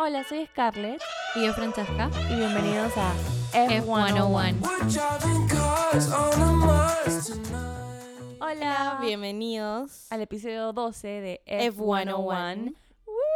Hola, 0.00 0.22
soy 0.28 0.46
Scarlett 0.46 1.02
Y 1.34 1.44
yo, 1.44 1.52
Francesca. 1.54 2.08
y 2.30 2.36
bienvenidos 2.36 2.92
a 2.96 3.12
F101. 3.52 4.54
Hola, 8.40 8.98
Bienvenidos. 9.02 10.06
al 10.10 10.22
episodio 10.22 10.72
12 10.72 11.08
de 11.08 11.40
F101. 11.46 12.74
F101. 12.74 12.74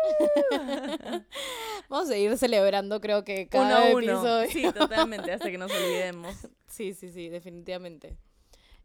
Vamos 1.88 2.10
a 2.10 2.16
ir 2.16 2.36
celebrando, 2.38 3.00
creo 3.00 3.24
que 3.24 3.48
Uno 3.52 3.62
cada 3.62 3.78
a 3.88 3.90
uno. 3.94 3.98
episodio. 4.00 4.50
Sí, 4.50 4.72
totalmente, 4.72 5.32
hasta 5.32 5.50
que 5.50 5.58
nos 5.58 5.70
olvidemos. 5.72 6.34
Sí, 6.72 6.94
sí, 6.94 7.10
sí, 7.12 7.28
definitivamente. 7.28 8.16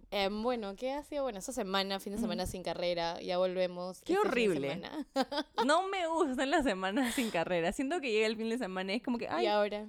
Em, 0.09 0.41
bueno, 0.41 0.75
¿qué 0.77 0.93
ha 0.93 1.03
sido? 1.03 1.23
Bueno, 1.23 1.39
esta 1.39 1.51
semana, 1.51 1.99
fin 1.99 2.13
de 2.13 2.19
semana 2.19 2.45
sin 2.45 2.63
carrera, 2.63 3.19
ya 3.19 3.37
volvemos. 3.37 4.01
Qué 4.03 4.13
este 4.13 4.27
horrible. 4.27 4.81
No 5.65 5.87
me 5.89 6.07
gustan 6.07 6.49
las 6.51 6.63
semanas 6.63 7.13
sin 7.15 7.29
carrera. 7.29 7.73
Siento 7.73 7.99
que 7.99 8.11
llega 8.11 8.25
el 8.27 8.37
fin 8.37 8.47
de 8.49 8.57
semana 8.57 8.93
y 8.93 8.97
es 8.97 9.03
como 9.03 9.17
que, 9.17 9.25
Y 9.25 9.27
ay, 9.29 9.47
ahora. 9.47 9.85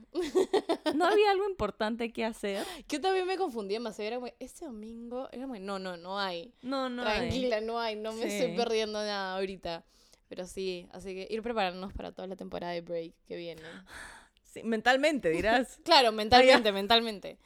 no 0.95 1.07
había 1.07 1.31
algo 1.31 1.49
importante 1.49 2.13
que 2.13 2.25
hacer. 2.25 2.67
Yo 2.89 3.01
también 3.01 3.27
me 3.29 3.37
confundí 3.37 3.75
demasiado. 3.75 4.09
Era 4.09 4.17
como, 4.17 4.33
este 4.41 4.65
domingo. 4.65 5.29
Era 5.31 5.43
como, 5.43 5.57
no, 5.61 5.79
no, 5.79 5.97
no 5.97 6.19
hay. 6.19 6.53
No, 6.63 6.89
no. 6.89 7.03
hay. 7.07 7.19
Tranquila, 7.19 7.61
no 7.61 7.79
hay. 7.79 7.95
No 7.95 8.13
me 8.13 8.25
estoy 8.27 8.51
Sí. 8.51 8.57
perdiendo 8.57 8.99
nada 8.99 9.37
ahorita. 9.37 9.85
Pero 10.29 10.47
sí, 10.47 10.89
así 10.93 11.15
que 11.15 11.29
ir 11.31 11.43
preparándonos 11.43 11.93
para 11.93 12.11
toda 12.13 12.27
la 12.27 12.35
temporada 12.37 12.73
de 12.73 12.81
break 12.81 13.15
que 13.29 13.37
viene. 13.37 13.63
Sí, 14.43 14.63
mentalmente 14.65 15.31
dirás. 15.31 15.79
Claro, 15.85 16.11
mentalmente, 16.11 16.73
mentalmente. 16.73 17.39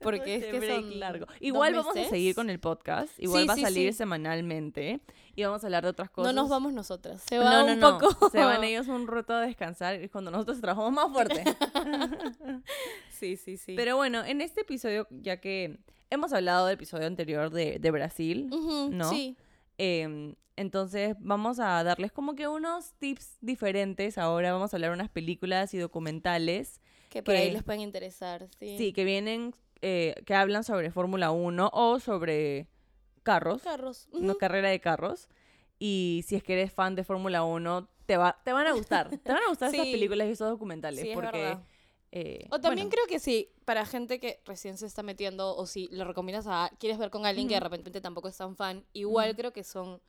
Porque 0.00 0.36
es 0.36 0.44
Este 0.44 0.60
que 0.60 0.74
son 0.74 0.98
largo. 1.00 1.26
Igual 1.40 1.74
vamos 1.74 1.96
a 1.96 2.04
seguir 2.04 2.34
con 2.34 2.50
el 2.50 2.60
podcast. 2.60 3.10
Igual 3.18 3.42
Sí, 3.42 3.48
va 3.48 3.52
a 3.54 3.56
sí, 3.56 3.62
salir 3.62 3.92
sí. 3.92 3.98
semanalmente. 3.98 5.00
Y 5.34 5.44
vamos 5.44 5.62
a 5.64 5.66
hablar 5.66 5.84
de 5.84 5.90
otras 5.90 6.10
cosas. 6.10 6.32
No 6.34 6.40
nos 6.42 6.48
vamos 6.50 6.72
nosotras. 6.72 7.22
Se 7.28 7.38
va 7.38 7.62
no, 7.64 7.72
un 7.72 7.78
no. 7.80 7.98
poco. 7.98 8.30
Se 8.30 8.38
van 8.38 8.62
ellos 8.64 8.86
un 8.88 9.06
rato 9.06 9.34
a 9.34 9.40
descansar. 9.42 10.00
y 10.00 10.04
es 10.04 10.10
cuando 10.10 10.30
nosotros 10.30 10.60
trabajamos 10.60 10.92
más 10.92 11.12
fuerte. 11.12 11.42
Sí, 13.10 13.36
sí, 13.36 13.56
sí. 13.56 13.74
Pero 13.74 13.96
bueno, 13.96 14.24
en 14.24 14.40
este 14.40 14.60
episodio, 14.60 15.08
ya 15.10 15.40
que 15.40 15.78
hemos 16.10 16.32
hablado 16.32 16.66
del 16.66 16.74
episodio 16.74 17.06
anterior 17.06 17.50
de, 17.50 17.78
de 17.80 17.90
Brasil, 17.90 18.48
¿no? 18.92 19.10
Sí. 19.10 19.36
em, 19.76 20.34
entonces 20.56 21.16
vamos 21.20 21.58
a 21.60 21.82
darles 21.84 22.10
como 22.12 22.34
que 22.34 22.46
unos 22.48 22.92
tips 22.98 23.36
diferentes. 23.40 24.18
Ahora 24.18 24.52
vamos 24.52 24.72
a 24.72 24.76
hablar 24.76 24.90
de 24.90 24.94
unas 24.94 25.08
películas 25.10 25.72
y 25.74 25.78
documentales. 25.78 26.80
Que 27.10 27.22
por 27.22 27.34
ahí 27.34 27.50
les 27.50 27.62
pueden 27.62 27.80
interesar. 27.80 28.48
Sí. 28.58 28.76
Sí, 28.78 28.92
que 28.92 29.04
vienen, 29.04 29.54
eh, 29.82 30.14
que 30.26 30.34
hablan 30.34 30.64
sobre 30.64 30.90
Fórmula 30.90 31.30
1 31.30 31.70
o 31.72 32.00
sobre 32.00 32.66
carros, 33.22 33.62
Carros. 33.62 34.08
Ujú. 34.12 34.36
carrera 34.38 34.68
de 34.70 34.80
carros. 34.80 35.28
Y 35.78 36.24
si 36.26 36.34
es 36.36 36.42
que 36.42 36.54
eres 36.54 36.72
fan 36.72 36.94
de 36.96 37.04
Fórmula 37.04 37.44
1, 37.44 37.88
te, 38.06 38.16
va, 38.16 38.40
te 38.44 38.52
van 38.52 38.66
a 38.66 38.72
gustar. 38.72 39.10
Te 39.22 39.32
van 39.32 39.42
a 39.44 39.48
gustar 39.48 39.72
esas 39.72 39.86
Sí. 39.86 39.92
películas 39.92 40.26
y 40.28 40.30
esos 40.32 40.48
documentales. 40.48 41.00
Sí, 41.00 41.10
porque, 41.14 41.56
eh, 42.10 42.46
O 42.50 42.58
también 42.60 42.88
bueno, 42.88 42.90
creo 42.90 43.06
que 43.06 43.18
sí, 43.18 43.52
para 43.64 43.84
gente 43.84 44.18
que 44.18 44.40
recién 44.46 44.76
se 44.78 44.86
está 44.86 45.02
metiendo 45.02 45.54
o 45.54 45.66
si 45.66 45.88
lo 45.92 46.04
recomiendas 46.04 46.46
a 46.48 46.70
quieres 46.80 46.98
ver 46.98 47.10
con 47.10 47.26
alguien 47.26 47.46
que 47.48 47.54
de 47.54 47.60
repente 47.60 48.00
tampoco 48.00 48.28
es 48.28 48.36
tan 48.36 48.56
fan, 48.56 48.84
igual 48.94 49.36
creo 49.36 49.52
que 49.52 49.62
son 49.62 50.00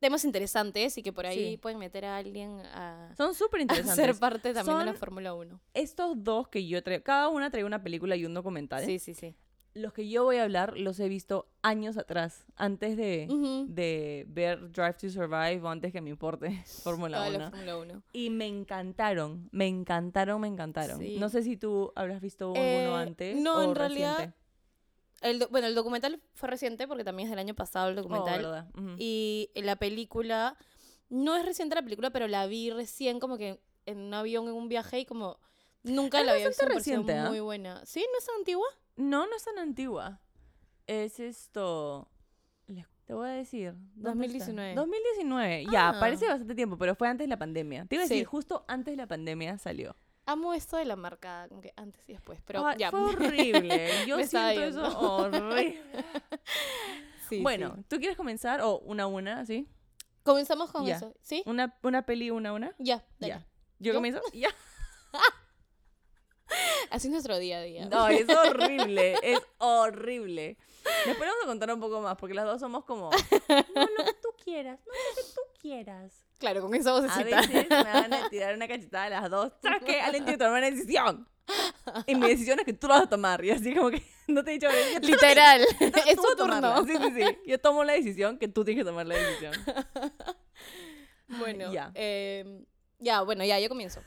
temas 0.00 0.24
interesantes 0.24 0.96
y 0.98 1.02
que 1.02 1.12
por 1.12 1.26
ahí 1.26 1.52
Sí. 1.52 1.56
pueden 1.56 1.78
meter 1.78 2.04
a 2.04 2.16
alguien 2.16 2.60
a, 2.74 3.12
son 3.16 3.34
súper 3.34 3.60
a 3.60 3.62
interesantes. 3.62 4.04
ser 4.04 4.14
parte 4.18 4.52
también 4.54 4.78
de 4.80 4.84
la 4.86 4.94
Fórmula 4.94 5.34
1. 5.34 5.60
Estos 5.74 6.22
dos 6.22 6.48
que 6.48 6.66
yo 6.66 6.82
traigo, 6.82 7.02
cada 7.04 7.28
una 7.28 7.50
trae 7.50 7.64
una 7.64 7.82
película 7.82 8.16
y 8.16 8.24
un 8.26 8.34
documental. 8.34 8.84
Sí, 8.84 8.98
sí, 8.98 9.14
sí. 9.14 9.34
Los 9.74 9.92
que 9.92 10.08
yo 10.08 10.24
voy 10.24 10.36
a 10.36 10.44
hablar 10.44 10.78
los 10.78 10.98
he 11.00 11.08
visto 11.10 11.50
años 11.60 11.98
atrás, 11.98 12.46
antes 12.56 12.96
de, 12.96 13.26
de 13.68 14.24
ver 14.26 14.72
Drive 14.72 14.94
to 14.94 15.10
Survive 15.10 15.60
o 15.62 15.68
antes 15.68 15.92
que 15.92 16.00
me 16.00 16.08
importe 16.08 16.62
Fórmula 16.82 17.18
Toda 17.18 17.28
la 17.30 17.36
1. 17.38 17.50
Fórmula 17.50 17.76
1. 17.76 18.02
Y 18.14 18.30
me 18.30 18.46
encantaron, 18.46 19.48
me 19.52 19.66
encantaron, 19.66 20.40
me 20.40 20.48
encantaron. 20.48 20.98
Sí. 20.98 21.16
No 21.18 21.28
sé 21.28 21.42
si 21.42 21.58
tú 21.58 21.92
habrás 21.94 22.22
visto 22.22 22.46
alguno 22.54 22.62
Eh, 22.62 22.94
antes. 22.94 23.36
no, 23.38 23.56
o 23.58 23.62
en 23.62 23.74
realidad, 23.74 24.12
reciente. 24.16 24.36
El 25.30 25.38
do- 25.40 25.48
bueno, 25.50 25.66
el 25.66 25.74
documental 25.74 26.20
fue 26.34 26.48
reciente 26.48 26.86
porque 26.88 27.04
también 27.04 27.26
es 27.28 27.30
del 27.30 27.38
año 27.38 27.54
pasado 27.54 27.88
el 27.88 27.98
Oh, 27.98 28.02
documental. 28.02 28.66
y 28.98 29.50
la 29.56 29.76
película, 29.76 30.56
no 31.08 31.36
es 31.36 31.44
reciente 31.44 31.74
la 31.74 31.82
película, 31.82 32.10
pero 32.10 32.28
la 32.28 32.46
vi 32.46 32.70
recién 32.70 33.20
como 33.20 33.36
que 33.36 33.60
en 33.86 33.98
un 33.98 34.14
avión, 34.14 34.48
en 34.48 34.54
un 34.54 34.68
viaje 34.68 35.00
y 35.00 35.06
como 35.06 35.38
nunca 35.82 36.20
Es 36.20 36.26
la 36.26 36.32
había 36.32 36.48
visto. 36.48 36.66
reciente, 36.66 37.14
¿ah? 37.14 37.28
muy 37.28 37.40
buena. 37.40 37.84
¿Sí? 37.86 38.00
¿No 38.12 38.18
es 38.18 38.26
tan 38.26 38.34
antigua? 38.36 38.66
No, 38.96 39.26
no 39.26 39.36
es 39.36 39.44
tan 39.44 39.58
antigua. 39.58 40.20
Es 40.86 41.20
esto. 41.20 42.08
Te 43.06 43.14
voy 43.14 43.28
a 43.28 43.32
decir. 43.34 43.72
¿dónde 43.94 44.26
está? 44.26 44.42
2019. 44.42 44.74
2019. 44.74 45.66
Ya, 45.70 45.90
Ah. 45.90 46.00
parece 46.00 46.26
bastante 46.26 46.56
tiempo, 46.56 46.76
pero 46.76 46.96
fue 46.96 47.06
antes 47.06 47.24
de 47.24 47.28
la 47.28 47.38
pandemia. 47.38 47.86
Te 47.86 47.94
iba 47.94 48.02
a 48.02 48.06
decir, 48.08 48.18
Sí. 48.18 48.24
justo 48.24 48.64
antes 48.66 48.92
de 48.92 48.96
la 48.96 49.06
pandemia 49.06 49.58
salió. 49.58 49.94
Amo 50.26 50.54
esto 50.54 50.76
de 50.76 50.84
la 50.84 50.96
marca, 50.96 51.46
como 51.48 51.60
que 51.60 51.72
antes 51.76 52.02
y 52.08 52.12
después, 52.12 52.40
pero 52.44 52.76
ya. 52.76 52.90
Fue 52.90 53.00
horrible. 53.14 54.06
Yo 54.06 54.18
siento 54.24 54.62
eso 54.62 54.98
horrible. 54.98 55.82
Sí, 57.28 57.42
bueno, 57.42 57.72
sí. 57.76 57.84
¿tú 57.88 57.98
quieres 57.98 58.16
comenzar? 58.16 58.60
O 58.60 58.78
una 58.78 59.02
a 59.02 59.06
una, 59.08 59.44
¿sí? 59.46 59.68
Comenzamos 60.22 60.70
con 60.70 60.86
eso, 60.88 61.12
¿sí? 61.22 61.42
Una, 61.44 61.76
una 61.82 62.06
peli, 62.06 62.30
una 62.30 62.50
a 62.50 62.52
una. 62.52 62.72
Ya, 62.78 63.04
dale. 63.18 63.34
Ya. 63.34 63.46
¿Yo, 63.80 63.92
¿Yo? 63.92 63.94
comienzo? 63.94 64.20
Ya. 64.32 64.48
Así 66.90 67.08
es 67.08 67.12
nuestro 67.12 67.38
día 67.38 67.58
a 67.58 67.62
día. 67.62 67.86
No, 67.86 68.08
es 68.08 68.26
horrible. 68.28 69.14
es 69.22 69.40
horrible. 69.58 70.56
Después 71.04 71.28
vamos 71.28 71.44
a 71.44 71.46
contar 71.46 71.72
un 71.72 71.80
poco 71.80 72.00
más, 72.00 72.16
porque 72.16 72.34
las 72.34 72.44
dos 72.44 72.60
somos 72.60 72.84
como. 72.84 73.10
No, 73.10 73.16
lo 73.98 74.04
que 74.04 74.12
tú 74.22 74.28
quieras. 74.42 74.78
No, 74.86 74.92
lo 74.92 75.16
que 75.16 75.22
tú 75.34 75.40
quieras. 75.60 76.12
Claro, 76.38 76.60
con 76.60 76.74
esa 76.74 76.90
A 76.90 77.00
vocecita. 77.00 77.24
veces 77.40 77.68
me 77.70 77.82
van 77.82 78.12
a 78.14 78.28
tirar 78.30 78.54
una 78.54 78.68
cachetada 78.68 79.06
a 79.06 79.10
las 79.22 79.30
dos. 79.30 79.52
¿Sabes 79.62 79.82
qué? 79.84 80.00
Alguien 80.00 80.24
tiene 80.24 80.38
que 80.38 80.44
tomar 80.44 80.58
una 80.58 80.70
decisión. 80.70 81.28
Y 82.06 82.14
mi 82.14 82.28
decisión 82.28 82.58
es 82.58 82.64
que 82.64 82.72
tú 82.72 82.88
la 82.88 82.94
vas 82.96 83.04
a 83.04 83.08
tomar. 83.08 83.44
Y 83.44 83.50
así 83.50 83.74
como 83.74 83.90
que 83.90 84.02
no 84.28 84.44
te 84.44 84.50
he 84.50 84.54
dicho. 84.54 84.68
"Yo 84.68 85.00
te- 85.00 85.06
Literal. 85.06 85.64
tú 85.78 85.84
es 86.06 86.16
tu 86.16 86.32
a 86.32 86.36
tomarla". 86.36 86.74
turno. 86.76 86.92
Sí, 87.00 87.10
sí, 87.14 87.22
sí. 87.24 87.38
Yo 87.46 87.58
tomo 87.60 87.82
la 87.84 87.94
decisión 87.94 88.38
que 88.38 88.48
tú 88.48 88.64
tienes 88.64 88.82
que 88.84 88.88
tomar 88.88 89.06
la 89.06 89.14
decisión. 89.16 89.52
Bueno, 91.28 91.72
Ya. 91.72 91.90
em, 91.94 92.64
ya, 92.98 93.22
bueno, 93.22 93.44
ya, 93.44 93.58
yo 93.58 93.68
comienzo. 93.68 94.00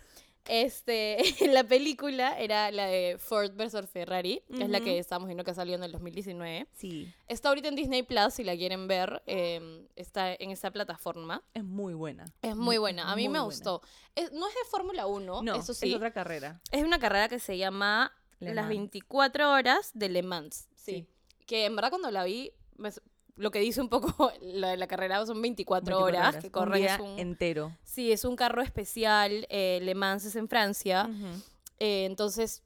Este, 0.48 1.18
la 1.52 1.64
película 1.64 2.40
era 2.40 2.72
la 2.72 2.88
de 2.88 3.18
Ford 3.20 3.52
versus 3.56 3.88
Ferrari, 3.90 4.42
que 4.56 4.64
es 4.64 4.70
la 4.70 4.80
que 4.82 4.98
estamos 4.98 5.28
viendo 5.28 5.44
que 5.44 5.54
salió 5.54 5.76
en 5.76 5.84
el 5.84 5.92
2019. 5.92 6.68
Sí. 6.74 7.14
Está 7.28 7.50
ahorita 7.50 7.68
en 7.68 7.76
Disney 7.76 8.04
Plus, 8.04 8.34
si 8.34 8.44
la 8.44 8.56
quieren 8.56 8.88
ver, 8.88 9.22
em, 9.28 9.88
está 9.96 10.34
en 10.34 10.52
esa 10.52 10.72
plataforma. 10.72 11.44
Es 11.54 11.64
muy 11.64 11.94
buena. 11.94 12.26
Es 12.42 12.56
muy 12.56 12.78
buena, 12.78 13.12
a 13.12 13.16
mí 13.16 13.24
muy 13.24 13.34
me 13.34 13.40
buena. 13.40 13.44
gustó. 13.46 13.82
Es- 14.16 14.32
no 14.32 14.48
es 14.48 14.54
de 14.56 14.70
Fórmula 14.72 15.06
1, 15.08 15.42
No, 15.44 15.56
eso 15.56 15.74
sí. 15.74 15.90
es 15.90 15.96
otra 15.96 16.12
carrera. 16.12 16.62
Es 16.72 16.84
una 16.84 17.00
carrera 17.00 17.28
que 17.30 17.40
se 17.40 17.58
llama 17.58 18.12
Las 18.40 18.56
Mans. 18.56 18.70
24 18.70 19.52
horas 19.52 19.92
de 19.94 20.10
Le 20.10 20.24
Mans. 20.24 20.68
Sí. 20.76 20.92
Sí. 20.96 21.08
Que 21.46 21.66
en 21.66 21.76
verdad 21.76 21.90
cuando 21.90 22.10
la 22.12 22.24
vi, 22.24 22.52
me- 22.78 22.90
lo 23.40 23.52
que 23.52 23.60
dice 23.60 23.82
un 23.82 23.90
poco 23.90 24.32
la, 24.42 24.76
la 24.76 24.88
carrera 24.88 25.26
son 25.26 25.42
24, 25.42 25.86
24 25.86 26.06
horas, 26.06 26.30
horas, 26.30 26.42
que 26.42 26.48
un 26.48 26.52
corren. 26.52 26.82
día 26.82 26.96
es 26.96 27.00
un- 27.02 27.20
entero. 27.20 27.76
Sí, 27.84 28.12
es 28.12 28.24
un 28.26 28.36
carro 28.36 28.62
especial, 28.62 29.48
eh, 29.50 29.80
Le 29.82 29.96
Mans 29.96 30.26
es 30.26 30.36
en 30.36 30.48
Francia. 30.48 31.10
Eh, 31.80 32.06
entonces, 32.06 32.62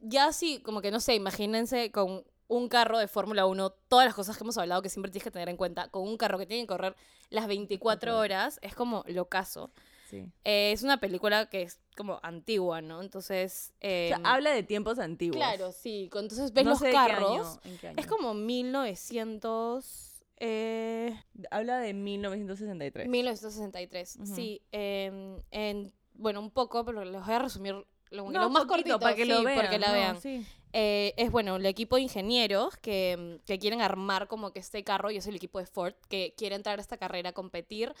ya 0.00 0.32
sí, 0.32 0.60
como 0.60 0.80
que 0.82 0.90
no 0.90 1.00
sé, 1.00 1.14
imagínense 1.14 1.90
con 1.90 2.22
un 2.46 2.68
carro 2.68 2.98
de 2.98 3.08
Fórmula 3.08 3.44
1, 3.46 3.70
todas 3.88 4.06
las 4.06 4.14
cosas 4.14 4.36
que 4.38 4.44
hemos 4.44 4.56
hablado 4.56 4.80
que 4.80 4.88
siempre 4.88 5.10
tienes 5.10 5.24
que 5.24 5.30
tener 5.30 5.48
en 5.50 5.56
cuenta, 5.58 5.88
con 5.88 6.02
un 6.06 6.16
carro 6.16 6.38
que 6.38 6.46
tiene 6.46 6.62
que 6.62 6.68
correr 6.68 6.94
las 7.30 7.46
24 7.46 8.16
horas, 8.18 8.58
es 8.62 8.74
como 8.74 9.04
lo 9.06 9.26
caso. 9.28 9.70
Sí. 10.08 10.24
Eh, 10.44 10.72
es 10.72 10.82
una 10.82 10.98
película 10.98 11.50
que 11.50 11.60
es 11.62 11.78
como 11.94 12.18
antigua, 12.22 12.80
¿no? 12.80 13.02
Entonces, 13.02 13.74
O 13.76 13.80
sea, 13.82 14.16
em, 14.16 14.24
habla 14.24 14.50
de 14.52 14.62
tiempos 14.62 14.98
antiguos. 14.98 15.36
claro, 15.36 15.70
sí, 15.72 16.04
entonces 16.04 16.54
ves 16.54 16.64
No 16.64 16.70
los 16.70 16.78
sé 16.78 16.86
de 16.86 16.90
qué 16.92 16.96
carros, 16.96 17.30
año- 17.32 17.60
en 17.64 17.78
qué 17.78 17.88
año. 17.88 17.96
es 17.98 18.06
como 18.06 18.32
1900... 18.32 20.07
eh, 20.40 21.14
Habla 21.50 21.78
de 21.78 21.94
1963. 21.94 23.08
1963, 23.08 24.16
Ujú. 24.16 24.34
sí. 24.34 24.62
em, 24.72 25.40
en, 25.50 25.92
bueno, 26.14 26.40
un 26.40 26.50
poco, 26.50 26.84
pero 26.84 27.04
les 27.04 27.24
voy 27.24 27.34
a 27.34 27.38
resumir 27.38 27.74
lo, 28.10 28.30
No, 28.30 28.40
lo 28.40 28.50
más 28.50 28.64
cortito 28.64 28.98
para 28.98 29.14
que 29.14 29.26
lo 29.26 29.42
vean. 29.42 29.60
porque 29.60 29.78
la 29.78 29.88
no, 29.88 29.92
vean. 29.92 30.20
sí. 30.20 30.46
Eh, 30.72 31.14
es 31.16 31.30
bueno, 31.30 31.56
el 31.56 31.64
equipo 31.66 31.96
de 31.96 32.02
ingenieros 32.02 32.76
que, 32.76 33.40
que 33.46 33.58
quieren 33.58 33.80
armar 33.80 34.28
como 34.28 34.52
que 34.52 34.58
este 34.58 34.84
carro, 34.84 35.10
y 35.10 35.16
es 35.16 35.26
el 35.26 35.34
equipo 35.36 35.58
de 35.58 35.66
Ford, 35.66 35.94
que 36.08 36.34
quiere 36.36 36.56
entrar 36.56 36.78
a 36.78 36.82
esta 36.82 36.98
carrera 36.98 37.30
a 37.30 37.32
competir 37.32 37.94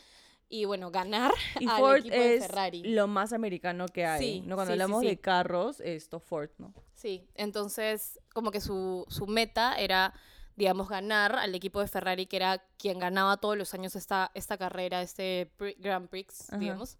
y 0.50 0.64
bueno, 0.66 0.90
ganar 0.90 1.32
Y 1.60 1.66
al 1.68 1.78
Ford 1.78 1.96
equipo 1.98 2.14
de 2.16 2.34
es 2.36 2.46
Ferrari. 2.46 2.82
lo 2.84 3.06
más 3.06 3.32
americano 3.32 3.86
que 3.86 4.04
hay. 4.06 4.20
Sí, 4.22 4.40
¿no? 4.42 4.54
Cuando 4.56 4.70
sí, 4.70 4.72
hablamos 4.72 5.00
sí. 5.02 5.06
de 5.08 5.18
carros, 5.20 5.80
esto 5.80 6.20
Ford, 6.20 6.50
¿no? 6.58 6.72
Sí, 6.94 7.26
entonces 7.34 8.18
como 8.34 8.50
que 8.50 8.60
su, 8.60 9.04
su 9.08 9.26
meta 9.26 9.76
era, 9.78 10.12
digamos, 10.58 10.88
ganar 10.88 11.36
al 11.36 11.54
equipo 11.54 11.80
de 11.80 11.86
Ferrari, 11.86 12.26
que 12.26 12.36
era 12.36 12.58
quien 12.78 12.98
ganaba 12.98 13.36
todos 13.36 13.56
los 13.56 13.72
años 13.74 13.94
esta, 13.94 14.30
esta 14.34 14.58
carrera, 14.58 15.00
este 15.02 15.50
Grand 15.78 16.08
Prix, 16.08 16.48
Ajá. 16.50 16.58
digamos. 16.58 16.98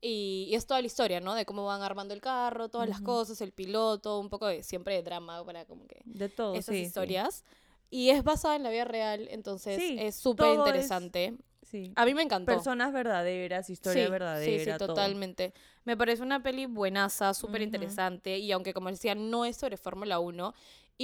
Y, 0.00 0.46
y 0.48 0.54
es 0.54 0.66
toda 0.66 0.80
la 0.80 0.86
historia, 0.86 1.20
¿no? 1.20 1.34
De 1.34 1.44
cómo 1.44 1.66
van 1.66 1.82
armando 1.82 2.14
el 2.14 2.20
carro, 2.20 2.68
todas 2.68 2.88
las 2.88 2.98
Ujú. 2.98 3.06
cosas, 3.06 3.40
el 3.40 3.52
piloto, 3.52 4.18
un 4.20 4.30
poco 4.30 4.46
de 4.46 4.62
siempre 4.62 4.94
de 4.94 5.02
drama 5.02 5.44
para 5.44 5.64
como 5.66 5.86
que 5.86 6.00
De 6.04 6.28
todo, 6.28 6.54
esas 6.54 6.72
sí, 6.74 6.80
sí. 6.82 6.86
historias. 6.86 7.44
Y 7.90 8.10
es 8.10 8.22
basada 8.22 8.54
en 8.54 8.62
la 8.62 8.70
vida 8.70 8.84
real, 8.84 9.26
entonces 9.30 9.76
Sí, 9.78 9.96
es 9.98 10.14
súper 10.14 10.46
es- 10.46 10.54
interesante. 10.58 11.34
sí. 11.62 11.92
A 11.96 12.04
mí 12.06 12.14
me 12.14 12.22
encantó. 12.22 12.46
Personas 12.52 12.92
verdaderas, 12.92 13.68
historia 13.68 14.04
sí, 14.06 14.10
verdadera. 14.10 14.58
Sí, 14.58 14.64
sí, 14.70 14.78
todo. 14.78 14.88
totalmente. 14.88 15.52
Me 15.84 15.96
parece 15.96 16.22
una 16.22 16.42
peli 16.42 16.66
buenaza, 16.66 17.34
súper 17.34 17.60
interesante. 17.62 18.38
Y 18.38 18.52
aunque, 18.52 18.72
como 18.72 18.88
decía, 18.90 19.14
no 19.16 19.44
es 19.44 19.56
sobre 19.56 19.76
Fórmula 19.76 20.18
1, 20.20 20.54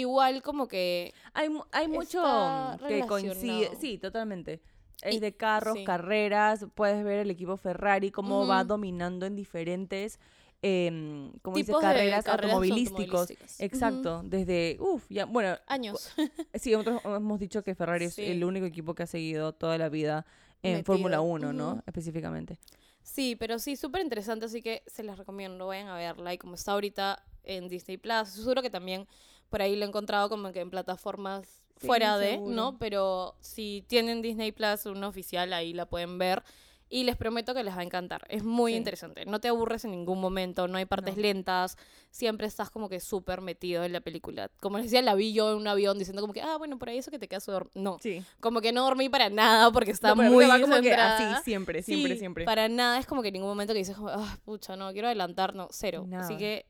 igual 0.00 0.43
como 0.43 0.69
que. 0.69 1.12
Hay, 1.34 1.48
hay 1.72 1.88
mucho 1.88 2.22
mm, 2.22 2.87
que 2.87 3.00
coincide. 3.06 3.70
Sí, 3.81 3.98
totalmente. 3.98 4.60
Es 5.02 5.16
Y- 5.16 5.20
de 5.20 5.34
carros, 5.37 5.76
sí. 5.78 5.84
carreras, 5.84 6.66
puedes 6.75 7.04
ver 7.04 7.19
el 7.20 7.31
equipo 7.31 7.56
Ferrari, 7.56 8.10
cómo 8.10 8.46
va 8.46 8.64
dominando 8.64 9.26
en 9.26 9.37
diferentes, 9.37 10.19
em, 10.62 11.32
como 11.43 11.56
dice, 11.56 11.72
de 11.72 11.78
carreras, 11.78 12.26
automovilísticos. 12.26 13.31
Exacto, 13.58 14.22
desde, 14.25 14.76
uff, 14.81 15.04
ya, 15.10 15.26
bueno, 15.26 15.56
Años. 15.66 16.10
sí, 16.54 16.72
nosotros 16.72 17.02
hemos 17.04 17.38
dicho 17.38 17.62
que 17.62 17.75
Ferrari 17.75 18.08
Sí. 18.10 18.22
es 18.22 18.31
el 18.31 18.44
único 18.44 18.64
equipo 18.66 18.94
que 18.94 19.02
ha 19.02 19.06
seguido 19.06 19.52
toda 19.52 19.76
la 19.78 19.88
vida 19.88 20.25
en. 20.62 20.84
Fórmula 20.84 21.20
1, 21.20 21.52
¿no? 21.52 21.82
Específicamente. 21.87 22.58
Sí, 23.02 23.37
pero 23.37 23.58
sí, 23.60 23.76
súper 23.76 24.02
interesante, 24.02 24.46
así 24.46 24.62
que 24.62 24.82
se 24.87 25.02
les 25.04 25.16
recomiendo, 25.16 25.66
vayan 25.69 25.88
a 25.88 25.96
verla. 25.96 26.34
Y 26.34 26.38
como 26.38 26.54
está 26.54 26.72
ahorita 26.72 27.22
en 27.44 27.69
Disney 27.69 27.98
Plus, 27.98 28.28
seguro 28.31 28.62
que 28.62 28.70
también 28.70 29.06
por 29.50 29.62
ahí 29.62 29.76
lo 29.76 29.84
he 29.84 29.88
encontrado 29.88 30.28
como 30.28 30.52
que 30.52 30.60
en 30.60 30.70
plataformas 30.70 31.62
Sí, 31.81 31.87
fuera 31.87 32.16
de, 32.19 32.32
seguro. 32.32 32.54
¿no? 32.54 32.78
Pero 32.78 33.34
si 33.40 33.84
tienen 33.87 34.22
Disney 34.22 34.50
Plus, 34.52 34.87
una 34.87 35.08
oficial, 35.08 35.52
ahí 35.52 35.72
la 35.75 35.84
pueden 35.87 36.16
ver. 36.19 36.43
Y 36.88 37.02
les 37.02 37.16
prometo 37.16 37.52
que 37.52 37.64
les 37.64 37.75
va 37.76 37.81
a 37.81 37.82
encantar. 37.82 38.25
Es 38.31 38.44
muy 38.44 38.70
Sí. 38.72 38.78
interesante. 38.78 39.26
No 39.26 39.40
te 39.40 39.48
aburres 39.48 39.84
en 39.84 39.90
ningún 39.90 40.20
momento, 40.20 40.69
no 40.69 40.78
hay 40.78 40.84
partes 40.84 41.16
No. 41.16 41.22
lentas. 41.22 41.76
Siempre 42.12 42.46
estás 42.46 42.70
como 42.70 42.88
que 42.88 43.00
súper 43.00 43.40
metido 43.40 43.82
en 43.82 43.93
la 43.93 44.00
película. 44.00 44.50
Como 44.60 44.76
les 44.78 44.87
decía, 44.87 45.02
la 45.02 45.16
vi 45.16 45.32
yo 45.32 45.50
en 45.50 45.56
un 45.58 45.66
avión 45.66 45.98
diciendo 45.98 46.22
como 46.22 46.32
que, 46.32 46.43
ah, 46.43 46.56
bueno, 46.58 46.78
por 46.78 46.88
ahí 46.88 46.98
eso 46.98 47.10
que 47.10 47.19
te 47.19 47.26
quedas 47.26 47.44
dormido. 47.44 47.72
No, 47.75 47.98
Sí. 48.00 48.22
como 48.40 48.60
que 48.60 48.70
no 48.72 48.84
dormí 48.84 49.08
para 49.08 49.28
nada 49.31 49.72
porque 49.72 49.90
estaba 49.90 50.14
No, 50.22 50.31
muy 50.31 50.46
va 50.46 50.60
como 50.60 50.81
que 50.81 50.94
así, 50.94 51.43
siempre, 51.44 51.82
siempre, 51.82 52.12
Sí, 52.14 52.19
siempre. 52.20 52.44
Para 52.44 52.69
nada 52.69 52.98
es 53.00 53.06
como 53.06 53.20
que 53.20 53.28
en 53.28 53.34
ningún 53.34 53.48
momento 53.50 53.72
que 53.72 53.81
dices, 53.81 53.96
ah, 54.00 54.38
pucha, 54.44 54.76
no, 54.76 54.93
quiero 54.93 55.08
adelantar, 55.08 55.56
no, 55.56 55.66
cero. 55.72 56.06
Así 56.16 56.37
que 56.37 56.66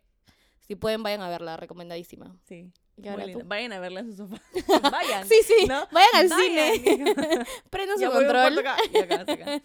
si 0.67 0.75
pueden, 0.75 1.03
vayan 1.03 1.21
a 1.23 1.29
verla, 1.29 1.57
recomendadísima. 1.57 2.37
Sí. 2.49 2.71
Y 2.97 3.01
muy 3.03 3.09
ahora 3.11 3.27
linda. 3.27 3.43
tú. 3.43 3.49
Vayan 3.49 3.73
a 3.73 3.81
verla 3.81 4.01
en 4.01 4.11
su 4.11 4.17
sofá. 4.17 4.41
Vayan. 4.93 5.29
Sí, 5.29 5.37
sí, 5.47 5.67
¿no? 5.67 5.87
vayan 5.93 6.11
al 6.15 6.29
Vayan. 6.29 6.75
cine. 6.83 7.15
Prendan 7.71 7.99
su 7.99 8.11
control. 8.11 8.59
acá, 8.59 8.77
acá, 9.03 9.33
acá. 9.33 9.63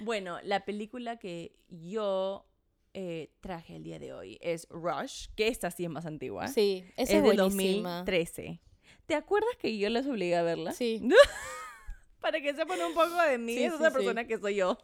Bueno, 0.00 0.38
la 0.44 0.64
película 0.64 1.18
que 1.18 1.56
yo 1.68 2.46
eh, 2.94 3.32
traje 3.40 3.76
el 3.76 3.82
día 3.82 3.98
de 3.98 4.12
hoy 4.12 4.38
es 4.40 4.66
Rush, 4.70 5.26
que 5.36 5.48
esta 5.48 5.70
sí 5.70 5.84
es 5.84 5.90
más 5.90 6.06
antigua. 6.06 6.46
Sí, 6.48 6.84
esa 6.96 7.16
es 7.16 7.22
buenísima. 7.22 7.98
2013. 8.04 8.60
¿Te 9.06 9.14
acuerdas 9.16 9.50
que 9.58 9.76
yo 9.76 9.88
les 9.90 10.06
obligué 10.06 10.36
a 10.36 10.42
verla? 10.42 10.72
Sí. 10.72 11.02
Para 12.20 12.40
que 12.40 12.54
sepan 12.54 12.80
un 12.82 12.92
poco 12.94 13.16
de 13.22 13.38
mí, 13.38 13.54
Sí, 13.56 13.64
es 13.64 13.72
sí, 13.72 13.78
persona 13.78 14.24
que 14.26 14.38
soy 14.38 14.54
yo. 14.56 14.78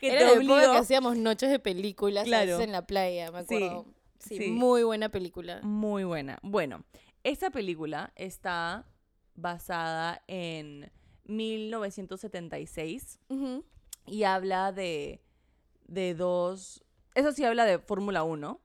que 0.00 0.08
Era 0.08 0.30
te 0.30 0.36
obligo. 0.38 0.54
que 0.56 0.64
hacíamos 0.78 1.16
noches 1.16 1.50
de 1.50 1.58
películas 1.58 2.24
Claro. 2.24 2.60
en 2.60 2.70
la 2.70 2.86
playa, 2.86 3.32
me 3.32 3.44
Sí, 3.44 3.56
acuerdo. 3.56 3.86
Sí, 4.22 4.36
sí. 4.36 4.50
muy 4.50 4.82
buena 4.84 5.08
película. 5.08 5.60
Muy 5.62 6.04
buena. 6.04 6.38
Bueno, 6.42 6.84
esta 7.24 7.50
película 7.50 8.12
está 8.16 8.86
basada 9.34 10.22
en 10.28 10.90
1976 11.24 13.18
Ujú. 13.28 13.64
y 14.06 14.24
habla 14.24 14.72
de, 14.72 15.20
de 15.86 16.14
dos, 16.14 16.84
eso 17.14 17.32
sí 17.32 17.44
habla 17.44 17.64
de 17.64 17.78
Fórmula 17.78 18.22
1 18.22 18.60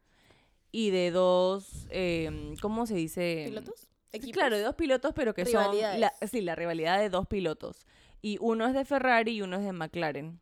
y 0.71 0.89
de 0.91 1.11
dos, 1.11 1.87
eh, 1.89 2.55
¿cómo 2.61 2.85
se 2.85 2.95
dice? 2.95 3.45
¿Pilotos? 3.47 3.87
Claro, 4.33 4.57
de 4.57 4.63
dos 4.63 4.75
pilotos, 4.75 5.13
pero 5.15 5.33
que 5.33 5.45
son, 5.45 5.77
la, 5.79 6.13
sí, 6.27 6.41
la 6.41 6.55
rivalidad 6.55 6.99
de 6.99 7.09
dos 7.09 7.27
pilotos. 7.27 7.85
Y 8.21 8.37
uno 8.41 8.67
es 8.67 8.73
de 8.73 8.83
Ferrari 8.85 9.33
y 9.33 9.41
uno 9.41 9.57
es 9.57 9.63
de 9.63 9.73
McLaren. 9.73 10.39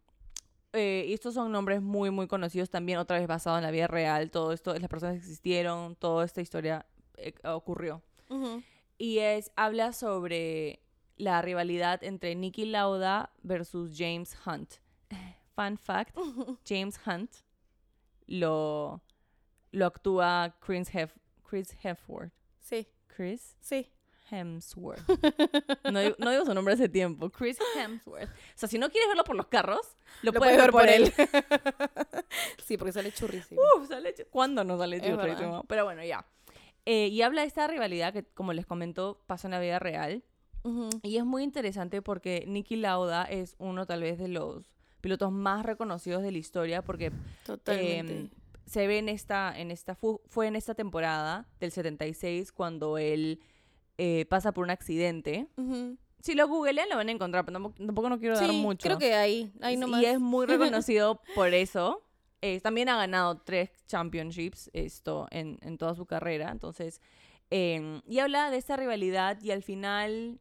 Eh, 0.76 1.06
y 1.08 1.14
estos 1.14 1.34
son 1.34 1.52
nombres 1.52 1.82
muy, 1.82 2.12
muy 2.12 2.28
conocidos 2.28 2.70
también, 2.70 3.00
otra 3.00 3.18
vez 3.18 3.28
basado 3.28 3.58
en 3.58 3.64
la 3.64 3.72
vida 3.72 3.88
real. 3.88 4.30
Todo 4.30 4.52
esto, 4.52 4.78
las 4.78 4.90
personas 4.90 5.16
existieron, 5.16 5.96
toda 5.96 6.26
esta 6.26 6.42
historia 6.42 6.86
eh, 7.18 7.34
ocurrió. 7.44 8.02
Y 8.98 9.20
es, 9.20 9.52
habla 9.56 9.94
sobre 9.94 10.82
la 11.16 11.42
rivalidad 11.42 12.04
entre 12.04 12.36
Nicky 12.36 12.66
Lauda 12.66 13.32
versus 13.44 13.94
James 13.96 14.36
Hunt. 14.46 14.76
Fun 15.56 15.78
fact, 15.78 16.16
James 16.68 17.00
Hunt 17.06 17.32
lo, 18.28 19.02
lo 19.72 19.86
actúa 19.86 20.58
Chris, 20.60 20.94
Hef, 20.94 21.14
Chris 21.44 21.76
Hemsworth. 21.82 22.34
Sí, 22.60 22.88
Chris 23.08 23.56
sí. 23.62 23.95
Hemsworth. 24.32 25.02
No, 25.92 26.00
digo- 26.00 26.16
no 26.20 26.32
digo 26.32 26.46
su 26.46 26.54
nombre 26.54 26.74
hace 26.74 26.90
tiempo. 26.90 27.30
Chris 27.30 27.58
Hemsworth. 27.78 28.30
O 28.30 28.58
sea, 28.58 28.68
si 28.70 28.78
no 28.78 28.90
quieres 28.90 29.08
verlo 29.08 29.24
por 29.24 29.36
los 29.36 29.48
carros, 29.48 29.98
lo, 30.22 30.32
Lo 30.32 30.40
puedes 30.40 30.58
ver 30.58 30.72
por 30.72 30.88
él. 30.88 31.12
sí, 32.66 32.78
porque 32.78 32.92
sale 32.92 33.12
churrísimo. 33.12 33.62
Uf, 33.78 33.88
sale 33.88 34.14
ch- 34.16 34.28
¿Cuándo 34.30 34.64
no 34.64 34.78
sale 34.78 35.02
churrísimo? 35.02 35.64
Pero 35.68 35.86
bueno, 35.86 36.04
ya. 36.04 36.26
Eh, 36.86 37.08
y 37.08 37.22
habla 37.22 37.42
de 37.42 37.48
esta 37.48 37.68
rivalidad 37.68 38.14
que, 38.14 38.24
como 38.24 38.54
les 38.54 38.66
comentó, 38.66 39.22
pasó 39.28 39.48
en 39.48 39.52
la 39.52 39.60
vida 39.60 39.80
real. 39.80 40.24
Ujú. 40.64 40.90
Y 41.04 41.18
es 41.18 41.26
muy 41.26 41.44
interesante 41.44 42.02
porque 42.02 42.46
Nicky 42.48 42.76
Lauda 42.76 43.24
es 43.24 43.56
uno 43.60 43.86
tal 43.86 44.02
vez 44.02 44.18
de 44.18 44.28
los 44.28 44.72
pilotos 45.02 45.32
más 45.32 45.66
reconocidos 45.66 46.24
de 46.24 46.32
la 46.32 46.38
historia 46.40 46.82
porque 46.82 47.12
Totalmente. 47.46 48.14
em, 48.18 48.30
se 48.66 48.88
ve 48.88 48.98
en 48.98 49.10
esta, 49.10 49.54
en 49.56 49.70
esta 49.70 49.94
fu- 49.94 50.22
fue 50.26 50.48
en 50.48 50.56
esta 50.56 50.74
temporada 50.74 51.48
del 51.60 51.72
76 51.72 52.52
cuando 52.52 52.98
él 52.98 53.40
eh, 53.98 54.26
pasa 54.30 54.52
por 54.52 54.64
un 54.64 54.70
accidente. 54.72 55.48
Si 56.20 56.34
lo 56.34 56.48
googlean 56.48 56.90
lo 56.90 56.96
van 56.96 57.10
a 57.10 57.12
encontrar, 57.12 57.46
pero 57.46 57.54
tampoco, 57.56 57.76
tampoco 57.86 58.10
no 58.10 58.20
quiero 58.20 58.36
dar 58.36 58.50
Sí, 58.50 58.56
mucho. 58.58 58.84
creo 58.84 58.98
que 58.98 59.14
ahí, 59.14 59.52
ahí 59.62 59.78
nomás. 59.78 60.02
Y 60.02 60.06
es 60.06 60.20
muy 60.20 60.46
reconocido 60.86 61.22
por 61.36 61.54
eso. 61.54 62.02
Eh, 62.42 62.60
también 62.62 62.90
ha 62.90 62.98
ganado 62.98 63.38
tres 63.38 63.72
championships 63.88 64.70
esto 64.74 65.28
en, 65.32 65.58
en 65.62 65.78
toda 65.78 65.96
su 65.96 66.06
carrera. 66.06 66.52
Entonces, 66.52 67.00
eh, 67.52 68.02
y 68.08 68.20
habla 68.20 68.50
de 68.52 68.58
esta 68.58 68.76
rivalidad 68.76 69.40
y 69.42 69.52
al 69.52 69.64
final, 69.64 70.40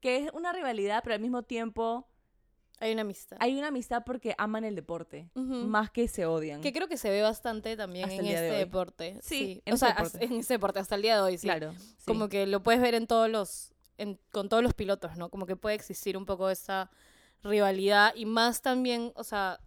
que 0.00 0.16
es 0.24 0.30
una 0.32 0.52
rivalidad, 0.52 1.02
pero 1.02 1.14
al 1.14 1.20
mismo 1.20 1.42
tiempo 1.42 2.06
Hay 2.80 2.92
una 2.92 3.02
amistad. 3.02 3.36
hay 3.40 3.56
una 3.58 3.68
amistad 3.68 4.02
porque 4.04 4.34
aman 4.38 4.64
el 4.64 4.74
deporte, 4.74 5.28
más 5.34 5.90
que 5.90 6.08
se 6.08 6.24
odian. 6.26 6.60
Que 6.62 6.72
creo 6.72 6.88
que 6.88 6.96
se 6.96 7.10
ve 7.10 7.20
bastante 7.22 7.76
también 7.76 8.06
Hasta 8.06 8.16
en 8.16 8.24
de 8.24 8.32
este 8.34 8.56
deporte. 8.56 9.18
Sí, 9.22 9.36
Sí, 9.36 9.62
en 9.66 9.72
o 9.72 9.74
este 9.76 9.86
sea, 9.86 9.94
deporte. 9.94 10.24
en 10.24 10.32
este 10.40 10.54
deporte 10.54 10.78
hasta 10.80 10.94
el 10.94 11.02
día 11.02 11.14
de 11.16 11.20
hoy, 11.20 11.36
sí. 11.38 11.46
Claro. 11.46 11.72
sí. 11.98 12.04
Como 12.06 12.28
que 12.28 12.46
lo 12.46 12.62
puedes 12.62 12.80
ver 12.80 12.94
en 12.94 13.06
todos 13.06 13.28
los, 13.28 13.72
en- 13.98 14.18
con 14.32 14.48
todos 14.48 14.62
los 14.62 14.72
pilotos, 14.74 15.16
¿no? 15.18 15.28
Como 15.28 15.44
que 15.46 15.56
puede 15.56 15.74
existir 15.76 16.16
un 16.16 16.24
poco 16.24 16.48
esa 16.50 16.90
rivalidad 17.42 18.12
y 18.14 18.26
más 18.26 18.62
también, 18.62 19.12
o 19.14 19.24
sea, 19.24 19.60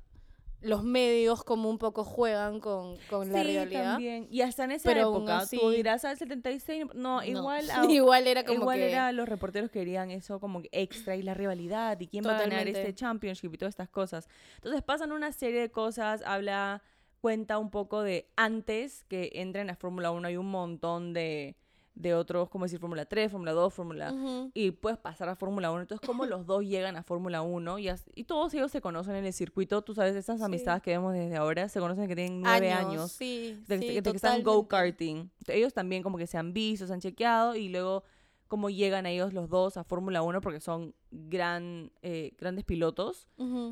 los 0.63 0.83
medios 0.83 1.43
como 1.43 1.69
un 1.69 1.77
poco 1.77 2.03
juegan 2.03 2.59
con, 2.59 2.95
con 3.09 3.31
la 3.31 3.41
Sí, 3.41 3.47
rivalidad. 3.47 3.83
también. 3.93 4.27
Y 4.31 4.41
hasta 4.41 4.63
en 4.63 4.71
esa 4.71 4.89
Pero 4.89 5.01
época, 5.15 5.39
así- 5.39 5.59
tú 5.59 5.69
dirás 5.69 6.05
al 6.05 6.17
76, 6.17 6.85
no, 6.95 7.17
No. 7.17 7.23
igual 7.23 7.69
a- 7.71 7.85
igual 7.91 8.27
era 8.27 8.43
como 8.45 8.61
Igual 8.61 8.77
que... 8.79 8.91
era 8.91 9.11
los 9.11 9.27
reporteros 9.29 9.69
querían 9.69 10.09
eso 10.09 10.39
como 10.39 10.61
extra 10.71 11.15
y 11.15 11.21
la 11.21 11.33
rivalidad 11.33 11.99
y 11.99 12.07
quién 12.07 12.23
va 12.25 12.37
a 12.37 12.41
ganar 12.41 12.67
este 12.67 12.93
championship 12.95 13.53
y 13.53 13.57
todas 13.57 13.73
estas 13.73 13.89
cosas. 13.89 14.27
Entonces 14.55 14.81
pasan 14.81 15.11
una 15.11 15.31
serie 15.31 15.59
de 15.59 15.69
cosas, 15.69 16.23
habla, 16.25 16.81
cuenta 17.21 17.57
un 17.57 17.69
poco 17.69 18.01
de 18.01 18.29
antes 18.35 19.03
que 19.09 19.31
entren 19.35 19.69
a 19.69 19.75
Fórmula 19.75 20.11
1 20.11 20.27
hay 20.27 20.37
un 20.37 20.49
montón 20.49 21.13
de, 21.13 21.55
de 21.95 22.15
otros, 22.15 22.49
como 22.49 22.65
decir 22.65 22.79
Fórmula 22.79 23.05
3, 23.05 23.31
Fórmula 23.31 23.51
2, 23.51 23.73
Fórmula... 23.73 24.11
Ujú. 24.11 24.51
Y 24.55 24.71
puedes 24.71 24.97
pasar 24.97 25.29
a 25.29 25.35
Fórmula 25.35 25.71
1. 25.71 25.81
Entonces, 25.81 26.05
cómo 26.05 26.25
los 26.25 26.45
dos 26.47 26.63
llegan 26.63 26.95
a 26.95 27.03
Fórmula 27.03 27.41
1 27.43 27.77
y, 27.79 27.87
as- 27.89 28.09
y 28.15 28.23
todos 28.23 28.53
ellos 28.55 28.71
se 28.71 28.81
conocen 28.81 29.15
en 29.15 29.25
el 29.25 29.33
circuito. 29.33 29.81
Tú 29.83 29.93
sabes, 29.93 30.15
estas 30.15 30.39
Sí. 30.39 30.43
amistades 30.45 30.81
que 30.81 30.91
vemos 30.91 31.13
desde 31.13 31.35
ahora 31.35 31.69
se 31.69 31.79
conocen 31.79 32.07
que 32.07 32.15
tienen 32.15 32.41
nueve 32.41 32.71
años 32.71 33.11
Sí, 33.11 33.61
de, 33.67 33.79
sí, 33.79 33.87
de 33.93 34.01
que 34.01 34.09
están 34.09 34.41
go-karting. 34.43 35.29
Ellos 35.47 35.73
también 35.73 36.01
como 36.01 36.17
que 36.17 36.25
se 36.27 36.37
han 36.37 36.51
visto, 36.53 36.87
se 36.87 36.93
han 36.93 36.99
chequeado 36.99 37.55
y 37.55 37.69
luego 37.69 38.03
cómo 38.47 38.69
llegan 38.69 39.05
ellos 39.05 39.33
los 39.33 39.49
dos 39.49 39.77
a 39.77 39.83
Fórmula 39.83 40.21
1 40.23 40.41
porque 40.41 40.59
son 40.59 40.93
gran, 41.11 41.91
eh, 42.01 42.33
grandes 42.39 42.63
pilotos. 42.65 43.27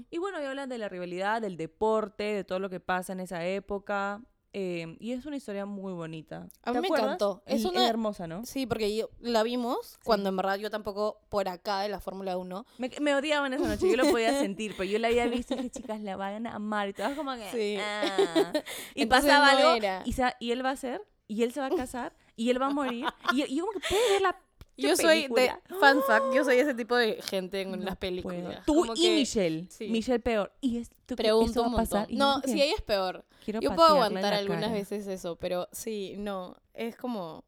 Y 0.10 0.18
bueno, 0.20 0.42
y 0.42 0.46
hablan 0.46 0.70
de 0.70 0.78
la 0.78 0.90
rivalidad, 0.90 1.42
del 1.42 1.58
deporte, 1.58 2.24
de 2.24 2.44
todo 2.44 2.60
lo 2.60 2.70
que 2.70 2.80
pasa 2.80 3.14
en 3.14 3.20
esa 3.20 3.46
época. 3.46 4.22
Eh, 4.54 4.98
y 5.00 5.12
es 5.14 5.26
una 5.26 5.38
historia 5.38 5.66
muy 5.66 5.94
bonita. 5.94 6.48
A 6.64 6.72
¿Te 6.72 6.78
mí 6.78 6.82
me 6.82 6.88
acuerdas? 6.88 7.06
encantó. 7.08 7.44
Es 7.46 7.64
Y 7.64 7.68
una- 7.68 7.88
hermosa, 7.88 8.28
¿no? 8.28 8.46
Sí, 8.46 8.66
porque 8.66 8.96
yo, 8.96 9.10
la 9.20 9.44
vimos 9.44 9.98
cuando 10.04 10.30
en 10.30 10.36
verdad 10.38 10.58
yo 10.58 10.70
tampoco 10.70 11.20
por 11.30 11.48
acá 11.48 11.80
de 11.82 11.90
la 11.90 12.00
Fórmula 12.00 12.38
1. 12.38 12.66
Me, 12.78 12.90
me 13.00 13.16
odiaban 13.16 13.54
esa 13.54 13.68
noche, 13.68 13.90
yo 13.90 13.96
lo 13.98 14.10
podía 14.12 14.38
sentir, 14.40 14.74
pero 14.78 14.90
yo 14.90 15.00
la 15.00 15.08
había 15.08 15.28
visto 15.28 15.54
y 15.54 15.58
dije, 15.58 15.70
chicas, 15.70 16.02
la 16.02 16.18
van 16.18 16.48
a 16.48 16.56
amar. 16.56 16.90
Y 16.90 16.94
todas 16.94 17.14
como 17.16 17.34
que... 17.36 17.50
Sí. 17.52 17.78
"Ah". 17.82 18.52
Y 18.96 19.04
Entonces 19.04 19.30
pasaba 19.32 19.54
no 19.54 19.58
algo 19.60 19.74
era. 19.76 20.02
y, 20.06 20.14
sa- 20.14 20.36
y 20.40 20.52
él 20.52 20.66
va 20.66 20.72
a 20.72 20.76
ser, 20.76 21.02
y 21.28 21.44
él 21.44 21.54
se 21.54 21.60
va 21.62 21.68
a 21.68 21.76
casar, 21.76 22.14
y 22.36 22.50
él 22.50 22.62
va 22.62 22.68
a 22.68 22.72
morir. 22.72 23.06
Y, 23.34 23.44
y 23.44 23.56
yo 23.56 23.66
como 23.66 23.80
que 23.80 23.88
puedo 23.88 24.02
ver 24.12 24.22
la 24.22 24.36
Yo 24.78 24.96
soy 24.96 25.28
de, 25.28 25.52
fun 25.68 26.02
fact, 26.08 26.34
yo 26.34 26.44
soy 26.44 26.58
ese 26.58 26.74
tipo 26.74 26.96
de 26.96 27.22
gente 27.22 27.62
en 27.62 27.72
No 27.72 27.78
las 27.78 27.86
puedo. 27.98 28.00
películas. 28.00 28.66
Tú 28.66 28.76
Como 28.76 28.94
y 28.96 29.02
que 29.02 29.16
Michelle. 29.16 29.68
sí. 29.70 29.88
Michelle 29.90 30.20
peor. 30.20 30.52
Y 30.62 30.78
es, 30.80 30.90
¿tú 30.90 31.16
crees 31.16 31.18
que 31.18 31.24
Pregunto 31.24 31.64
un 31.64 31.72
montón. 31.74 32.08
No, 32.12 32.42
si 32.42 32.62
ella 32.62 32.74
es 32.76 32.82
peor. 32.82 33.24
quiero 33.44 33.60
Yo 33.60 33.76
puedo 33.76 33.90
aguantar 33.90 34.34
algunas 34.34 34.64
cara. 34.64 34.74
veces 34.74 35.06
eso, 35.08 35.36
pero 35.36 35.68
sí, 35.72 36.16
no. 36.18 36.56
Es 36.74 36.96
como. 36.96 37.44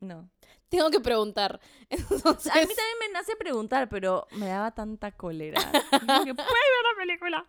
No. 0.00 0.28
Tengo 0.76 0.90
que 0.90 1.00
preguntar. 1.00 1.60
Entonces, 1.90 2.50
A 2.52 2.54
mí 2.56 2.66
también 2.66 2.96
me 3.00 3.12
nace 3.12 3.36
preguntar, 3.36 3.88
pero 3.88 4.26
me 4.32 4.46
daba 4.46 4.70
tanta 4.72 5.12
cólera. 5.12 5.60
Como 5.90 6.24
que, 6.24 6.34
¿puedes 6.34 6.36
ver 6.36 6.84
la 6.90 6.96
película? 6.98 7.46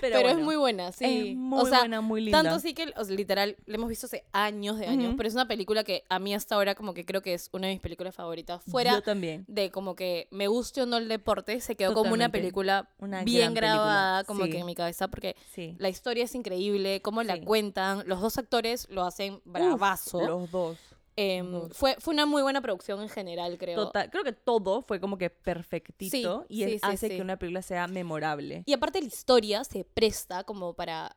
pero 0.00 0.16
es 0.16 0.22
bueno, 0.22 0.40
muy 0.40 0.56
buena, 0.56 0.92
sí. 0.92 1.30
Es 1.30 1.36
muy 1.36 1.60
o 1.60 1.66
sea, 1.66 1.80
buena, 1.80 2.00
muy 2.00 2.20
linda. 2.22 2.42
tanto 2.42 2.58
sí 2.60 2.72
que, 2.74 2.92
o 2.96 3.04
sea, 3.04 3.14
literal, 3.14 3.56
la 3.66 3.74
hemos 3.74 3.88
visto 3.88 4.06
hace 4.06 4.24
años 4.32 4.78
de 4.78 4.86
años, 4.86 5.14
pero 5.16 5.28
es 5.28 5.34
una 5.34 5.46
película 5.48 5.84
que 5.84 6.04
a 6.08 6.18
mí 6.18 6.34
hasta 6.34 6.54
ahora 6.54 6.74
como 6.74 6.94
que 6.94 7.04
creo 7.04 7.20
que 7.20 7.34
es 7.34 7.50
una 7.52 7.66
de 7.66 7.74
mis 7.74 7.82
películas 7.82 8.14
favoritas. 8.14 8.62
Fuera 8.70 8.92
Yo 8.92 9.02
también. 9.02 9.44
de 9.48 9.70
como 9.70 9.94
que 9.94 10.28
me 10.30 10.46
guste 10.46 10.82
o 10.82 10.86
no 10.86 10.96
el 10.96 11.08
deporte, 11.08 11.60
se 11.60 11.76
quedó 11.76 11.92
como 11.94 12.12
una 12.14 12.30
película 12.30 12.88
Una 12.98 13.22
bien 13.24 13.48
película, 13.52 13.72
grabada, 13.72 14.24
como 14.24 14.44
sí. 14.44 14.50
que 14.50 14.58
en 14.60 14.66
mi 14.66 14.74
cabeza, 14.74 15.08
porque 15.08 15.36
Sí. 15.52 15.74
la 15.78 15.88
historia 15.88 16.24
es 16.24 16.34
increíble, 16.34 17.02
cómo 17.02 17.22
la 17.22 17.38
cuentan, 17.40 18.04
los 18.06 18.20
dos 18.20 18.38
actores 18.38 18.88
lo 18.90 19.02
hacen 19.04 19.34
Uf, 19.34 19.40
bravazo. 19.44 20.20
los 20.26 20.50
dos. 20.50 20.78
Em, 21.20 21.68
fue, 21.70 21.96
fue 21.98 22.14
una 22.14 22.26
muy 22.26 22.42
buena 22.42 22.60
producción 22.60 23.00
en 23.02 23.08
general, 23.08 23.58
creo. 23.58 23.86
Total, 23.86 24.08
creo 24.08 24.22
que 24.22 24.32
todo 24.32 24.82
fue 24.82 25.00
como 25.00 25.18
que 25.18 25.30
perfectito 25.30 26.46
y 26.48 26.64
sí, 26.64 26.78
hace 26.80 27.08
sí. 27.08 27.16
que 27.16 27.22
una 27.22 27.36
película 27.36 27.60
sea 27.60 27.88
memorable. 27.88 28.62
Y 28.66 28.72
aparte 28.72 29.00
la 29.00 29.08
historia 29.08 29.64
se 29.64 29.82
presta 29.84 30.44
como 30.44 30.74
para 30.74 31.16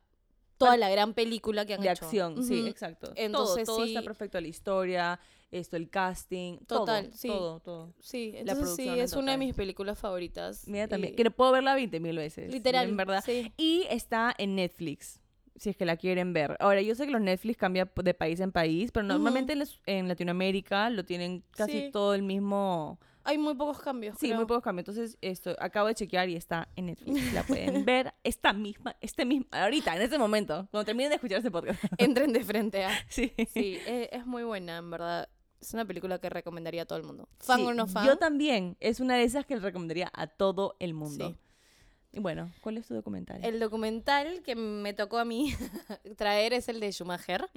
toda 0.58 0.76
la 0.78 0.90
gran 0.90 1.14
película 1.14 1.66
que 1.66 1.76
han 1.76 1.82
de 1.82 1.92
hecho. 1.92 2.06
acción, 2.06 2.44
sí, 2.44 2.68
exacto. 2.68 3.12
Entonces, 3.16 3.66
todo, 3.66 3.78
todo 3.78 3.86
está 3.86 4.02
perfecto, 4.02 4.42
la 4.42 4.48
historia, 4.48 5.20
esto, 5.52 5.76
el 5.78 5.90
casting, 5.90 6.58
Total, 6.66 7.06
todo, 7.10 7.18
sí. 7.18 7.28
todo, 7.28 7.60
todo. 7.60 7.94
Sí, 8.00 8.36
La 8.44 8.56
sí, 8.56 8.90
es 8.90 9.14
una 9.14 9.34
de 9.34 9.38
mis 9.38 9.54
películas 9.56 10.00
favoritas. 10.00 10.68
Mira 10.68 10.88
también, 10.88 11.14
Y- 11.14 11.16
que 11.16 11.30
puedo 11.30 11.52
verla 11.52 11.76
20 11.76 12.00
mil 12.00 12.18
veces. 12.18 12.52
Literal, 12.52 12.90
En 12.90 12.98
verdad. 12.98 13.24
sí. 13.24 13.54
Y 13.58 13.86
está 13.90 14.34
en 14.38 14.56
Netflix, 14.56 15.21
si 15.56 15.70
es 15.70 15.78
que 15.78 15.86
la 15.86 15.98
quieren 15.98 16.34
ver. 16.34 16.58
Ahora, 16.60 16.82
yo 16.82 16.96
sé 16.96 17.06
que 17.06 17.12
los 17.12 17.22
Netflix 17.22 17.58
cambian 17.58 17.88
p- 17.88 18.04
de 18.04 18.14
país 18.14 18.40
en 18.40 18.52
país, 18.52 18.92
pero 18.92 19.06
normalmente 19.06 19.54
en 19.54 19.60
les- 19.60 19.80
en 19.86 20.08
Latinoamérica 20.08 20.90
lo 20.90 21.04
tienen 21.06 21.44
casi 21.52 21.72
Sí. 21.86 21.90
todo 21.92 22.14
el 22.14 22.24
mismo... 22.24 23.00
Hay 23.24 23.38
muy 23.38 23.54
pocos 23.54 23.80
cambios. 23.80 24.18
Sí, 24.20 24.28
muy 24.30 24.38
creo. 24.38 24.48
pocos 24.48 24.64
cambios. 24.64 24.88
Entonces, 24.88 25.16
esto, 25.22 25.56
acabo 25.60 25.88
de 25.88 25.94
chequear 25.94 26.28
y 26.30 26.36
está 26.36 26.68
en 26.76 26.88
Netflix. 26.88 27.34
La 27.34 27.44
pueden 27.44 27.86
ver 27.86 28.14
esta 28.24 28.52
misma, 28.52 28.96
este 29.00 29.26
mismo, 29.26 29.46
ahorita, 29.52 29.96
en 29.96 30.02
este 30.02 30.18
momento, 30.18 30.68
cuando 30.72 30.86
terminen 30.86 31.10
de 31.10 31.16
escuchar 31.16 31.38
este 31.38 31.52
podcast. 31.52 31.84
Entren 32.00 32.34
de 32.34 32.44
frente 32.44 32.84
a. 32.84 32.90
Sí. 33.10 33.32
Sí, 33.54 33.78
e- 33.86 34.10
es, 34.12 34.26
muy 34.26 34.44
buena, 34.44 34.78
en 34.78 34.90
verdad. 34.90 35.30
Es 35.60 35.72
una 35.76 35.86
película 35.86 36.18
que 36.18 36.28
recomendaría 36.32 36.82
a 36.82 36.86
todo 36.86 36.98
el 36.98 37.04
mundo. 37.06 37.30
Fan 37.38 37.60
Sí, 37.60 37.66
o 37.68 37.74
no 37.76 37.86
fan. 37.86 38.08
Yo 38.08 38.18
también. 38.18 38.76
Es 38.80 39.00
una 39.00 39.16
de 39.18 39.24
esas 39.26 39.46
que 39.46 39.54
le 39.54 39.62
recomendaría 39.62 40.10
a 40.16 40.26
todo 40.26 40.76
el 40.80 40.96
mundo. 40.96 41.30
Sí. 41.30 41.38
Bueno, 42.14 42.52
¿cuál 42.62 42.78
es 42.78 42.88
tu 42.88 42.94
documental? 42.94 43.40
El 43.44 43.60
documental 43.60 44.42
que 44.44 44.56
me 44.56 44.94
tocó 44.94 45.18
a 45.18 45.24
mí 45.26 45.54
traer 46.18 46.52
es 46.54 46.68
el 46.68 46.80
de 46.82 46.92
Schumacher. 46.92 47.50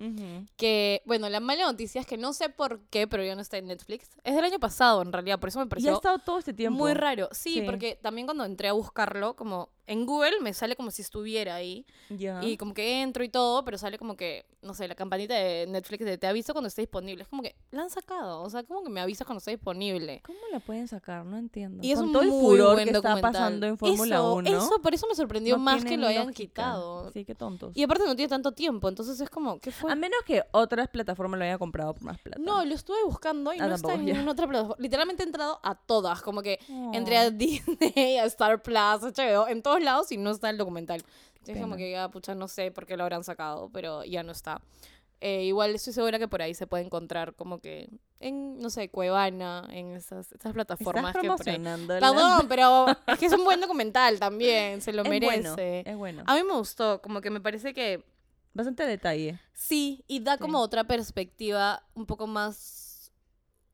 Que, 0.57 1.03
bueno, 1.07 1.29
la 1.29 1.41
mala 1.41 1.65
noticia 1.65 2.01
es 2.01 2.07
que 2.07 2.17
no 2.17 2.33
sé 2.33 2.49
por 2.51 2.81
qué, 2.91 3.07
pero 3.09 3.25
ya 3.25 3.35
no 3.35 3.41
está 3.41 3.59
en 3.59 3.67
Netflix. 3.67 4.11
Es 4.23 4.35
del 4.37 4.45
año 4.45 4.61
pasado, 4.61 5.03
en 5.03 5.13
realidad, 5.13 5.41
por 5.41 5.49
eso 5.49 5.59
me 5.59 5.65
Y 5.65 5.67
ha 5.67 5.69
pareció 5.71 5.95
estado 5.95 6.19
todo 6.21 6.39
este 6.39 6.53
tiempo. 6.55 6.79
muy 6.79 6.95
raro. 6.95 7.29
Sí, 7.33 7.55
Sí. 7.55 7.63
porque 7.63 7.99
también 8.01 8.27
cuando 8.27 8.45
entré 8.45 8.69
a 8.69 8.73
buscarlo, 8.73 9.35
como 9.35 9.71
en 9.87 10.07
Google 10.07 10.41
me 10.41 10.53
sale 10.55 10.77
como 10.77 10.91
si 10.91 11.03
estuviera 11.03 11.55
ahí. 11.57 11.85
Ya. 12.11 12.43
Y 12.43 12.57
como 12.57 12.75
que 12.75 13.03
entro 13.03 13.23
y 13.25 13.29
todo, 13.29 13.65
pero 13.65 13.79
sale 13.79 13.99
como 13.99 14.17
que, 14.17 14.47
no 14.63 14.75
sé, 14.75 14.89
la 14.89 14.95
campanita 14.95 15.35
de 15.35 15.67
Netflix 15.67 16.05
de 16.05 16.19
te 16.19 16.27
aviso 16.27 16.53
cuando 16.53 16.69
esté 16.69 16.83
disponible. 16.83 17.23
Es 17.23 17.29
como 17.29 17.43
que 17.43 17.55
la 17.71 17.83
han 17.83 17.91
sacado. 17.91 18.43
O 18.43 18.51
sea, 18.51 18.63
como 18.63 18.83
que 18.83 18.91
me 18.91 19.01
avisas 19.01 19.27
cuando 19.27 19.39
esté 19.39 19.51
disponible. 19.53 20.23
¿Cómo 20.25 20.39
la 20.53 20.61
pueden 20.61 20.89
sacar? 20.89 21.25
No 21.25 21.37
entiendo. 21.37 21.83
Y 21.83 21.93
es 21.93 21.99
Con 21.99 22.07
un 22.07 22.13
todo 22.13 22.23
el 22.23 22.31
furor 22.31 22.77
que 22.83 22.91
está 22.91 23.21
pasando 23.21 23.67
en 23.67 23.77
Fórmula 23.79 24.17
Eso, 24.17 24.35
1. 24.37 24.49
Eso, 24.51 24.81
por 24.83 24.95
eso 24.95 25.07
me 25.09 25.15
sorprendió 25.15 25.57
no 25.57 25.63
más 25.63 25.85
que 25.85 25.97
lo 25.97 26.07
hayan 26.07 26.27
lógica. 26.29 26.43
quitado. 26.63 27.11
Sí, 27.13 27.25
qué 27.25 27.35
tontos. 27.35 27.77
Y 27.77 27.83
aparte 27.83 28.05
no 28.07 28.17
tiene 28.17 28.29
tanto 28.29 28.53
tiempo, 28.53 28.89
entonces 28.89 29.21
es 29.21 29.29
como, 29.31 29.59
¿qué 29.61 29.71
fue? 29.71 29.91
A 29.93 29.95
menos 29.95 30.19
que 30.27 30.43
otras 30.53 30.89
plataformas 30.89 31.39
lo 31.39 31.45
hayan 31.45 31.59
comprado 31.59 31.95
por 31.95 32.05
más 32.05 32.19
plata. 32.19 32.41
No, 32.41 32.65
lo 32.65 32.75
estuve 32.75 33.03
buscando 33.05 33.53
y 33.53 33.61
Ah, 33.61 33.67
no 33.69 33.75
está 33.75 33.95
en 33.95 34.05
ninguna 34.05 34.33
otra 34.33 34.47
plataforma. 34.47 34.77
Literalmente 34.83 35.23
he 35.23 35.27
entrado 35.27 35.61
a 35.63 35.75
todas, 35.75 36.23
como 36.23 36.43
que 36.43 36.59
entré 36.93 37.17
Oh. 37.19 37.21
a 37.21 37.31
Disney, 37.31 38.19
a 38.19 38.25
Star 38.25 38.63
Plus, 38.63 38.77
a 38.77 38.99
HBO, 38.99 39.47
en 39.49 39.63
todos 39.75 39.85
lados 39.85 40.13
y 40.13 40.17
no 40.17 40.31
está 40.31 40.51
el 40.51 40.59
documental. 40.59 41.03
Entonces 41.39 41.63
como 41.63 41.77
que 41.77 41.91
ya, 41.91 42.09
pucha, 42.09 42.35
no 42.35 42.49
sé 42.49 42.71
por 42.71 42.87
qué 42.87 42.97
lo 42.97 43.03
habrán 43.05 43.25
sacado, 43.25 43.69
pero 43.73 44.05
ya 44.05 44.23
no 44.23 44.33
está. 44.33 44.61
Eh, 45.21 45.45
igual 45.45 45.75
estoy 45.75 45.93
segura 45.93 46.19
que 46.19 46.29
por 46.29 46.43
ahí 46.43 46.53
se 46.55 46.67
puede 46.67 46.85
encontrar 46.85 47.35
como 47.35 47.59
que 47.59 47.89
en, 48.21 48.59
no 48.59 48.69
sé, 48.69 48.91
Cuevana, 48.91 49.67
en 49.71 49.93
esas, 49.93 50.31
esas 50.33 50.53
plataformas 50.53 51.15
Estás 51.15 51.23
que 51.23 51.29
por 51.29 51.41
ahí... 51.49 51.57
promocionando. 51.57 51.95
Perdón, 51.99 52.47
pero 52.49 52.87
es 53.07 53.19
que 53.19 53.27
es 53.27 53.33
un 53.33 53.45
buen 53.45 53.61
documental 53.61 54.19
también, 54.19 54.81
se 54.83 54.93
lo 54.93 55.03
es 55.03 55.09
merece. 55.09 55.41
bueno. 55.53 55.91
Es 55.91 55.97
bueno. 55.97 56.23
A 56.27 56.35
mí 56.35 56.43
me 56.43 56.53
gustó, 56.55 57.01
como 57.01 57.21
que 57.21 57.31
me 57.31 57.41
parece 57.41 57.73
que 57.75 58.05
Bastante 58.53 58.87
detalle. 58.87 59.41
Sí, 59.53 60.05
y 60.07 60.21
da 60.21 60.35
Sí. 60.35 60.41
como 60.41 60.61
otra 60.61 60.85
perspectiva 60.85 61.83
un 61.95 62.07
poco 62.07 62.27
más 62.29 63.11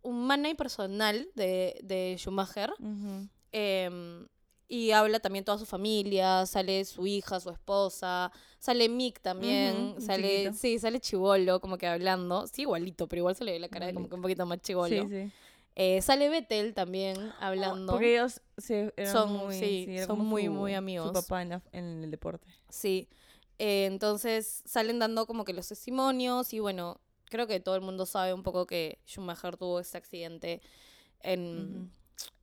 humana 0.03 0.49
y 0.49 0.55
personal 0.55 1.29
de, 1.35 1.79
de 1.83 2.15
Schumacher. 2.19 2.73
Ujú. 2.79 3.29
Em, 3.53 4.27
y 4.71 4.93
habla 4.93 5.19
también 5.21 5.45
toda 5.45 5.59
su 5.59 5.67
familia, 5.67 6.47
sale 6.47 6.85
su 6.85 7.07
hija, 7.07 7.41
su 7.41 7.51
esposa, 7.51 8.31
sale 8.61 8.89
Mick 8.89 9.21
también, 9.21 9.97
sale, 10.01 10.29
chiquito. 10.45 10.53
sí, 10.55 10.79
sale 10.79 11.01
Chivolo, 11.01 11.61
como 11.61 11.77
que 11.77 11.87
hablando, 11.89 12.47
sí, 12.47 12.63
igualito, 12.63 13.09
pero 13.09 13.21
igual 13.21 13.35
se 13.35 13.45
le 13.45 13.53
ve 13.53 13.59
la 13.59 13.69
cara 13.69 13.87
de 13.87 13.95
como 13.95 14.09
que 14.09 14.15
un 14.15 14.23
poquito 14.23 14.47
más 14.47 14.61
Chivolo. 14.63 15.03
Sí, 15.03 15.09
sí. 15.11 15.33
Eh, 15.75 16.01
sale 16.03 16.29
Vettel 16.29 16.73
también 16.75 17.17
hablando. 17.41 17.93
Porque 17.95 18.15
ellos 18.15 18.41
eran 18.69 19.13
Son- 19.13 19.33
muy, 19.33 19.55
sí, 19.59 19.97
son 20.07 20.19
muy, 20.21 20.45
su- 20.45 20.51
muy 20.53 20.73
Su 20.73 20.79
amigos. 20.79 21.13
papá 21.13 21.43
en, 21.43 21.49
la- 21.49 21.63
en 21.73 22.05
el 22.05 22.11
deporte. 22.11 22.47
Sí. 22.69 23.09
Eh, 23.59 23.87
entonces 23.87 24.63
salen 24.67 24.99
dando 25.01 25.27
como 25.27 25.45
que 25.45 25.53
los 25.53 25.67
testimonios 25.69 26.53
y 26.55 26.61
bueno, 26.61 27.01
creo 27.27 27.47
que 27.47 27.61
todo 27.61 27.75
el 27.75 27.81
mundo 27.83 28.07
sabe 28.07 28.33
un 28.35 28.43
poco 28.43 28.67
que 28.67 28.99
Schumacher 29.07 29.57
tuvo 29.57 29.81
este 29.81 29.99
accidente 29.99 30.61
en, 31.23 31.91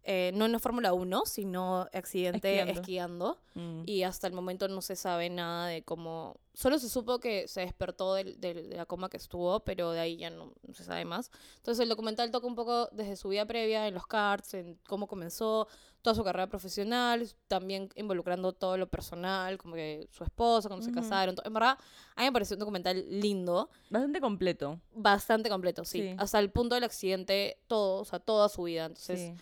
eh, 0.10 0.32
no 0.34 0.46
en 0.46 0.54
la 0.54 0.60
Fórmula 0.60 0.94
1, 0.94 1.24
sino 1.26 1.82
accidente 1.94 2.48
Esquiando. 2.60 2.80
esquiando. 2.82 3.38
Mm. 3.56 3.82
Y 3.86 4.04
hasta 4.04 4.26
el 4.28 4.32
momento 4.34 4.70
no 4.70 4.82
se 4.82 4.96
sabe 4.96 5.30
nada 5.30 5.68
de 5.68 5.84
cómo... 5.84 6.38
Solo 6.54 6.80
se 6.80 6.88
supo 6.88 7.20
que 7.20 7.48
se 7.50 7.60
despertó 7.62 8.14
del- 8.14 8.40
del- 8.40 8.70
de 8.70 8.78
la 8.78 8.86
coma 8.86 9.10
que 9.10 9.18
estuvo, 9.18 9.60
pero 9.66 9.92
de 9.92 10.00
ahí 10.00 10.16
ya 10.16 10.30
no, 10.30 10.54
no 10.66 10.74
se 10.74 10.86
sabe 10.86 11.04
más. 11.04 11.30
Entonces 11.58 11.84
el 11.84 11.90
documental 11.90 12.32
toca 12.32 12.48
un 12.48 12.56
poco 12.56 12.88
desde 12.94 13.18
su 13.18 13.28
vida 13.30 13.46
previa 13.46 13.86
en 13.88 13.94
los 13.96 14.08
karts, 14.08 14.54
en 14.54 14.80
cómo 14.88 15.08
comenzó, 15.08 15.68
toda 16.02 16.16
su 16.16 16.24
carrera 16.24 16.48
profesional, 16.48 17.28
también 17.50 17.90
involucrando 17.96 18.54
todo 18.54 18.78
lo 18.78 18.88
personal, 18.88 19.58
como 19.58 19.76
que 19.76 20.08
su 20.10 20.24
esposa, 20.24 20.70
cuando 20.70 20.86
Ujú. 20.86 20.96
se 20.96 21.02
casaron. 21.02 21.36
En 21.44 21.54
verdad, 21.54 21.78
a 22.16 22.22
mí 22.22 22.28
me 22.28 22.32
pareció 22.32 22.56
un 22.56 22.60
documental 22.60 23.04
lindo, 23.10 23.70
Bastante 23.90 24.22
completo. 24.22 24.80
bastante 24.96 25.50
completo, 25.50 25.84
sí. 25.84 26.02
Sí. 26.02 26.16
Hasta 26.18 26.40
el 26.40 26.50
punto 26.50 26.76
del 26.76 26.86
accidente, 26.86 27.58
todo, 27.68 28.02
o 28.02 28.06
sea, 28.06 28.20
toda 28.20 28.48
su 28.48 28.64
vida. 28.64 28.86
Entonces, 28.86 29.20
sí. 29.20 29.36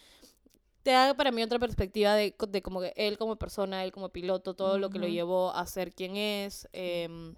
Te 0.86 0.92
da 0.92 1.16
para 1.16 1.32
mí 1.34 1.44
otra 1.44 1.60
perspectiva 1.60 2.16
de, 2.16 2.36
co- 2.38 2.48
de 2.48 2.62
como 2.64 2.82
que 2.82 2.94
él 2.98 3.18
como 3.20 3.38
persona, 3.38 3.84
él 3.84 3.92
como 3.92 4.10
piloto, 4.10 4.56
todo 4.56 4.80
lo 4.80 4.92
que 4.92 5.00
lo 5.00 5.08
llevó 5.10 5.52
a 5.54 5.68
ser 5.68 5.94
quien 5.94 6.18
es. 6.18 6.70
em, 6.74 7.36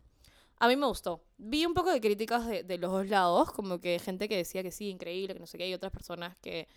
a 0.59 0.67
mí 0.69 0.75
me 0.77 0.87
gustó. 0.87 1.23
Vi 1.37 1.65
un 1.65 1.73
poco 1.75 1.91
de 1.91 2.01
críticas 2.01 2.47
de, 2.47 2.63
de 2.63 2.77
los 2.79 2.91
dos 2.91 3.07
lados, 3.09 3.51
como 3.53 3.79
que 3.81 3.99
gente 3.99 4.29
que 4.29 4.37
decía 4.37 4.63
que 4.63 4.71
sí, 4.71 4.89
increíble, 4.89 5.33
que 5.35 5.39
no 5.41 5.47
sé 5.47 5.57
qué, 5.59 5.69
y 5.69 5.73
otras 5.75 5.91
personas 5.93 6.37
que 6.41 6.67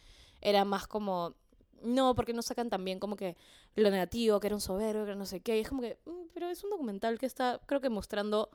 eran 0.42 0.68
más 0.68 0.86
como, 0.88 1.34
no, 1.82 2.14
porque 2.16 2.32
no 2.34 2.42
sacan 2.42 2.70
también 2.70 3.00
como 3.00 3.16
que 3.16 3.36
lo 3.76 3.90
negativo, 3.90 4.40
que 4.40 4.48
era 4.48 4.56
un 4.56 4.62
soberbio, 4.62 5.06
que 5.06 5.16
no 5.16 5.26
sé 5.26 5.40
qué, 5.40 5.58
y 5.58 5.62
es 5.62 5.68
como 5.70 5.82
que, 5.82 5.98
"Mm, 6.06 6.28
pero 6.34 6.48
es 6.50 6.64
un 6.64 6.70
documental 6.70 7.18
que 7.18 7.26
está, 7.26 7.60
creo 7.66 7.80
que 7.80 7.90
mostrando 7.90 8.50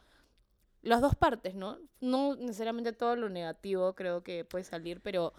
las 0.83 1.01
dos 1.01 1.15
partes, 1.15 1.55
¿no? 1.55 1.79
No 1.99 2.35
necesariamente 2.35 2.93
todo 2.93 3.15
lo 3.15 3.29
negativo 3.29 3.93
creo 3.95 4.23
que 4.23 4.45
puede 4.45 4.63
salir, 4.63 5.01
pero 5.01 5.33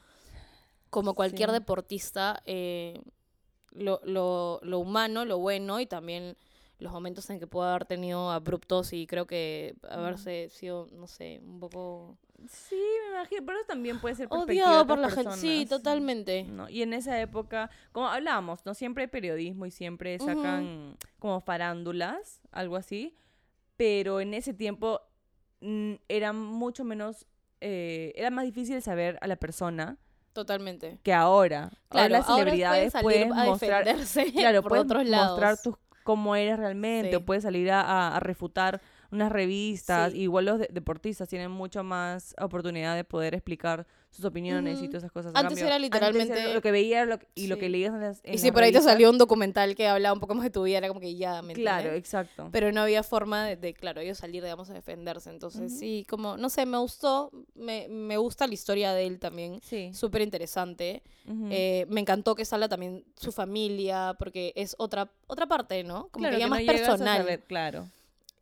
como 0.91 1.15
cualquier 1.15 1.51
Sí. 1.51 1.55
deportista, 1.55 2.43
eh, 2.47 3.01
lo, 3.73 4.01
lo, 4.05 4.61
lo 4.63 4.79
humano, 4.79 5.25
lo 5.25 5.39
bueno 5.39 5.81
y 5.81 5.87
también 5.87 6.37
los 6.79 6.93
momentos 6.93 7.29
en 7.31 7.39
que 7.41 7.47
puede 7.47 7.71
haber 7.71 7.87
tenido 7.87 8.31
abruptos 8.31 8.93
y 8.93 9.07
creo 9.07 9.27
que 9.27 9.75
haberse 9.89 10.49
sido, 10.51 10.89
no 10.93 11.07
sé, 11.07 11.41
un 11.43 11.59
poco 11.61 12.19
Sí, 12.49 12.77
me 13.05 13.17
imagino. 13.17 13.47
Pero 13.47 13.59
eso 13.59 13.67
también 13.67 13.99
puede 13.99 14.15
ser 14.15 14.29
de 14.29 14.37
odiado 14.37 14.87
por 14.87 14.99
la 14.99 15.07
otras 15.09 15.15
gente. 15.25 15.39
Sí, 15.41 15.61
personas. 15.61 15.69
totalmente. 15.71 16.45
¿no? 16.45 16.69
Y 16.69 16.83
en 16.83 16.93
esa 16.93 17.19
época, 17.19 17.71
como 17.93 18.09
hablábamos, 18.09 18.65
¿no? 18.67 18.75
Siempre 18.75 19.05
hay 19.05 19.09
periodismo 19.09 19.65
y 19.65 19.71
siempre 19.71 20.19
sacan 20.19 20.99
como 21.19 21.41
farándulas, 21.41 22.43
algo 22.53 22.77
así. 22.77 23.15
Pero 23.79 24.21
en 24.21 24.35
ese 24.35 24.53
tiempo 24.53 25.01
mm, 25.63 25.95
era 26.09 26.35
mucho 26.35 26.85
menos, 26.85 27.27
eh, 27.63 28.13
era 28.17 28.29
más 28.31 28.45
difícil 28.45 28.83
saber 28.83 29.19
a 29.23 29.27
la 29.27 29.37
persona 29.37 29.97
Totalmente. 30.37 30.99
que 31.03 31.13
ahora. 31.13 31.71
Claro, 31.89 32.09
las 32.11 32.29
ahora 32.29 32.45
celebridades 32.45 32.93
pueden 33.03 33.31
salir 33.31 33.43
a 33.43 33.45
mostrar, 33.51 33.85
defenderse 33.85 34.33
claro, 34.33 34.63
por 34.63 34.87
mostrar 35.05 35.57
tus, 35.61 35.75
cómo 36.05 36.37
eres 36.37 36.59
realmente, 36.59 37.11
Sí. 37.11 37.17
o 37.17 37.25
puedes 37.25 37.43
salir 37.43 37.71
a, 37.73 37.81
a- 37.81 38.17
a 38.17 38.21
refutar 38.21 38.81
unas 39.11 39.33
revistas. 39.33 40.13
Sí. 40.13 40.21
Igual 40.23 40.45
los 40.45 40.59
de- 40.59 40.69
deportistas 40.71 41.29
tienen 41.29 41.51
mucho 41.51 41.83
más 41.83 42.35
oportunidad 42.41 42.95
de 42.95 43.05
poder 43.05 43.35
explicar 43.35 43.87
sus 44.17 44.25
opiniones 44.25 44.81
y 44.83 44.87
todas 44.89 45.03
esas 45.05 45.13
cosas. 45.13 45.33
Antes 45.35 45.51
cambio, 45.59 45.67
era 45.67 45.79
literalmente- 45.79 46.43
lo- 46.45 46.55
lo 46.55 46.63
que 46.63 46.71
veía 46.71 47.05
lo 47.05 47.19
que- 47.19 47.29
y 47.35 47.47
lo 47.47 47.59
que 47.59 47.69
leías 47.69 47.93
en 47.95 48.01
las 48.01 48.21
en 48.25 48.35
Y 48.35 48.39
si 48.39 48.51
por 48.51 48.63
ahí 48.63 48.71
te 48.73 48.79
revistas, 48.79 48.93
salió 48.95 49.11
un 49.11 49.19
documental 49.19 49.75
que 49.75 49.87
hablaba 49.89 50.13
un 50.15 50.21
poco 50.21 50.35
más 50.35 50.45
de 50.45 50.51
tu 50.51 50.63
vida, 50.65 50.79
era 50.79 50.89
como 50.89 51.01
que 51.01 51.15
ya, 51.17 51.43
¿me 51.43 51.53
Claro, 51.55 51.79
entiendes? 51.89 51.99
exacto. 52.01 52.49
Pero 52.53 52.73
no 52.73 52.81
había 52.81 53.03
forma 53.03 53.45
de, 53.47 53.57
de, 53.57 53.75
claro, 53.75 54.01
ellos 54.01 54.19
salir, 54.19 54.43
digamos, 54.43 54.71
a 54.71 54.75
defenderse. 54.75 55.31
Entonces, 55.31 55.79
sí, 55.79 56.07
como, 56.09 56.37
no 56.37 56.49
sé, 56.49 56.67
me 56.67 56.79
gustó, 56.79 57.31
me, 57.55 57.87
me 57.89 58.17
gusta 58.17 58.47
la 58.47 58.55
historia 58.55 58.93
de 58.93 59.07
él 59.07 59.19
también. 59.19 59.61
Sí. 59.63 59.91
Súper 59.93 60.23
interesante. 60.23 61.03
Eh, 61.51 61.87
me 61.89 62.01
encantó 62.01 62.35
que 62.35 62.45
salga 62.45 62.69
también 62.69 63.05
su 63.17 63.33
familia, 63.33 64.15
porque 64.19 64.53
es 64.57 64.75
otra, 64.79 65.11
otra 65.27 65.47
parte, 65.47 65.83
¿no? 65.85 66.09
Como 66.09 66.23
Claro, 66.23 66.37
que 66.37 66.41
ya 66.41 66.47
que 66.47 66.51
más 66.51 66.61
no 66.61 66.67
personal. 66.67 67.19
saber, 67.19 67.41
claro. 67.45 67.89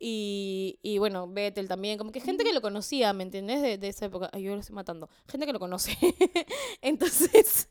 Y, 0.07 0.77
y 0.83 0.99
bueno, 0.99 1.27
Bethel 1.27 1.67
también, 1.67 1.97
como 1.97 2.11
que 2.11 2.19
gente 2.21 2.43
que 2.43 2.53
lo 2.53 2.61
conocía, 2.61 3.11
¿me 3.11 3.23
entiendes? 3.23 3.63
De, 3.63 3.79
de 3.79 3.87
esa 3.87 4.05
época. 4.05 4.29
Ay, 4.33 4.43
yo 4.43 4.53
lo 4.53 4.59
estoy 4.59 4.75
matando. 4.75 5.09
Gente 5.27 5.47
que 5.47 5.53
lo 5.53 5.57
conoce. 5.59 5.97
Entonces, 6.81 7.69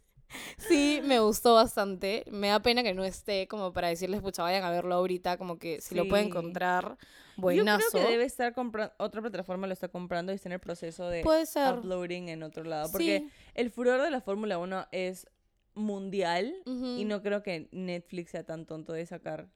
sí, 0.59 1.01
me 1.05 1.21
gustó 1.21 1.55
bastante. 1.55 2.25
Me 2.33 2.49
da 2.49 2.61
pena 2.61 2.83
que 2.83 2.93
no 2.93 3.05
esté 3.05 3.47
como 3.47 3.73
para 3.73 3.87
decirles, 3.87 4.21
pucha, 4.21 4.43
vayan 4.43 4.65
a 4.65 4.71
verlo 4.71 4.97
ahorita, 4.97 5.37
como 5.39 5.59
que 5.61 5.81
si 5.81 5.95
lo 5.95 6.09
pueden 6.09 6.27
encontrar, 6.27 6.97
Yo 7.37 7.43
buenazo. 7.43 7.85
creo 7.93 8.05
que 8.07 8.11
debe 8.11 8.25
estar 8.25 8.53
comprando, 8.53 8.93
otra 8.99 9.21
plataforma 9.21 9.69
lo 9.69 9.73
está 9.73 9.87
comprando 9.87 10.33
y 10.33 10.35
está 10.35 10.49
en 10.49 10.55
el 10.55 10.61
proceso 10.61 11.09
de 11.09 11.23
Puede 11.23 11.47
ser. 11.47 11.79
uploading 11.79 12.29
en 12.31 12.43
otro 12.43 12.65
lado. 12.65 12.91
Porque 12.91 13.21
Sí. 13.21 13.31
el 13.55 13.71
furor 13.71 14.03
de 14.03 14.11
la 14.11 14.21
Fórmula 14.21 14.59
1 14.59 14.89
es 14.91 15.29
mundial 15.75 16.53
y 16.67 17.05
no 17.05 17.23
creo 17.23 17.43
que 17.45 17.69
Netflix 17.71 18.31
sea 18.33 18.45
tan 18.45 18.67
tonto 18.67 18.93
de 18.93 19.07
sacar. 19.07 19.49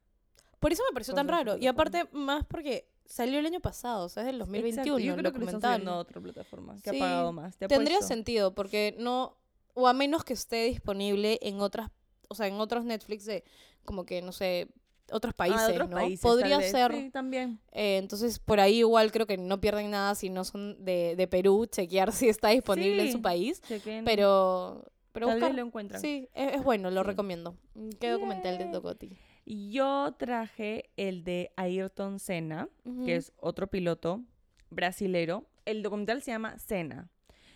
Por 0.61 0.73
eso 0.73 0.83
me 0.89 0.93
pareció 0.93 1.15
tan 1.15 1.27
de 1.27 1.33
raro. 1.33 1.57
Y 1.57 1.67
aparte, 1.67 2.09
más 2.13 2.45
porque 2.45 2.89
salió 3.05 3.39
el 3.39 3.47
año 3.47 3.61
pasado, 3.61 4.05
o 4.07 4.09
sea, 4.09 4.23
es 4.23 4.27
del 4.27 4.39
2021, 4.39 4.83
Exacto, 4.83 4.99
Yo 4.99 5.15
el 5.15 5.19
creo 5.21 5.33
que 5.33 5.39
lo 5.39 5.51
están 5.51 5.89
otra 5.89 6.21
plataforma 6.21 6.75
que 6.83 6.91
Sí. 6.91 6.97
ha 6.97 7.01
pagado 7.01 7.33
más. 7.33 7.57
Te 7.57 7.69
Tendría 7.69 8.03
sentido, 8.03 8.55
porque 8.55 8.95
no, 8.99 9.37
o 9.75 9.89
a 9.89 9.93
menos 9.93 10.25
que 10.25 10.33
esté 10.35 10.65
disponible 10.65 11.39
en 11.43 11.61
otras, 11.61 11.91
o 12.29 12.35
sea, 12.35 12.47
en 12.49 12.55
otros 12.61 12.85
Netflix 12.85 13.25
de, 13.25 13.45
como 13.85 14.05
que, 14.05 14.21
no 14.21 14.33
sé, 14.33 14.69
otros 15.11 15.33
países, 15.33 15.63
Ah, 15.63 15.67
de 15.69 15.73
otros 15.73 15.89
¿no? 15.89 15.97
países, 15.97 16.21
Podría 16.21 16.61
ser. 16.61 16.93
Sí, 16.93 17.11
también. 17.11 17.59
Eh, 17.73 17.97
entonces, 17.97 18.39
por 18.39 18.61
ahí 18.61 18.81
igual 18.81 19.11
creo 19.11 19.27
que 19.27 19.39
no 19.39 19.59
pierden 19.59 19.91
nada 19.91 20.15
si 20.15 20.29
no 20.29 20.45
son 20.45 20.85
de, 20.85 21.15
de 21.17 21.27
Perú, 21.27 21.65
chequear 21.65 22.13
si 22.13 22.29
está 22.29 22.49
disponible 22.51 23.05
en 23.07 23.13
su 23.13 23.23
país. 23.23 23.63
Chequen, 23.63 24.05
Pero, 24.05 24.85
pero 25.13 25.29
tal 25.29 25.37
vez 25.37 25.43
buscar. 25.45 25.57
lo 25.59 25.67
encuentran. 25.67 26.01
Sí, 26.03 26.29
es, 26.35 26.57
es 26.57 26.63
bueno, 26.63 26.91
lo 26.91 27.03
recomiendo. 27.05 27.57
¿Qué 28.01 28.11
documental 28.11 28.59
te 28.59 28.65
Yay. 28.65 28.73
tocó 28.73 28.91
a 28.91 28.95
ti? 28.97 29.17
Yo 29.51 30.15
traje 30.19 30.91
el 30.99 31.25
de 31.25 31.53
Ayrton 31.57 32.19
Senna, 32.19 32.69
que 33.07 33.17
es 33.17 33.33
otro 33.39 33.69
piloto 33.69 34.23
brasilero. 34.69 35.47
El 35.65 35.83
documental 35.83 36.21
se 36.21 36.33
llama 36.33 36.59
Senna. 36.59 37.09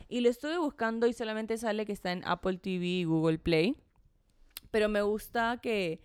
Y 0.08 0.20
lo 0.20 0.30
estuve 0.30 0.56
buscando 0.56 1.06
y 1.06 1.12
solamente 1.12 1.58
sale 1.58 1.84
que 1.84 1.92
está 1.92 2.10
en 2.12 2.22
Apple 2.24 2.56
TV 2.56 2.86
y 2.86 3.04
Google 3.04 3.38
Play. 3.38 3.76
Pero 4.70 4.88
me 4.88 5.02
gusta 5.02 5.58
que 5.62 6.00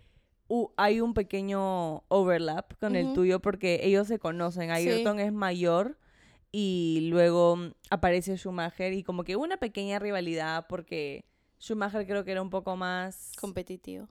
uh, 0.48 0.68
hay 0.76 1.00
un 1.00 1.14
pequeño 1.14 2.04
overlap 2.08 2.74
con 2.78 2.94
el 2.94 3.14
tuyo 3.14 3.40
porque 3.40 3.80
ellos 3.82 4.08
se 4.08 4.18
conocen. 4.18 4.64
Sí. 4.64 4.90
Ayrton 4.90 5.20
es 5.20 5.32
mayor 5.32 5.98
y 6.52 7.08
luego 7.10 7.56
mm, 7.56 7.72
aparece 7.88 8.36
Schumacher 8.36 8.92
y 8.92 9.02
como 9.02 9.24
que 9.24 9.36
hubo 9.36 9.44
una 9.44 9.56
pequeña 9.56 9.98
rivalidad 9.98 10.66
porque 10.68 11.24
Schumacher 11.58 12.06
creo 12.06 12.24
que 12.24 12.32
era 12.32 12.42
un 12.42 12.50
poco 12.50 12.76
más... 12.76 13.32
competitivo. 13.40 14.06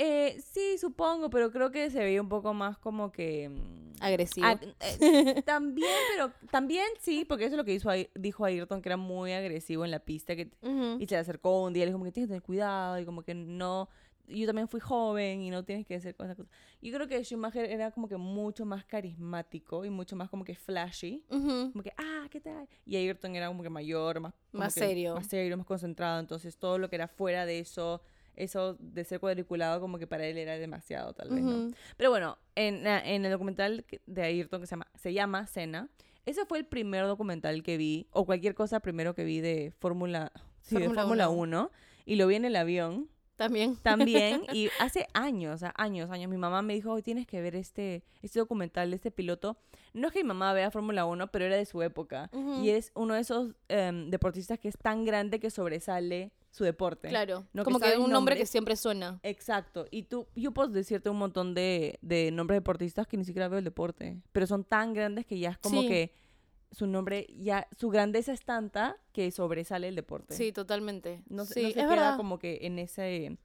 Eh, 0.00 0.40
sí, 0.40 0.78
supongo, 0.78 1.28
pero 1.28 1.50
creo 1.50 1.70
que 1.72 1.90
se 1.90 1.98
veía 1.98 2.22
un 2.22 2.28
poco 2.28 2.54
más 2.54 2.78
como 2.78 3.10
que... 3.10 3.48
mm, 3.48 4.00
Agresivo. 4.00 4.46
ag- 4.46 4.74
eh, 4.80 5.42
también, 5.44 5.90
pero 6.14 6.32
también 6.52 6.86
sí, 7.00 7.24
porque 7.28 7.44
eso 7.46 7.54
es 7.54 7.58
lo 7.58 7.64
que 7.64 7.74
hizo, 7.74 7.90
dijo 8.14 8.44
Ayrton, 8.44 8.80
que 8.80 8.88
era 8.90 8.96
muy 8.96 9.32
agresivo 9.32 9.84
en 9.84 9.90
la 9.90 9.98
pista, 9.98 10.36
que 10.36 10.50
y 11.00 11.06
se 11.06 11.14
le 11.16 11.18
acercó 11.18 11.64
un 11.64 11.72
día 11.72 11.82
y 11.82 11.86
le 11.86 11.90
dijo 11.90 11.98
como 11.98 12.04
que 12.04 12.12
tienes 12.12 12.28
que 12.28 12.32
tener 12.34 12.42
cuidado 12.42 12.98
y 13.00 13.04
como 13.04 13.22
que 13.22 13.34
no... 13.34 13.88
Yo 14.30 14.46
también 14.46 14.68
fui 14.68 14.78
joven 14.78 15.40
y 15.40 15.48
no 15.50 15.64
tienes 15.64 15.86
que 15.86 15.94
hacer 15.94 16.14
cosas. 16.14 16.36
cosas. 16.36 16.52
Yo 16.82 16.92
creo 16.92 17.08
que 17.08 17.24
Schumacher 17.24 17.64
era 17.64 17.90
como 17.92 18.08
que 18.08 18.18
mucho 18.18 18.66
más 18.66 18.84
carismático 18.84 19.86
y 19.86 19.90
mucho 19.90 20.16
más 20.16 20.28
como 20.28 20.44
que 20.44 20.54
flashy. 20.54 21.24
Como 21.30 21.82
que, 21.82 21.94
ah, 21.96 22.26
¿qué 22.30 22.38
tal? 22.38 22.68
Y 22.84 22.96
Ayrton 22.96 23.34
era 23.34 23.48
como 23.48 23.62
que 23.62 23.70
mayor, 23.70 24.20
más, 24.20 24.34
Más 24.52 24.74
serio. 24.74 25.14
Más 25.14 25.26
serio, 25.28 25.56
más 25.56 25.64
concentrado. 25.66 26.20
Entonces 26.20 26.58
todo 26.58 26.76
lo 26.76 26.90
que 26.90 26.96
era 26.96 27.08
fuera 27.08 27.46
de 27.46 27.60
eso, 27.60 28.02
eso 28.38 28.76
de 28.80 29.04
ser 29.04 29.20
cuadriculado, 29.20 29.80
como 29.80 29.98
que 29.98 30.06
para 30.06 30.24
él 30.26 30.38
era 30.38 30.56
demasiado, 30.58 31.12
tal 31.12 31.28
vez. 31.30 31.74
Pero 31.96 32.10
bueno, 32.10 32.38
en, 32.54 32.84
la- 32.84 33.04
en 33.06 33.24
el 33.24 33.30
documental 33.32 33.84
de 34.06 34.22
Ayrton 34.22 34.60
que 34.60 34.66
se 34.66 34.72
llama, 34.72 34.86
se 34.94 35.12
llama 35.12 35.46
Cena, 35.46 35.88
ese 36.26 36.44
fue 36.46 36.58
el 36.58 36.66
primer 36.66 37.04
documental 37.06 37.62
que 37.62 37.76
vi, 37.76 38.06
o 38.12 38.24
cualquier 38.26 38.54
cosa 38.54 38.80
primero 38.80 39.14
que 39.14 39.24
vi 39.24 39.40
de 39.40 39.72
Fórmula 39.78 40.30
sí, 40.60 40.74
Fórmula 40.76 41.02
Fórmula 41.02 41.28
uno. 41.28 41.60
1, 41.62 41.70
y 42.06 42.16
lo 42.16 42.26
vi 42.26 42.34
en 42.36 42.44
el 42.44 42.54
avión 42.56 43.08
También. 43.36 43.76
también, 43.82 44.42
y 44.52 44.68
hace 44.78 45.06
años, 45.14 45.60
sea, 45.60 45.72
años, 45.76 46.10
años, 46.10 46.28
mi 46.30 46.36
mamá 46.36 46.60
me 46.62 46.74
dijo, 46.74 46.92
"Hoy 46.92 47.02
tienes 47.02 47.26
que 47.26 47.40
ver 47.40 47.56
este, 47.56 48.02
este 48.22 48.38
documental 48.40 48.90
de 48.90 48.96
este 48.96 49.10
piloto. 49.10 49.56
No 49.94 50.08
es 50.08 50.12
que 50.12 50.22
mi 50.22 50.28
mamá 50.28 50.52
vea 50.52 50.70
Fórmula 50.70 51.06
1, 51.06 51.28
pero 51.32 51.46
era 51.46 51.56
de 51.56 51.64
su 51.64 51.80
época, 51.82 52.30
y 52.62 52.70
es 52.70 52.92
uno 52.94 53.14
de 53.14 53.20
esos 53.20 53.54
em, 53.68 54.10
deportistas 54.10 54.58
que 54.58 54.68
es 54.68 54.76
tan 54.76 55.04
grande 55.06 55.40
que 55.40 55.50
sobresale 55.50 56.30
su 56.58 56.64
deporte. 56.64 57.08
Claro. 57.08 57.46
No, 57.54 57.64
como 57.64 57.78
que 57.80 57.96
un 57.96 58.10
nombre 58.10 58.36
que 58.36 58.44
siempre 58.44 58.76
suena. 58.76 59.18
Exacto. 59.22 59.86
Y 59.90 60.02
tú, 60.02 60.26
yo 60.36 60.52
puedo 60.52 60.68
decirte 60.68 61.08
un 61.08 61.16
montón 61.18 61.54
de, 61.54 61.98
de 62.02 62.30
nombres 62.30 62.56
de 62.56 62.60
deportistas 62.60 63.06
que 63.06 63.16
ni 63.16 63.24
siquiera 63.24 63.48
veo 63.48 63.58
el 63.58 63.64
deporte. 63.64 64.20
Pero 64.32 64.46
son 64.46 64.64
tan 64.64 64.92
grandes 64.92 65.24
que 65.24 65.38
ya 65.38 65.50
es 65.50 65.58
como 65.58 65.80
Sí. 65.82 65.88
que 65.88 66.14
su 66.70 66.86
nombre, 66.86 67.26
ya, 67.38 67.66
su 67.78 67.88
grandeza 67.88 68.32
es 68.32 68.44
tanta 68.44 68.96
que 69.12 69.30
sobresale 69.30 69.88
el 69.88 69.94
deporte. 69.94 70.34
Sí, 70.34 70.52
totalmente. 70.52 71.22
No, 71.28 71.46
se- 71.46 71.54
sí, 71.54 71.62
no 71.62 71.66
se 71.68 71.70
es 71.70 71.74
queda 71.86 71.88
verdad. 71.88 72.16
como 72.18 72.38
que 72.38 72.58
en 72.62 72.78
ese, 72.78 73.38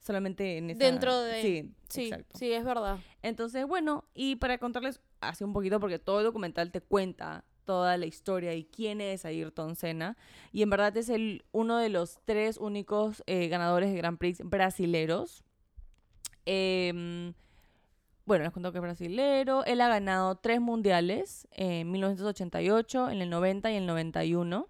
solamente 0.00 0.58
en 0.58 0.70
esa... 0.70 0.78
Dentro 0.84 1.20
de- 1.20 1.42
Sí, 1.42 1.74
Sí, 1.88 2.02
exacto. 2.08 2.38
sí, 2.38 2.52
es 2.52 2.64
verdad. 2.64 2.98
Entonces, 3.22 3.66
bueno, 3.66 4.04
y 4.14 4.36
para 4.36 4.58
contarles 4.58 5.00
así 5.20 5.42
un 5.44 5.52
poquito, 5.52 5.80
porque 5.80 5.98
todo 5.98 6.18
el 6.20 6.24
documental 6.24 6.70
te 6.70 6.80
cuenta 6.80 7.44
toda 7.64 7.96
la 7.96 8.06
historia 8.06 8.54
y 8.54 8.64
quién 8.64 9.00
es 9.00 9.24
Ayrton 9.24 9.76
Senna. 9.76 10.16
Y 10.52 10.62
en 10.62 10.70
verdad 10.70 10.96
es 10.96 11.08
el, 11.08 11.44
uno 11.52 11.78
de 11.78 11.88
los 11.88 12.18
tres 12.24 12.56
únicos 12.58 13.22
eh, 13.26 13.48
ganadores 13.48 13.90
de 13.90 13.96
Grand 13.96 14.18
Prix 14.18 14.40
brasileros. 14.44 15.44
Em, 16.46 17.32
bueno, 18.24 18.44
les 18.44 18.52
cuento 18.52 18.72
que 18.72 18.78
es 18.78 18.82
brasilero. 18.82 19.64
Él 19.64 19.80
ha 19.80 19.88
ganado 19.88 20.36
tres 20.36 20.60
mundiales 20.60 21.48
en 21.52 21.90
1988, 21.90 23.10
en 23.10 23.22
el 23.22 23.30
90 23.30 23.70
y 23.72 23.76
el 23.76 23.86
91. 23.86 24.68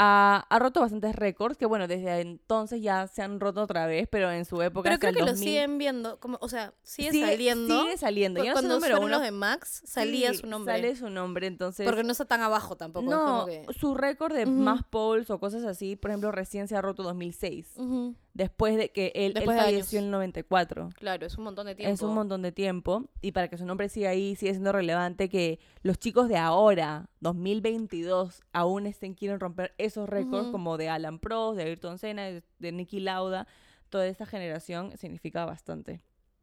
Ha, 0.00 0.46
ha 0.48 0.58
roto 0.60 0.78
bastantes 0.80 1.12
récords, 1.16 1.56
que 1.58 1.66
bueno, 1.66 1.88
desde 1.88 2.20
entonces 2.20 2.80
ya 2.80 3.08
se 3.08 3.20
han 3.20 3.40
roto 3.40 3.62
otra 3.62 3.86
vez, 3.86 4.06
pero 4.08 4.30
en 4.30 4.44
su 4.44 4.62
época 4.62 4.84
Pero 4.84 4.94
hasta 4.94 5.08
creo 5.08 5.14
que 5.14 5.20
lo 5.22 5.26
2000 5.32 5.44
siguen 5.48 5.76
viendo, 5.78 6.20
como, 6.20 6.38
o 6.40 6.48
sea, 6.48 6.72
sigue, 6.84 7.10
sigue- 7.10 7.26
saliendo. 7.26 7.82
Sigue 7.82 7.96
saliendo. 7.98 8.44
Ya 8.44 8.50
no 8.50 8.54
Cuando 8.54 8.74
número 8.76 9.00
uno. 9.00 9.18
de 9.18 9.32
Max, 9.32 9.82
salía 9.84 10.30
Sí, 10.32 10.38
su 10.38 10.46
nombre. 10.46 10.74
Sale 10.74 10.94
su 10.94 11.10
nombre, 11.10 11.48
entonces. 11.48 11.84
Porque 11.84 12.04
no 12.04 12.12
está 12.12 12.26
tan 12.26 12.42
abajo 12.42 12.76
tampoco. 12.76 13.06
es 13.06 13.10
no, 13.10 13.24
como 13.24 13.46
que- 13.46 13.66
su 13.76 13.94
récord 13.96 14.34
de 14.34 14.44
Ujú. 14.44 14.52
más 14.52 14.84
polls 14.84 15.30
o 15.30 15.40
cosas 15.40 15.64
así, 15.64 15.96
por 15.96 16.12
ejemplo, 16.12 16.30
recién 16.30 16.68
se 16.68 16.76
ha 16.76 16.80
roto 16.80 17.02
2006. 17.02 17.72
Ujú, 17.76 18.14
Después 18.34 18.76
de 18.76 18.92
que 18.92 19.10
él, 19.16 19.32
él 19.36 19.44
falleció 19.46 19.98
en 19.98 20.04
el 20.04 20.10
94. 20.12 20.90
Claro, 20.94 21.26
es 21.26 21.36
un 21.36 21.42
montón 21.42 21.66
de 21.66 21.74
tiempo. 21.74 21.92
Es 21.92 22.02
un 22.02 22.14
montón 22.14 22.40
de 22.42 22.52
tiempo. 22.52 23.02
Y 23.20 23.32
para 23.32 23.48
que 23.48 23.58
su 23.58 23.66
nombre 23.66 23.88
siga 23.88 24.10
ahí, 24.10 24.36
sigue 24.36 24.52
siendo 24.52 24.70
relevante 24.70 25.28
que 25.28 25.58
los 25.82 25.98
chicos 25.98 26.28
de 26.28 26.36
ahora, 26.36 27.08
2022, 27.18 28.42
aún 28.52 28.86
estén 28.86 29.14
quieren 29.14 29.40
romper 29.40 29.74
esos 29.88 30.08
récords 30.08 30.50
como 30.50 30.76
de 30.76 30.88
Alan 30.88 31.18
Prost, 31.18 31.56
de 31.58 31.64
Ayrton 31.64 31.98
Senna, 31.98 32.24
de, 32.24 32.42
de 32.58 32.72
Nicky 32.72 33.00
Lauda. 33.00 33.46
Toda 33.88 34.06
esta 34.06 34.26
generación 34.26 34.96
significa 34.96 35.44
bastante. 35.44 36.00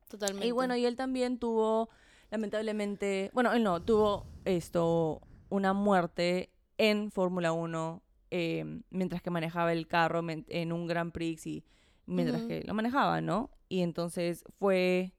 Totalmente. 0.08 0.48
Y 0.48 0.52
bueno, 0.52 0.76
y 0.76 0.86
él 0.86 0.96
también 0.96 1.40
tuvo, 1.40 1.90
lamentablemente, 2.30 3.32
bueno, 3.34 3.54
él 3.54 3.64
no, 3.64 3.82
tuvo 3.82 4.26
esto, 4.46 5.22
una 5.50 5.74
muerte 5.74 6.52
en 6.78 7.12
Fórmula 7.12 7.52
1 7.52 8.02
eh, 8.32 8.82
mientras 8.90 9.22
que 9.22 9.30
manejaba 9.30 9.72
el 9.72 9.88
carro 9.88 10.22
en 10.30 10.74
un 10.74 10.88
Grand 10.88 11.12
Prix 11.12 11.48
y 11.48 11.64
mientras 12.06 12.44
que 12.44 12.64
lo 12.64 12.74
manejaba, 12.74 13.22
¿no? 13.22 13.52
Y 13.70 13.82
entonces 13.82 14.44
fue 14.60 15.14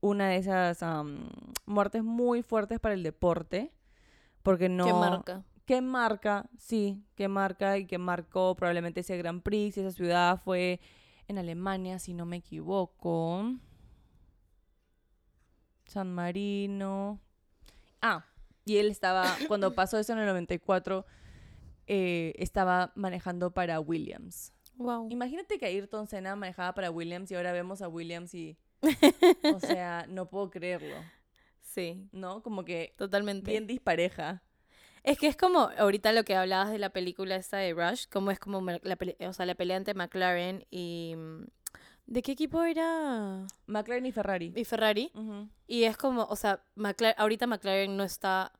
una 0.00 0.28
de 0.28 0.36
esas 0.36 0.82
am, 0.82 1.28
muertes 1.66 2.02
muy 2.02 2.42
fuertes 2.42 2.80
para 2.80 2.94
el 2.94 3.02
deporte, 3.02 3.72
porque 4.42 4.68
no... 4.68 4.86
¿Qué 4.86 4.92
marca? 4.92 5.44
¿Qué 5.64 5.80
marca? 5.80 6.48
Sí, 6.58 7.04
qué 7.14 7.28
marca 7.28 7.78
y 7.78 7.86
que 7.86 7.98
marcó 7.98 8.54
probablemente 8.56 9.00
ese 9.00 9.16
Grand 9.16 9.42
Prix, 9.42 9.78
esa 9.78 9.90
ciudad 9.92 10.40
fue 10.42 10.80
en 11.28 11.38
Alemania, 11.38 11.98
si 11.98 12.14
no 12.14 12.26
me 12.26 12.36
equivoco. 12.38 13.44
San 15.86 16.12
Marino. 16.14 17.20
Ah, 18.00 18.24
y 18.64 18.78
él 18.78 18.90
estaba, 18.90 19.24
cuando 19.48 19.74
pasó 19.74 19.98
eso 19.98 20.12
en 20.12 20.18
el 20.20 20.26
94, 20.26 21.06
eh, 21.86 22.32
estaba 22.38 22.92
manejando 22.94 23.52
para 23.52 23.80
Williams. 23.80 24.52
Wow. 24.76 25.08
Imagínate 25.10 25.58
que 25.58 25.66
Ayrton 25.66 26.06
Senna 26.06 26.34
manejaba 26.34 26.74
para 26.74 26.90
Williams 26.90 27.30
y 27.30 27.34
ahora 27.34 27.52
vemos 27.52 27.82
a 27.82 27.88
Williams 27.88 28.34
y... 28.34 28.56
O 29.54 29.60
sea, 29.60 30.06
no 30.08 30.28
puedo 30.28 30.50
creerlo, 30.50 30.96
Sí, 31.60 32.08
¿no? 32.12 32.42
Como 32.42 32.64
que 32.64 32.92
totalmente. 32.98 33.50
bien 33.50 33.66
dispareja. 33.66 34.42
Es 35.02 35.18
que 35.18 35.26
es 35.26 35.36
como 35.36 35.70
ahorita 35.78 36.12
lo 36.12 36.24
que 36.24 36.36
hablabas 36.36 36.70
de 36.70 36.78
la 36.78 36.90
película 36.90 37.36
esta 37.36 37.56
de 37.56 37.72
Rush, 37.74 38.06
como 38.10 38.30
es 38.30 38.38
como 38.38 38.60
la, 38.62 38.98
o 39.28 39.32
sea, 39.32 39.46
la 39.46 39.54
pelea 39.54 39.76
entre 39.76 39.94
McLaren 39.94 40.64
y... 40.70 41.14
mm, 41.16 41.44
¿De 42.04 42.20
qué 42.20 42.32
equipo 42.32 42.62
era? 42.62 43.46
McLaren 43.66 44.04
y 44.06 44.12
Ferrari. 44.12 44.52
Y 44.56 44.64
Ferrari. 44.64 45.12
Y 45.66 45.84
es 45.84 45.96
como, 45.96 46.24
o 46.24 46.36
sea, 46.36 46.62
McLaren, 46.74 47.14
ahorita 47.18 47.46
McLaren 47.46 47.96
no 47.96 48.02
está 48.02 48.52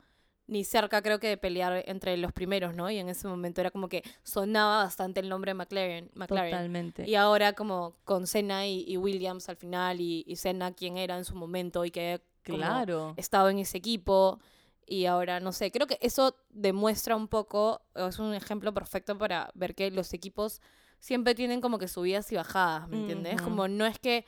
ni 0.46 0.64
cerca, 0.64 1.02
creo 1.02 1.18
que, 1.18 1.28
de 1.28 1.36
pelear 1.36 1.82
entre 1.86 2.16
los 2.16 2.32
primeros, 2.32 2.74
¿no? 2.74 2.90
Y 2.90 2.98
en 2.98 3.08
ese 3.08 3.26
momento 3.26 3.60
era 3.60 3.70
como 3.70 3.88
que 3.88 4.02
sonaba 4.22 4.84
bastante 4.84 5.20
el 5.20 5.28
nombre 5.28 5.50
de 5.50 5.54
McLaren. 5.54 6.10
McLaren. 6.14 6.50
Totalmente. 6.50 7.08
Y 7.08 7.14
ahora 7.14 7.52
como 7.52 7.96
con 8.04 8.26
Senna 8.26 8.66
y, 8.66 8.84
y 8.86 8.96
Williams 8.96 9.48
al 9.48 9.56
final 9.56 10.00
y, 10.00 10.24
y 10.26 10.36
Senna 10.36 10.72
quien 10.72 10.96
era 10.96 11.16
en 11.16 11.24
su 11.24 11.34
momento 11.34 11.84
y 11.84 11.90
que 11.90 12.22
claro. 12.42 13.14
estaba 13.16 13.50
en 13.50 13.58
ese 13.58 13.78
equipo 13.78 14.40
y 14.92 15.06
ahora 15.06 15.40
no 15.40 15.52
sé, 15.52 15.70
creo 15.70 15.86
que 15.86 15.96
eso 16.02 16.36
demuestra 16.50 17.16
un 17.16 17.26
poco, 17.26 17.80
es 17.94 18.18
un 18.18 18.34
ejemplo 18.34 18.74
perfecto 18.74 19.16
para 19.16 19.50
ver 19.54 19.74
que 19.74 19.90
los 19.90 20.12
equipos 20.12 20.60
siempre 21.00 21.34
tienen 21.34 21.62
como 21.62 21.78
que 21.78 21.88
subidas 21.88 22.30
y 22.30 22.36
bajadas, 22.36 22.88
¿me 22.88 22.98
entiendes? 22.98 23.40
Como 23.40 23.68
no 23.68 23.86
es 23.86 23.98
que 23.98 24.26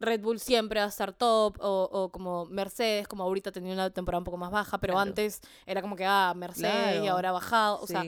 Red 0.00 0.22
Bull 0.22 0.40
siempre 0.40 0.80
va 0.80 0.86
a 0.86 0.88
estar 0.88 1.12
top 1.12 1.58
o, 1.60 1.88
o 1.92 2.10
como 2.10 2.46
Mercedes, 2.46 3.06
como 3.06 3.22
ahorita 3.24 3.52
tenía 3.52 3.74
una 3.74 3.90
temporada 3.90 4.18
un 4.20 4.24
poco 4.24 4.38
más 4.38 4.50
baja, 4.50 4.78
pero 4.78 4.94
Claro. 4.94 5.08
antes 5.10 5.40
era 5.66 5.82
como 5.82 5.94
que, 5.94 6.06
ah, 6.06 6.32
Mercedes 6.34 7.04
y 7.04 7.06
ahora 7.06 7.28
ha 7.28 7.32
bajado, 7.32 7.78
o 7.80 7.86
sea, 7.86 8.02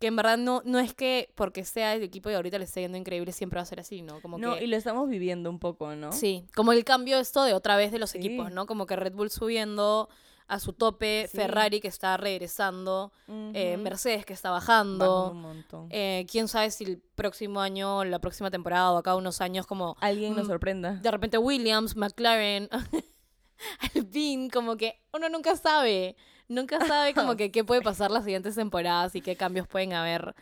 que 0.00 0.06
en 0.08 0.16
verdad 0.16 0.36
no, 0.36 0.62
no 0.64 0.78
es 0.80 0.94
que 0.94 1.32
porque 1.36 1.64
sea 1.64 1.94
el 1.94 2.02
equipo 2.02 2.28
y 2.28 2.34
ahorita 2.34 2.58
le 2.58 2.64
esté 2.64 2.80
yendo 2.80 2.98
increíble 2.98 3.30
siempre 3.32 3.58
va 3.58 3.62
a 3.62 3.66
ser 3.66 3.78
así, 3.80 4.02
¿no? 4.02 4.20
Como 4.20 4.36
no, 4.38 4.56
que... 4.56 4.64
y 4.64 4.66
lo 4.66 4.76
estamos 4.76 5.08
viviendo 5.08 5.48
un 5.48 5.60
poco, 5.60 5.94
¿no? 5.94 6.10
Sí, 6.12 6.46
como 6.56 6.72
el 6.72 6.84
cambio 6.84 7.18
esto 7.20 7.44
de 7.44 7.54
otra 7.54 7.76
vez 7.76 7.92
de 7.92 7.98
los 8.00 8.10
Sí. 8.10 8.18
equipos, 8.18 8.50
¿no? 8.50 8.66
Como 8.66 8.86
que 8.86 8.96
Red 8.96 9.12
Bull 9.14 9.30
subiendo 9.30 10.08
a 10.50 10.58
su 10.60 10.72
tope, 10.72 11.26
Sí. 11.30 11.36
Ferrari 11.36 11.80
que 11.80 11.88
está 11.88 12.16
regresando, 12.16 13.12
eh. 13.54 13.76
Mercedes 13.78 14.26
que 14.26 14.32
está 14.32 14.50
Bajando 14.50 14.98
bajando. 15.06 15.30
un 15.30 15.40
montón. 15.42 15.86
eh, 15.90 16.26
Quién 16.30 16.48
sabe 16.48 16.70
si 16.70 16.84
el 16.84 16.98
próximo 17.14 17.60
año, 17.60 18.04
la 18.04 18.18
próxima 18.18 18.50
temporada 18.50 18.92
o 18.92 18.98
acá 18.98 19.14
unos 19.16 19.40
años, 19.40 19.66
como 19.66 19.96
Alguien 20.00 20.34
nos 20.34 20.46
mm, 20.46 20.50
sorprenda. 20.50 20.92
de 20.94 21.10
repente 21.10 21.38
Williams, 21.38 21.96
McLaren, 21.96 22.68
Alpine, 23.94 24.50
como 24.50 24.76
que 24.76 25.00
uno 25.12 25.28
nunca 25.28 25.56
sabe. 25.56 26.16
Nunca 26.48 26.84
sabe 26.84 27.14
como 27.14 27.36
que 27.36 27.50
qué 27.52 27.62
puede 27.64 27.82
pasar 27.82 28.10
las 28.10 28.24
siguientes 28.24 28.54
temporadas 28.56 29.14
y 29.14 29.20
qué 29.20 29.36
cambios 29.36 29.68
pueden 29.68 29.92
haber 29.92 30.34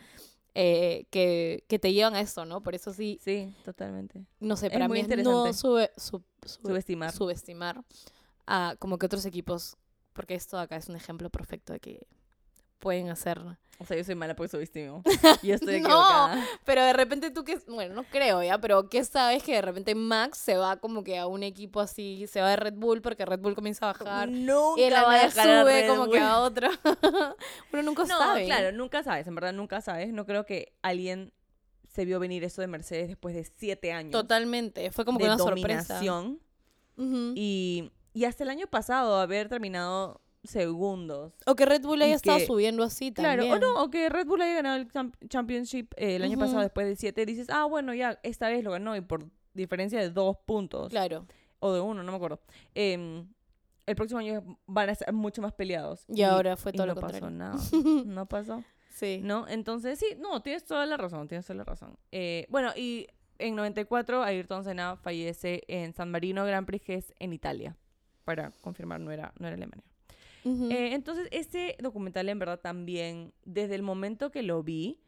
eh, 0.55 1.05
que, 1.11 1.63
que 1.67 1.77
te 1.77 1.93
llevan 1.93 2.15
a 2.15 2.21
eso, 2.21 2.45
¿no? 2.45 2.61
Por 2.61 2.73
eso 2.73 2.91
sí, 2.93 3.19
Sí, 3.23 3.53
totalmente. 3.63 4.25
no 4.39 4.55
sé, 4.57 4.67
Es 4.67 4.73
para 4.73 4.87
muy 4.87 5.03
mí 5.03 5.07
es 5.13 5.23
no 5.23 5.53
sube, 5.53 5.91
sub- 5.95 6.23
sube- 6.45 6.69
Subestimar. 6.69 7.11
subestimar 7.11 7.83
a 8.47 8.75
como 8.79 8.97
que 8.97 9.05
otros 9.05 9.25
equipos, 9.27 9.77
porque 10.19 10.35
esto 10.35 10.59
acá 10.59 10.75
es 10.75 10.89
un 10.89 10.97
ejemplo 10.97 11.29
perfecto 11.29 11.71
de 11.71 11.79
que 11.79 12.05
pueden 12.77 13.07
hacer. 13.09 13.39
O 13.77 13.85
sea, 13.85 13.95
yo 13.95 14.03
soy 14.03 14.15
mala 14.15 14.35
porque 14.35 14.49
subestimo. 14.51 15.01
Yo 15.41 15.55
estoy 15.55 15.79
No. 15.79 15.87
equivocada. 15.87 16.45
Pero 16.65 16.83
de 16.83 16.91
repente 16.91 17.31
tú 17.31 17.45
que, 17.45 17.57
bueno, 17.69 17.95
no 17.95 18.03
creo 18.03 18.43
ya, 18.43 18.57
pero 18.57 18.89
¿qué 18.89 19.05
sabes 19.05 19.43
que 19.43 19.53
de 19.53 19.61
repente 19.61 19.95
Max 19.95 20.37
se 20.39 20.57
va 20.57 20.75
como 20.75 21.05
que 21.05 21.17
a 21.17 21.25
un 21.27 21.43
equipo 21.43 21.79
así, 21.79 22.27
se 22.27 22.41
va 22.41 22.49
de 22.49 22.57
Red 22.57 22.73
Bull 22.73 23.01
porque 23.01 23.23
Red 23.25 23.39
Bull 23.39 23.55
comienza 23.55 23.89
a 23.89 23.93
bajar 23.93 24.27
Nunca 24.27 24.81
y 24.81 24.89
va 24.91 25.21
a 25.23 25.31
sube 25.31 25.87
como 25.87 26.11
que 26.11 26.19
a 26.19 26.39
otro? 26.39 26.67
Uno 27.71 27.83
nunca 27.83 28.03
No, 28.03 28.17
sabe. 28.17 28.43
claro, 28.43 28.73
nunca 28.73 29.01
sabes. 29.03 29.25
En 29.27 29.35
verdad, 29.35 29.53
nunca 29.53 29.79
sabes. 29.79 30.11
No 30.11 30.25
creo 30.25 30.45
que 30.45 30.73
alguien 30.81 31.31
se 31.87 32.03
vio 32.03 32.19
venir 32.19 32.43
eso 32.43 32.59
de 32.59 32.67
Mercedes 32.67 33.07
después 33.07 33.33
de 33.33 33.45
siete 33.45 33.93
años. 33.93 34.11
Totalmente, 34.11 34.91
fue 34.91 35.05
como 35.05 35.19
que 35.19 35.23
una 35.23 35.37
sorpresa. 35.37 35.93
dominación. 35.95 36.41
Ujú. 36.97 37.31
Y, 37.37 37.93
y 38.19 38.25
hasta 38.25 38.43
el 38.43 38.49
año 38.49 38.67
pasado 38.67 39.17
haber 39.17 39.47
terminado 39.49 40.21
segundos. 40.43 41.33
O 41.45 41.55
que 41.55 41.65
Red 41.65 41.81
Bull 41.83 41.99
y 41.99 42.03
haya 42.03 42.15
estado 42.15 42.39
subiendo 42.39 42.83
así 42.83 43.11
Claro, 43.13 43.43
también. 43.43 43.63
o 43.63 43.73
no, 43.75 43.83
o 43.83 43.89
que 43.89 44.09
Red 44.09 44.25
Bull 44.27 44.41
haya 44.41 44.55
ganado 44.55 44.77
el 44.77 44.87
champ- 44.89 45.15
Championship 45.27 45.93
eh, 45.97 46.15
el 46.15 46.23
año 46.23 46.37
pasado 46.37 46.61
después 46.61 46.87
de 46.87 46.95
siete, 46.95 47.25
dices, 47.25 47.47
ah, 47.49 47.65
bueno, 47.65 47.93
ya, 47.93 48.19
esta 48.23 48.47
vez 48.49 48.63
lo 48.63 48.71
ganó 48.71 48.95
y 48.95 49.01
por 49.01 49.25
diferencia 49.53 49.99
de 49.99 50.09
dos 50.09 50.37
puntos, 50.45 50.89
Claro. 50.89 51.25
o 51.59 51.73
de 51.73 51.81
uno, 51.81 52.03
no 52.03 52.11
me 52.11 52.15
acuerdo. 52.17 52.39
Em, 52.73 53.27
el 53.85 53.95
próximo 53.95 54.19
año 54.19 54.59
van 54.67 54.89
a 54.89 54.95
ser 54.95 55.11
mucho 55.13 55.41
más 55.41 55.53
peleados. 55.53 56.05
Y 56.07 56.21
ahora 56.21 56.55
fue 56.57 56.71
y 56.71 56.75
todo 56.75 56.87
no 56.87 56.93
lo 56.95 57.01
pasó 57.01 57.19
contrario. 57.19 57.37
nada. 57.37 57.57
No 58.05 58.25
pasó. 58.27 58.63
Sí. 58.91 59.19
¿No? 59.23 59.47
Entonces, 59.47 59.97
sí, 59.99 60.15
no, 60.19 60.41
tienes 60.41 60.65
toda 60.65 60.85
la 60.85 60.97
razón, 60.97 61.27
tienes 61.27 61.45
toda 61.45 61.57
la 61.57 61.63
razón. 61.63 61.97
Eh, 62.11 62.45
bueno, 62.49 62.71
y 62.75 63.07
en 63.37 63.55
94 63.55 64.23
Ayrton 64.23 64.63
Senna 64.63 64.97
fallece 64.97 65.63
en 65.67 65.93
San 65.93 66.11
Marino 66.11 66.43
Grand 66.45 66.65
Prix, 66.67 66.83
que 66.85 66.95
es 66.95 67.13
en 67.19 67.33
Italia. 67.33 67.75
Para 68.29 68.51
confirmar, 68.61 68.99
no 68.99 69.09
era, 69.11 69.33
no 69.39 69.47
era 69.47 69.55
Alemania. 69.55 69.83
Ujú. 70.43 70.69
Eh, 70.69 70.93
entonces, 70.93 71.27
este 71.31 71.75
documental 71.81 72.29
en 72.29 72.37
verdad 72.37 72.59
también, 72.59 73.33
desde 73.43 73.73
el 73.73 73.81
momento 73.81 74.29
que 74.29 74.43
lo 74.43 74.61
vi, 74.61 74.99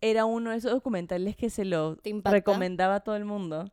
era 0.00 0.24
uno 0.24 0.52
de 0.52 0.56
esos 0.56 0.70
documentales 0.72 1.36
que 1.36 1.50
se 1.50 1.66
lo 1.66 1.98
recomendaba 2.24 2.94
a 2.94 3.00
todo 3.00 3.14
el 3.14 3.26
mundo. 3.26 3.70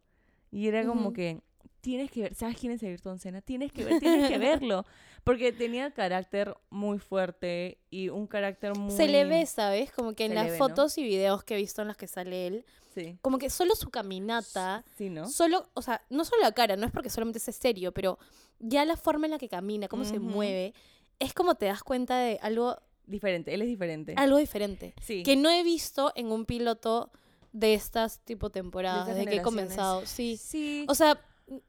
Y 0.52 0.68
era 0.68 0.86
como 0.86 1.04
Ujú. 1.08 1.14
que, 1.14 1.42
tienes 1.80 2.12
que 2.12 2.24
ver, 2.24 2.36
¿sabes 2.36 2.58
quién 2.58 2.74
es 2.74 2.84
Ayrton 2.84 3.20
Senna? 3.20 3.40
Tienes 3.42 3.72
que 3.72 3.86
ver, 3.86 4.00
tienes 4.02 4.30
que 4.30 4.38
verlo. 4.66 4.86
Porque 5.24 5.54
tenía 5.54 5.92
carácter 5.92 6.54
muy 6.70 7.00
fuerte 7.00 7.78
y 7.90 8.10
un 8.10 8.28
carácter 8.28 8.76
muy... 8.78 8.92
Se 8.98 9.08
le 9.08 9.24
ve, 9.24 9.46
¿sabes? 9.46 9.94
Como 9.94 10.14
que 10.14 10.26
en 10.26 10.36
las 10.36 10.48
ve, 10.48 10.52
¿no? 10.52 10.58
fotos 10.58 10.98
y 10.98 11.04
videos 11.04 11.46
que 11.46 11.54
he 11.54 11.58
visto 11.58 11.82
en 11.82 11.88
las 11.88 11.96
que 11.96 12.08
sale 12.08 12.48
él, 12.48 12.66
Sí. 12.94 13.18
como 13.22 13.40
que 13.40 13.50
solo 13.50 13.76
su 13.76 13.90
caminata, 13.90 14.84
Sí, 14.98 15.10
¿no? 15.10 15.28
solo, 15.28 15.68
o 15.74 15.82
sea, 15.82 16.02
no 16.12 16.26
solo 16.26 16.44
la 16.44 16.52
cara, 16.52 16.76
no 16.76 16.86
es 16.86 16.92
porque 16.92 17.10
solamente 17.10 17.40
sea 17.40 17.54
serio, 17.54 17.92
pero 17.92 18.20
ya 18.66 18.86
la 18.86 18.96
forma 18.98 19.28
en 19.28 19.32
la 19.32 19.38
que 19.38 19.50
camina, 19.50 19.88
cómo 19.88 20.06
se 20.06 20.20
mueve, 20.20 20.74
es 21.20 21.34
como 21.34 21.56
te 21.56 21.66
das 21.68 21.84
cuenta 21.84 22.18
de 22.18 22.40
algo, 22.42 22.78
Diferente, 23.06 23.54
él 23.54 23.62
es 23.62 23.68
diferente. 23.68 24.14
algo 24.18 24.38
diferente. 24.38 24.94
Sí. 25.02 25.24
Que 25.24 25.36
no 25.36 25.50
he 25.50 25.62
visto 25.64 26.12
en 26.16 26.32
un 26.32 26.46
piloto 26.46 27.12
de 27.52 27.74
estas 27.74 28.20
tipo 28.20 28.50
temporadas, 28.50 29.08
desde 29.08 29.26
que 29.26 29.36
he 29.38 29.42
comenzado. 29.42 30.06
Sí. 30.06 30.38
Sí. 30.38 30.86
O 30.88 30.96
sea, 30.96 31.20
no 31.48 31.60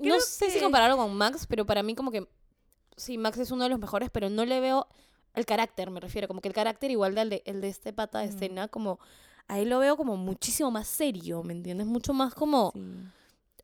Creo 0.00 0.20
sé 0.20 0.50
si 0.50 0.60
compararlo 0.60 0.96
con 0.96 1.14
Max, 1.14 1.46
pero 1.46 1.66
para 1.66 1.82
mí 1.82 1.94
como 1.94 2.10
que 2.10 2.26
sí, 2.96 3.18
Max 3.18 3.38
es 3.38 3.50
uno 3.50 3.64
de 3.64 3.70
los 3.70 3.78
mejores, 3.78 4.08
pero 4.10 4.30
no 4.30 4.44
le 4.46 4.60
veo 4.60 4.88
el 5.34 5.44
carácter, 5.44 5.90
me 5.90 6.00
refiero, 6.00 6.26
como 6.26 6.40
que 6.40 6.48
el 6.48 6.54
carácter 6.54 6.90
igual 6.90 7.14
del 7.14 7.28
de, 7.30 7.42
el 7.44 7.60
de 7.60 7.68
este 7.68 7.92
pata 7.92 8.20
de 8.20 8.26
Mm. 8.26 8.30
escena, 8.30 8.68
como 8.68 8.98
a 9.46 9.58
él 9.60 9.68
lo 9.68 9.78
veo 9.78 9.96
como 9.96 10.16
muchísimo 10.16 10.70
más 10.70 10.88
serio, 10.88 11.42
¿me 11.42 11.52
entiendes? 11.52 11.86
Mucho 11.86 12.12
más 12.14 12.34
como 12.34 12.72
Sí. 12.74 12.80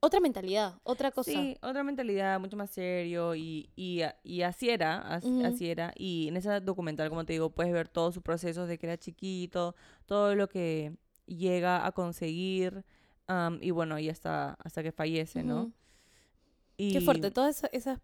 Otra 0.04 0.20
mentalidad, 0.20 0.74
otra 0.82 1.10
cosa. 1.10 1.30
Sí, 1.30 1.56
otra 1.62 1.82
mentalidad, 1.82 2.38
mucho 2.40 2.56
más 2.56 2.70
serio 2.70 3.34
y, 3.34 3.68
y, 3.76 4.02
y 4.22 4.42
así 4.42 4.70
era, 4.70 4.98
as- 4.98 5.24
Ujú. 5.24 5.44
así 5.46 5.68
era. 5.70 5.92
Y 5.96 6.28
en 6.28 6.36
ese 6.36 6.60
documental, 6.60 7.08
como 7.08 7.24
te 7.24 7.32
digo, 7.32 7.50
puedes 7.50 7.72
ver 7.72 7.88
todos 7.88 8.14
sus 8.14 8.22
procesos 8.22 8.68
de 8.68 8.78
que 8.78 8.86
era 8.86 8.96
chiquito, 8.98 9.74
todo 10.06 10.34
lo 10.34 10.48
que 10.48 10.92
llega 11.26 11.86
a 11.86 11.92
conseguir 11.92 12.84
am, 13.26 13.58
y 13.62 13.70
bueno, 13.70 13.98
y 13.98 14.08
hasta, 14.10 14.52
hasta 14.62 14.82
que 14.82 14.92
fallece, 14.92 15.42
¿no? 15.42 15.72
Y, 16.76 16.92
Qué 16.92 17.00
fuerte, 17.00 17.30
todas 17.30 17.56
esa- 17.56 17.68
esas 17.68 18.00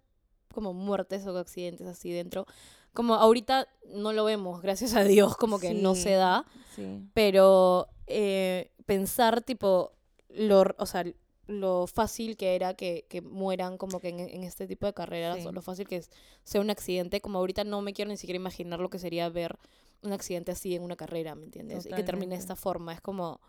como 0.54 0.72
muertes 0.72 1.26
o 1.26 1.36
accidentes 1.38 1.86
así 1.86 2.10
dentro. 2.10 2.46
Como 2.92 3.14
ahorita 3.14 3.68
no 3.94 4.12
lo 4.12 4.24
vemos, 4.24 4.62
gracias 4.62 4.94
a 4.94 5.04
Dios, 5.04 5.36
como 5.36 5.60
que 5.60 5.74
no 5.74 5.94
se 5.94 6.12
da. 6.12 6.44
Sí, 6.74 7.02
pero 7.14 7.88
eh, 8.06 8.72
pensar 8.86 9.42
tipo 9.42 9.92
lo, 10.28 10.64
o 10.78 10.86
sea, 10.86 11.04
lo 11.50 11.86
fácil 11.86 12.36
que 12.36 12.54
era 12.54 12.74
que, 12.74 13.04
que 13.08 13.20
mueran 13.20 13.76
como 13.76 14.00
que 14.00 14.08
en, 14.08 14.20
en 14.20 14.44
este 14.44 14.66
tipo 14.66 14.86
de 14.86 14.94
carreras 14.94 15.38
Sí. 15.40 15.46
o 15.46 15.52
lo 15.52 15.62
fácil 15.62 15.86
que 15.88 15.96
es, 15.96 16.10
sea 16.44 16.60
un 16.60 16.70
accidente 16.70 17.20
como 17.20 17.38
ahorita 17.38 17.64
no 17.64 17.82
me 17.82 17.92
quiero 17.92 18.10
ni 18.10 18.16
siquiera 18.16 18.36
imaginar 18.36 18.80
lo 18.80 18.88
que 18.88 18.98
sería 18.98 19.28
ver 19.28 19.56
un 20.02 20.12
accidente 20.12 20.52
así 20.52 20.74
en 20.74 20.82
una 20.82 20.96
carrera 20.96 21.34
¿me 21.34 21.44
entiendes? 21.44 21.86
y 21.86 21.90
que 21.90 22.02
termine 22.04 22.36
de 22.36 22.40
esta 22.40 22.56
forma 22.56 22.92
es 22.94 23.00
como 23.00 23.40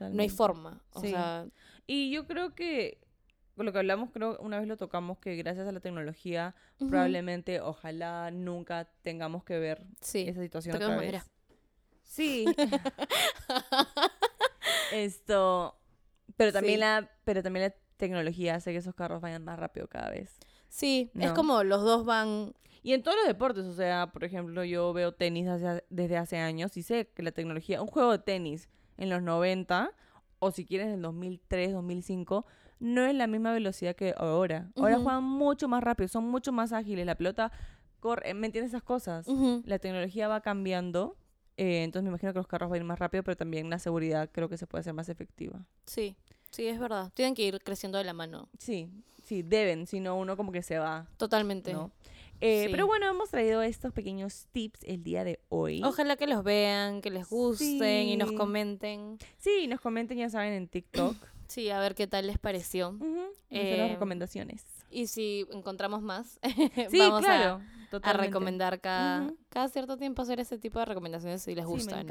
no 0.00 0.22
hay 0.22 0.28
forma 0.28 0.82
o 0.92 1.00
Sí. 1.00 1.10
sea 1.10 1.46
Y 1.86 2.10
yo 2.10 2.26
creo 2.26 2.54
que 2.54 2.98
con 3.56 3.66
lo 3.66 3.72
que 3.72 3.78
hablamos, 3.78 4.10
creo 4.10 4.38
una 4.40 4.58
vez 4.58 4.66
lo 4.66 4.78
tocamos, 4.78 5.18
que 5.18 5.36
gracias 5.36 5.68
a 5.68 5.72
la 5.72 5.80
tecnología, 5.80 6.54
probablemente, 6.78 7.60
ojalá 7.60 8.30
nunca 8.30 8.88
tengamos 9.02 9.44
que 9.44 9.58
ver 9.58 9.84
sí 10.00 10.24
esa 10.26 10.40
situación 10.40 10.76
otra 10.76 10.96
vez. 10.96 11.22
Sí. 12.04 12.46
Esto, 14.92 15.76
pero 16.40 16.52
también 16.52 16.76
Sí. 16.76 16.80
la, 16.80 17.10
pero 17.24 17.42
también 17.42 17.66
la 17.66 17.74
tecnología 17.98 18.54
hace 18.54 18.72
que 18.72 18.78
esos 18.78 18.94
carros 18.94 19.20
vayan 19.20 19.44
más 19.44 19.58
rápido 19.58 19.88
cada 19.88 20.10
vez. 20.10 20.38
sí 20.68 21.10
es 21.18 21.32
como 21.32 21.62
los 21.64 21.82
dos 21.82 22.06
van 22.06 22.54
Y 22.82 22.94
en 22.94 23.02
todos 23.02 23.18
los 23.18 23.26
deportes, 23.26 23.66
o 23.66 23.74
sea, 23.74 24.10
por 24.10 24.24
ejemplo, 24.24 24.64
yo 24.64 24.90
veo 24.94 25.12
tenis 25.12 25.46
desde 25.90 26.16
hace 26.16 26.38
años 26.38 26.78
y 26.78 26.82
sé 26.82 27.10
que 27.14 27.22
la 27.22 27.30
tecnología, 27.30 27.82
un 27.82 27.88
juego 27.88 28.12
de 28.12 28.20
tenis 28.20 28.70
en 28.96 29.10
los 29.10 29.20
90 29.20 29.92
o 30.38 30.50
si 30.50 30.64
quieres 30.64 30.86
en 30.86 30.94
el 30.94 31.02
2003, 31.02 31.74
2005, 31.74 32.46
no 32.78 33.04
es 33.04 33.14
la 33.14 33.26
misma 33.26 33.52
velocidad 33.52 33.94
que 33.94 34.14
ahora. 34.16 34.70
Ahora 34.76 34.96
juegan 34.96 35.24
mucho 35.24 35.68
más 35.68 35.82
rápido, 35.84 36.08
son 36.08 36.24
mucho 36.24 36.52
más 36.52 36.72
ágiles, 36.72 37.04
la 37.04 37.16
pelota 37.16 37.52
corre, 37.98 38.32
¿me 38.32 38.46
entiendes 38.46 38.70
esas 38.72 38.82
cosas? 38.82 39.26
la 39.64 39.78
tecnología 39.78 40.26
va 40.28 40.40
cambiando, 40.40 41.18
eh, 41.58 41.82
entonces 41.82 42.04
me 42.04 42.08
imagino 42.08 42.32
que 42.32 42.38
los 42.38 42.46
carros 42.46 42.70
van 42.70 42.76
a 42.76 42.78
ir 42.78 42.84
más 42.84 42.98
rápido, 42.98 43.22
pero 43.24 43.36
también 43.36 43.68
la 43.68 43.78
seguridad 43.78 44.30
creo 44.32 44.48
que 44.48 44.56
se 44.56 44.66
puede 44.66 44.80
hacer 44.80 44.94
más 44.94 45.10
efectiva. 45.10 45.66
sí 45.84 46.16
sí 46.50 46.66
es 46.66 46.78
verdad 46.78 47.10
tienen 47.14 47.34
que 47.34 47.42
ir 47.42 47.60
creciendo 47.62 47.98
de 47.98 48.04
la 48.04 48.12
mano 48.12 48.48
Sí, 48.58 48.88
sí, 49.24 49.42
deben, 49.42 49.86
si 49.86 50.00
no 50.00 50.16
uno 50.16 50.36
como 50.36 50.52
que 50.52 50.62
se 50.62 50.78
va, 50.78 51.06
totalmente 51.16 51.72
¿no? 51.72 51.90
Eh, 52.42 52.64
Sí. 52.64 52.70
Pero 52.70 52.86
bueno, 52.86 53.06
hemos 53.06 53.28
traído 53.28 53.60
estos 53.60 53.92
pequeños 53.92 54.46
tips 54.52 54.80
el 54.84 55.02
día 55.02 55.24
de 55.24 55.40
hoy. 55.50 55.82
Ojalá 55.84 56.16
que 56.16 56.26
los 56.26 56.42
vean, 56.42 57.02
que 57.02 57.10
les 57.10 57.28
gusten 57.28 58.08
y 58.08 58.16
nos 58.16 58.30
Sí. 58.30 58.34
comenten. 58.34 59.18
Sí, 59.36 59.66
nos 59.66 59.78
comenten, 59.82 60.16
ya 60.16 60.30
saben, 60.30 60.54
en 60.54 60.66
TikTok. 60.68 61.14
Sí, 61.48 61.68
a 61.68 61.78
ver 61.80 61.94
qué 61.94 62.06
tal 62.06 62.28
les 62.28 62.38
pareció. 62.38 62.90
Ujú, 62.90 63.04
nuestras 63.04 63.32
Eh, 63.50 63.88
recomendaciones. 63.92 64.64
Y 64.90 65.08
si 65.08 65.46
encontramos 65.52 66.00
más, 66.00 66.38
Sí, 66.90 66.98
vamos 66.98 67.18
a- 67.18 67.26
claro. 67.26 67.54
a, 67.56 67.90
totalmente. 67.90 68.26
recomendar 68.28 68.80
cada, 68.80 69.24
Ujú. 69.26 69.36
cada 69.50 69.68
cierto 69.68 69.98
tiempo 69.98 70.22
hacer 70.22 70.40
ese 70.40 70.56
tipo 70.58 70.78
de 70.78 70.86
recomendaciones 70.86 71.42
si 71.42 71.54
les 71.54 71.64
Sí, 71.66 71.70
gusta, 71.70 71.96
me 71.96 72.04
¿no? 72.04 72.08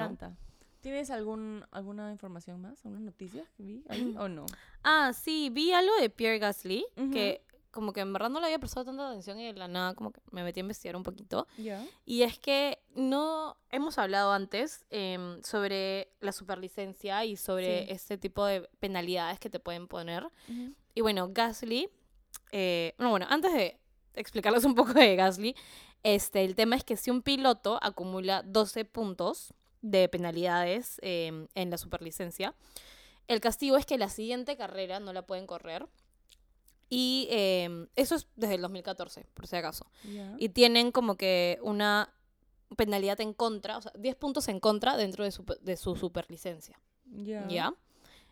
¿Tienes 0.82 1.10
algún, 1.12 1.66
alguna 1.72 2.12
información 2.12 2.62
más? 2.62 2.86
¿Alguna 2.86 3.02
noticia 3.06 3.44
que 3.58 3.64
vi 3.64 3.84
o 4.18 4.28
no? 4.30 4.46
Ah, 4.84 5.12
sí, 5.14 5.50
vi 5.52 5.72
algo 5.74 5.94
de 6.00 6.10
Pierre 6.10 6.40
Gasly, 6.40 6.86
que 7.12 7.44
como 7.72 7.94
que 7.94 8.00
en 8.00 8.12
verdad 8.14 8.30
no 8.30 8.40
le 8.40 8.48
había 8.48 8.58
prestado 8.60 8.86
tanta 8.88 9.08
atención 9.10 9.40
y 9.40 9.46
de 9.46 9.54
la 9.54 9.68
nada 9.68 9.94
como 9.94 10.12
que 10.12 10.20
me 10.32 10.44
metí 10.44 10.60
a 10.60 10.62
investigar 10.62 10.96
un 10.96 11.04
poquito. 11.04 11.48
Ya. 11.58 11.86
Y 12.06 12.24
es 12.24 12.40
que 12.40 12.80
no 12.96 13.58
hemos 13.70 13.98
hablado 14.00 14.32
antes 14.32 14.86
em, 14.90 15.40
sobre 15.44 16.12
la 16.20 16.32
superlicencia 16.32 17.24
y 17.26 17.36
sobre 17.36 17.86
Sí. 17.86 17.92
este 17.94 18.18
tipo 18.18 18.44
de 18.46 18.62
penalidades 18.80 19.40
que 19.40 19.50
te 19.52 19.60
pueden 19.60 19.88
poner. 19.88 20.26
Y 20.96 21.02
bueno, 21.02 21.30
Gasly, 21.32 21.90
eh, 22.52 22.96
no, 22.98 23.12
bueno, 23.12 23.28
antes 23.30 23.54
de 23.54 23.80
explicarles 24.16 24.64
un 24.66 24.74
poco 24.74 24.94
de 24.94 25.16
Gasly, 25.16 25.56
este, 26.02 26.44
el 26.46 26.56
tema 26.56 26.76
es 26.76 26.84
que 26.84 26.96
si 26.98 27.12
un 27.12 27.22
piloto 27.22 27.78
acumula 27.84 28.42
12 28.42 28.84
puntos 28.86 29.54
de 29.82 30.10
penalidades 30.10 31.00
em, 31.02 31.48
en 31.56 31.70
la 31.70 31.78
superlicencia, 31.78 32.56
el 33.28 33.42
castigo 33.42 33.78
es 33.78 33.86
que 33.86 33.98
la 33.98 34.10
siguiente 34.10 34.58
carrera 34.58 35.00
no 35.00 35.14
la 35.14 35.22
pueden 35.22 35.48
correr. 35.48 35.88
Y 36.90 37.28
em, 37.30 37.88
eso 37.96 38.16
es 38.16 38.28
desde 38.36 38.56
el 38.56 38.62
2014, 38.62 39.28
por 39.36 39.46
si 39.46 39.56
acaso. 39.56 39.86
Y 40.38 40.50
tienen 40.50 40.92
como 40.92 41.16
que 41.16 41.60
una 41.62 42.12
penalidad 42.76 43.22
en 43.22 43.34
contra, 43.34 43.78
o 43.78 43.82
sea, 43.82 43.92
10 43.96 44.16
puntos 44.16 44.48
en 44.48 44.60
contra 44.60 44.98
dentro 44.98 45.24
de 45.24 45.32
su, 45.32 45.46
de 45.62 45.78
su 45.78 45.96
superlicencia. 45.96 46.80
Ya. 47.06 47.48
¿Ya? 47.48 47.74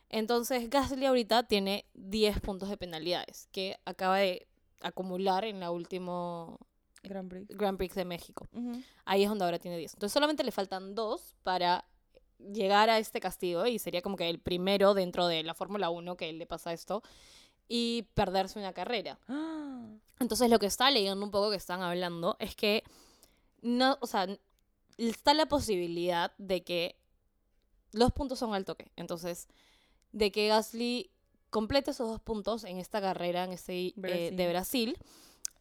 Entonces, 0.10 0.69
Gasly 0.69 1.05
ahorita 1.05 1.43
tiene 1.43 1.86
10 1.93 2.39
puntos 2.39 2.69
de 2.69 2.77
penalidades 2.77 3.49
que 3.51 3.77
acaba 3.86 4.17
de 4.17 4.47
acumular 4.81 5.43
en 5.45 5.60
la 5.60 5.71
último 5.71 6.60
Grand 7.08 7.30
Prix. 7.30 7.48
Grand 7.50 7.78
Prix 7.78 7.96
de 7.96 8.06
México. 8.06 8.48
Ujú. 8.54 8.82
Ahí 9.06 9.24
es 9.24 9.30
donde 9.30 9.46
ahora 9.46 9.60
tiene 9.60 9.78
10. 9.78 9.93
Entonces, 9.93 10.13
solamente 10.13 10.43
le 10.43 10.52
faltan 10.52 10.96
dos 10.96 11.36
para 11.43 11.86
llegar 12.39 12.89
a 12.89 13.00
este 13.00 13.20
castigo 13.20 13.65
y 13.65 13.80
sería 13.80 14.02
como 14.02 14.15
que 14.15 14.30
el 14.30 14.39
primero 14.39 14.93
dentro 14.93 15.28
de 15.28 15.43
la 15.43 15.54
Fórmula 15.54 15.89
1 15.89 16.17
que 16.17 16.32
le 16.34 16.46
pasa 16.46 16.74
esto 16.74 17.02
y 17.67 18.08
perderse 18.13 18.60
una 18.60 18.74
carrera. 18.74 19.20
Ah, 20.20 20.24
Entonces 20.24 20.50
lo 20.50 20.58
que 20.58 20.65
estaba 20.65 20.89
leyendo 20.89 21.24
un 21.24 21.30
poco 21.30 21.52
que 21.52 21.58
están 21.58 21.84
hablando 21.84 22.38
es 22.39 22.56
que 22.56 22.84
no, 23.62 24.00
o 24.02 24.08
sea, 24.08 24.28
está 24.98 25.36
la 25.36 25.46
posibilidad 25.46 26.34
de 26.39 26.63
que 26.63 26.96
los 27.91 28.12
puntos 28.12 28.39
son 28.39 28.56
al 28.56 28.65
toque. 28.65 28.91
Entonces, 28.96 29.48
de 30.12 30.32
que 30.32 30.48
Gasly 30.48 31.12
complete 31.52 31.91
esos 31.91 32.10
dos 32.10 32.20
puntos 32.20 32.63
en 32.63 32.78
esta 32.78 33.00
carrera 33.02 33.43
en 33.43 33.52
este, 33.52 33.93
eh, 33.96 34.32
de 34.32 34.50
Brasil. 34.50 34.98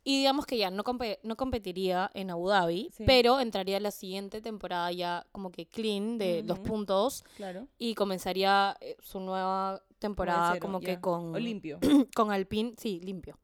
Y 0.08 0.18
digamos 0.18 0.46
que 0.46 0.56
ya 0.56 0.70
no, 0.70 0.84
no 1.24 1.36
competiría 1.36 2.12
en 2.14 2.30
Abu 2.30 2.46
Dhabi, 2.48 2.90
Sí. 2.92 3.02
pero 3.08 3.40
entraría 3.40 3.80
la 3.80 3.90
siguiente 3.90 4.40
temporada 4.40 4.92
ya 4.92 5.26
como 5.32 5.50
que 5.50 5.66
clean 5.66 6.16
de 6.16 6.44
los 6.44 6.60
Ujú. 6.60 6.68
puntos 6.68 7.24
claro. 7.36 7.66
y 7.76 7.96
comenzaría 7.96 8.76
eh, 8.80 8.96
su 9.00 9.18
nueva 9.18 9.82
temporada 9.98 10.50
cero, 10.52 10.60
como 10.64 10.78
que 10.78 11.00
con, 11.00 11.34
O 11.34 11.38
limpio. 11.40 11.80
con 12.14 12.30
Alpine, 12.30 12.74
sí, 12.78 13.00
limpio. 13.00 13.36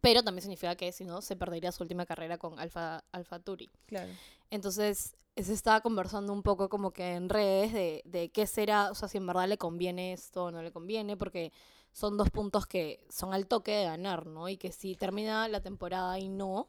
Pero 0.00 0.24
también 0.24 0.42
significa 0.42 0.74
que 0.74 0.90
si 0.90 1.04
no, 1.04 1.22
se 1.22 1.36
perdería 1.36 1.70
su 1.70 1.84
última 1.84 2.04
carrera 2.06 2.38
con 2.38 2.58
Alfa, 2.58 3.04
Alfa 3.12 3.38
Turi. 3.38 3.70
Claro. 3.86 4.10
Entonces, 4.50 5.14
se 5.36 5.52
estaba 5.52 5.80
conversando 5.80 6.32
un 6.32 6.42
poco 6.42 6.68
como 6.68 6.90
que 6.90 7.14
en 7.14 7.28
redes 7.28 7.72
de, 7.72 8.02
de 8.04 8.30
qué 8.30 8.48
será, 8.48 8.90
o 8.90 8.96
sea, 8.96 9.06
si 9.08 9.18
en 9.18 9.26
verdad 9.28 9.46
le 9.48 9.58
conviene 9.58 10.12
esto 10.12 10.46
o 10.46 10.50
no 10.50 10.60
le 10.60 10.72
conviene, 10.72 11.16
porque 11.16 11.52
son 11.92 12.16
dos 12.16 12.30
puntos 12.30 12.66
que 12.66 13.04
son 13.08 13.32
al 13.34 13.46
toque 13.46 13.72
de 13.72 13.84
ganar, 13.84 14.26
¿no? 14.26 14.48
Y 14.48 14.56
que 14.56 14.70
si 14.72 14.94
termina 14.94 15.48
la 15.48 15.60
temporada 15.60 16.18
y 16.18 16.28
no, 16.28 16.68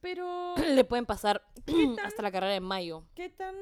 Pero, 0.00 0.54
le 0.74 0.84
pueden 0.84 1.06
pasar 1.06 1.44
tan- 1.64 1.98
hasta 2.04 2.22
la 2.22 2.32
carrera 2.32 2.52
de 2.52 2.60
mayo. 2.60 3.04
¿qué 3.14 3.28
tan 3.30 3.54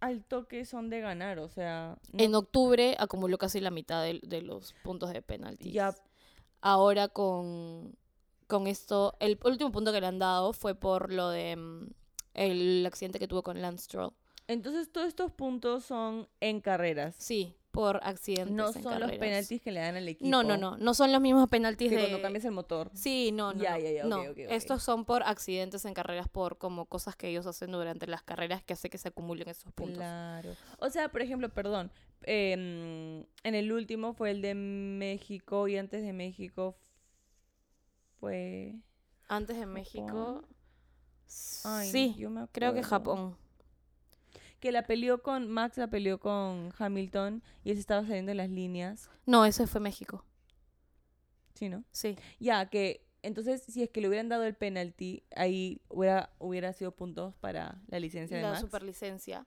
al 0.00 0.24
toque 0.24 0.64
son 0.64 0.90
de 0.90 1.00
ganar? 1.00 1.38
O 1.38 1.48
sea, 1.48 1.96
no- 2.12 2.22
En 2.24 2.34
octubre 2.34 2.96
acumuló 2.98 3.38
casi 3.38 3.60
la 3.60 3.70
mitad 3.70 4.02
de, 4.02 4.20
de 4.22 4.42
los 4.42 4.74
puntos 4.82 5.12
de 5.12 5.22
penalti. 5.22 5.70
Ya. 5.72 5.94
Ahora 6.60 7.08
con, 7.08 7.96
con 8.46 8.66
esto, 8.66 9.16
el 9.20 9.38
último 9.44 9.72
punto 9.72 9.92
que 9.92 10.00
le 10.00 10.06
han 10.06 10.18
dado 10.18 10.52
fue 10.52 10.74
por 10.74 11.12
lo 11.12 11.28
de 11.30 11.56
mm, 11.56 11.86
el 12.34 12.84
accidente 12.86 13.18
que 13.18 13.28
tuvo 13.28 13.42
con 13.42 13.60
Lance 13.60 13.84
Stroll. 13.84 14.12
entonces 14.48 14.90
todos 14.92 15.06
estos 15.08 15.30
puntos 15.32 15.84
son 15.84 16.28
en 16.40 16.60
carreras. 16.60 17.14
Sí, 17.18 17.56
por 17.72 18.00
accidentes. 18.04 18.54
No 18.54 18.68
en 18.68 18.82
son 18.82 19.00
los 19.00 19.10
penaltis 19.12 19.60
que 19.60 19.72
le 19.72 19.80
dan 19.80 19.96
al 19.96 20.06
equipo. 20.06 20.30
No, 20.30 20.42
no, 20.42 20.56
no. 20.56 20.76
No 20.76 20.94
son 20.94 21.10
los 21.10 21.20
mismos 21.20 21.48
penaltis 21.48 21.88
Que 21.88 21.96
de. 21.96 22.02
cuando 22.02 22.22
cambias 22.22 22.44
el 22.44 22.52
motor. 22.52 22.90
Sí, 22.94 23.32
no, 23.32 23.54
no. 23.54 23.62
Ya, 23.62 23.78
ya, 23.78 23.90
ya, 23.90 24.04
no. 24.04 24.22
Estos 24.36 24.82
son 24.82 25.04
por 25.04 25.22
accidentes 25.22 25.84
en 25.86 25.94
carreras, 25.94 26.28
por 26.28 26.58
como 26.58 26.84
cosas 26.84 27.16
que 27.16 27.28
ellos 27.28 27.46
hacen 27.46 27.72
durante 27.72 28.06
las 28.06 28.22
carreras 28.22 28.62
que 28.62 28.74
hace 28.74 28.90
que 28.90 28.98
se 28.98 29.08
acumulen 29.08 29.48
esos 29.48 29.72
puntos. 29.72 29.96
Claro. 29.98 30.54
O 30.78 30.90
sea, 30.90 31.08
por 31.08 31.22
ejemplo, 31.22 31.48
perdón, 31.48 31.90
em, 32.22 33.24
en 33.42 33.54
el 33.54 33.72
último 33.72 34.12
fue 34.12 34.30
el 34.30 34.42
de 34.42 34.54
México 34.54 35.66
y 35.66 35.78
antes 35.78 36.02
de 36.02 36.12
México 36.12 36.76
fue... 38.20 38.76
Antes 39.28 39.58
de 39.58 39.64
México. 39.66 40.44
Ay, 41.64 41.90
sí, 41.90 42.14
yo 42.18 42.28
me 42.28 42.46
creo 42.48 42.74
que. 42.74 42.82
Japón. 42.82 43.36
Que 44.62 44.70
la 44.70 44.84
peleó 44.86 45.22
con, 45.24 45.48
Max 45.50 45.76
la 45.76 45.88
peleó 45.88 46.20
con 46.20 46.72
Hamilton 46.78 47.42
y 47.64 47.70
él 47.70 47.76
se 47.76 47.80
estaba 47.80 48.02
saliendo 48.06 48.30
de 48.30 48.36
las 48.36 48.48
líneas. 48.48 49.10
No, 49.26 49.44
ese 49.44 49.66
fue 49.66 49.80
México. 49.80 50.24
Sí, 51.54 51.68
¿no? 51.68 51.82
Sí. 51.90 52.16
Ya, 52.38 52.66
que 52.70 53.04
entonces 53.22 53.64
si 53.64 53.82
es 53.82 53.90
que 53.90 54.00
le 54.00 54.06
hubieran 54.06 54.28
dado 54.28 54.44
el 54.44 54.54
penalti, 54.54 55.24
ahí 55.34 55.80
hubiera, 55.88 56.30
hubiera 56.38 56.72
sido 56.74 56.92
puntos 56.92 57.34
para 57.40 57.82
la 57.88 57.98
licencia 57.98 58.36
de 58.36 58.44
La 58.44 58.50
Max. 58.50 58.60
superlicencia. 58.60 59.46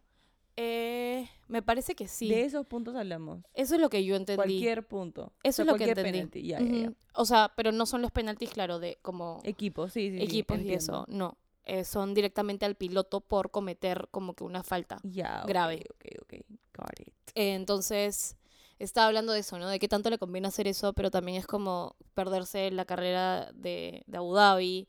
Eh, 0.58 1.30
me 1.48 1.62
parece 1.62 1.96
que 1.96 2.10
sí. 2.10 2.28
De 2.28 2.44
esos 2.44 2.66
puntos 2.68 2.94
hablamos. 2.96 3.40
Eso 3.54 3.76
es 3.76 3.82
lo 3.82 3.90
que 3.90 4.04
yo 4.04 4.18
entendí. 4.18 4.36
Cualquier 4.36 4.86
punto. 4.86 5.32
Eso 5.44 5.62
O 5.64 5.66
sea, 5.66 5.74
es 5.76 5.80
lo 5.80 5.86
que 5.86 5.90
entendí. 5.92 6.12
penalti. 6.12 6.44
Ya, 6.46 6.60
ya, 6.60 6.66
ya. 6.66 6.88
Ujú. 6.90 6.96
O 7.14 7.24
sea, 7.26 7.54
pero 7.56 7.72
no 7.72 7.86
son 7.86 8.02
los 8.02 8.12
penaltis, 8.12 8.50
claro, 8.50 8.80
de 8.80 8.98
como 9.02 9.40
Equipos, 9.46 9.94
sí, 9.94 10.10
sí. 10.12 10.18
sí, 10.18 10.24
equipos 10.24 10.58
y 10.58 10.60
entiendo. 10.62 10.78
eso. 10.84 11.06
No. 11.08 11.38
Eh, 11.66 11.84
son 11.84 12.14
directamente 12.14 12.66
al 12.66 12.76
piloto 12.76 13.22
por 13.22 13.50
cometer 13.52 14.08
como 14.12 14.34
que 14.36 14.44
una 14.44 14.64
falta. 14.64 15.00
Ya, 15.04 15.42
ok, 15.44 15.48
grave. 15.48 15.84
Ok, 15.96 16.06
ok, 16.22 16.34
got 16.78 17.00
it. 17.00 17.14
Eh, 17.34 17.56
entonces, 17.56 18.38
estaba 18.78 19.08
hablando 19.08 19.34
de 19.34 19.40
eso, 19.40 19.58
¿no? 19.58 19.68
De 19.68 19.80
qué 19.80 19.88
tanto 19.88 20.10
le 20.10 20.18
conviene 20.20 20.48
hacer 20.48 20.68
eso, 20.68 20.94
pero 20.94 21.10
también 21.10 21.38
es 21.40 21.48
como 21.48 21.96
perderse 22.14 22.70
la 22.72 22.86
carrera 22.86 23.52
de, 23.54 24.04
de 24.06 24.18
Abu 24.18 24.34
Dhabi, 24.36 24.88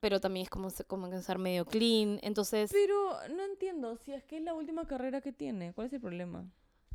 pero 0.00 0.20
también 0.20 0.44
es 0.44 0.50
como 0.50 0.68
se- 0.70 0.84
comenzar 0.84 1.38
medio 1.38 1.64
clean. 1.64 2.18
Entonces, 2.22 2.70
Pero 2.72 3.16
no 3.34 3.44
entiendo, 3.44 3.96
si 3.96 4.12
es 4.12 4.22
que 4.24 4.36
es 4.36 4.42
la 4.42 4.52
última 4.54 4.86
carrera 4.86 5.20
que 5.20 5.32
tiene, 5.32 5.72
¿cuál 5.72 5.86
es 5.86 5.92
el 5.94 6.00
problema? 6.00 6.44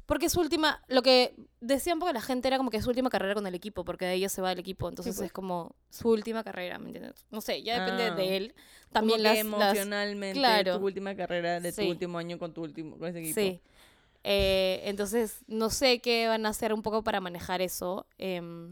Porque 0.08 0.30
su 0.30 0.40
última, 0.40 0.82
lo 0.88 1.04
que 1.04 1.36
decía 1.62 1.94
un 1.94 2.00
poco 2.00 2.12
la 2.12 2.22
gente 2.22 2.48
era 2.48 2.58
como 2.58 2.72
que 2.72 2.78
es 2.78 2.84
su 2.84 2.90
última 2.90 3.10
carrera 3.12 3.36
con 3.36 3.46
el 3.46 3.54
equipo, 3.54 3.86
porque 3.86 4.06
de 4.06 4.14
ella 4.16 4.30
se 4.30 4.42
va 4.42 4.52
el 4.52 4.58
equipo, 4.60 4.90
entonces 4.90 5.16
pues. 5.16 5.28
es 5.28 5.32
como 5.32 5.76
su 5.92 6.10
última 6.10 6.44
carrera, 6.44 6.80
¿me 6.80 6.88
entiendes? 6.88 7.26
No 7.30 7.42
sé, 7.42 7.62
ya 7.62 7.80
depende 7.84 8.04
Ah. 8.06 8.16
de 8.16 8.38
él. 8.38 8.56
También 8.92 9.22
las, 9.22 9.34
las, 9.36 9.42
emocionalmente 9.46 10.40
claro. 10.40 10.80
tu 10.80 10.86
última 10.86 11.16
carrera 11.16 11.60
de 11.60 11.72
Sí. 11.72 11.84
tu 11.84 11.90
último 11.92 12.18
año 12.18 12.40
con 12.40 12.54
tu 12.54 12.64
último 12.64 12.98
con 12.98 13.10
ese 13.10 13.20
equipo. 13.20 13.40
Sí. 13.40 13.62
Eh, 14.24 14.82
entonces, 14.86 15.44
no 15.48 15.70
sé 15.70 16.00
qué 16.00 16.28
van 16.28 16.46
a 16.46 16.50
hacer 16.50 16.74
un 16.74 16.82
poco 16.82 17.04
para 17.04 17.20
manejar 17.22 17.62
eso. 17.62 18.08
em, 18.18 18.72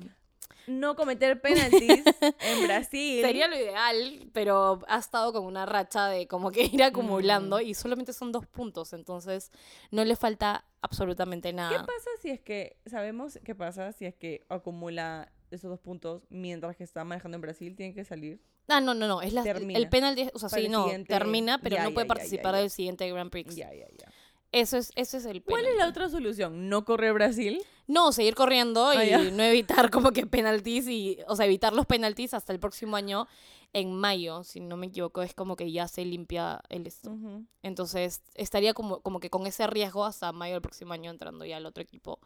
No 0.68 0.96
cometer 0.96 1.40
penaltis 1.42 2.04
en 2.40 2.64
Brasil. 2.68 3.22
Sería 3.24 3.48
lo 3.48 3.56
ideal, 3.56 4.30
pero 4.34 4.80
ha 4.88 4.98
estado 5.00 5.32
con 5.34 5.46
una 5.46 5.66
racha 5.66 6.08
de 6.08 6.28
como 6.28 6.52
que 6.52 6.64
ir 6.74 6.84
acumulando 6.84 7.58
Mm. 7.60 7.62
y 7.68 7.74
solamente 7.74 8.14
son 8.14 8.32
dos 8.32 8.46
puntos, 8.48 8.94
entonces 8.94 9.52
no 9.92 10.04
le 10.06 10.16
falta 10.16 10.66
absolutamente 10.82 11.50
¿Qué 11.50 11.54
nada. 11.54 11.86
pasa 11.86 12.10
si 12.22 12.30
es 12.30 12.40
que 12.40 12.78
sabemos 12.86 13.40
qué 13.44 13.56
pasa 13.56 13.92
si 13.92 14.06
es 14.06 14.16
que 14.16 14.46
acumula 14.50 15.32
esos 15.52 15.70
dos 15.70 15.80
puntos 15.80 16.24
mientras 16.30 16.76
que 16.76 16.84
está 16.84 17.04
manejando 17.04 17.36
en 17.36 17.42
Brasil 17.42 17.76
tiene 17.76 17.94
que 17.94 18.04
salir? 18.06 18.42
Ah, 18.68 18.82
no, 18.82 18.96
no, 18.96 19.08
no, 19.08 19.22
es 19.22 19.32
la, 19.32 19.44
Termina. 19.44 19.78
el 19.78 19.90
penalti, 19.90 20.28
o 20.34 20.40
sea, 20.40 20.50
sí, 20.50 20.68
no, 20.70 20.88
termina, 21.08 21.60
pero 21.60 21.76
ya, 21.76 21.84
no 21.84 21.94
puede 21.94 22.06
ya, 22.06 22.14
participar 22.16 22.56
ya. 22.56 22.62
del 22.62 22.70
siguiente 22.72 23.08
Grand 23.12 23.30
Prix. 23.30 23.56
Ya, 23.56 23.72
ya, 23.72 23.86
ya. 23.96 24.12
Eso 24.56 24.78
es, 24.78 24.92
ese 24.96 25.18
es 25.18 25.26
el 25.26 25.44
¿Cuál 25.44 25.66
es 25.66 25.72
la 25.72 25.80
penalti. 25.80 25.92
otra 26.00 26.10
solución? 26.10 26.70
¿No 26.70 26.86
correr 26.86 27.14
Brasil? 27.14 27.62
No, 27.88 28.12
seguir 28.12 28.36
corriendo 28.36 28.88
Ah, 28.88 29.04
y 29.06 29.32
no 29.32 29.44
evitar 29.44 29.92
como 29.92 30.12
que 30.12 30.26
penaltis 30.26 30.88
y, 30.88 31.20
o 31.28 31.36
sea, 31.36 31.46
evitar 31.46 31.74
los 31.74 31.86
penaltis 31.86 32.34
hasta 32.34 32.54
el 32.54 32.60
próximo 32.60 32.96
año 32.96 33.28
en 33.74 33.94
mayo, 33.94 34.44
si 34.46 34.62
no 34.62 34.78
me 34.78 34.88
equivoco, 34.88 35.22
es 35.22 35.34
como 35.34 35.58
que 35.58 35.70
ya 35.72 35.88
se 35.90 36.06
limpia 36.06 36.62
el 36.70 36.88
esto. 36.88 37.14
Entonces, 37.62 38.22
estaría 38.34 38.74
como, 38.74 39.02
como 39.02 39.20
que 39.20 39.30
con 39.30 39.46
ese 39.46 39.68
riesgo 39.68 40.06
hasta 40.06 40.32
mayo 40.32 40.54
del 40.54 40.62
próximo 40.62 40.94
año 40.94 41.12
entrando 41.12 41.44
ya 41.44 41.58
al 41.58 41.66
otro 41.66 41.84
equipo. 41.84 42.20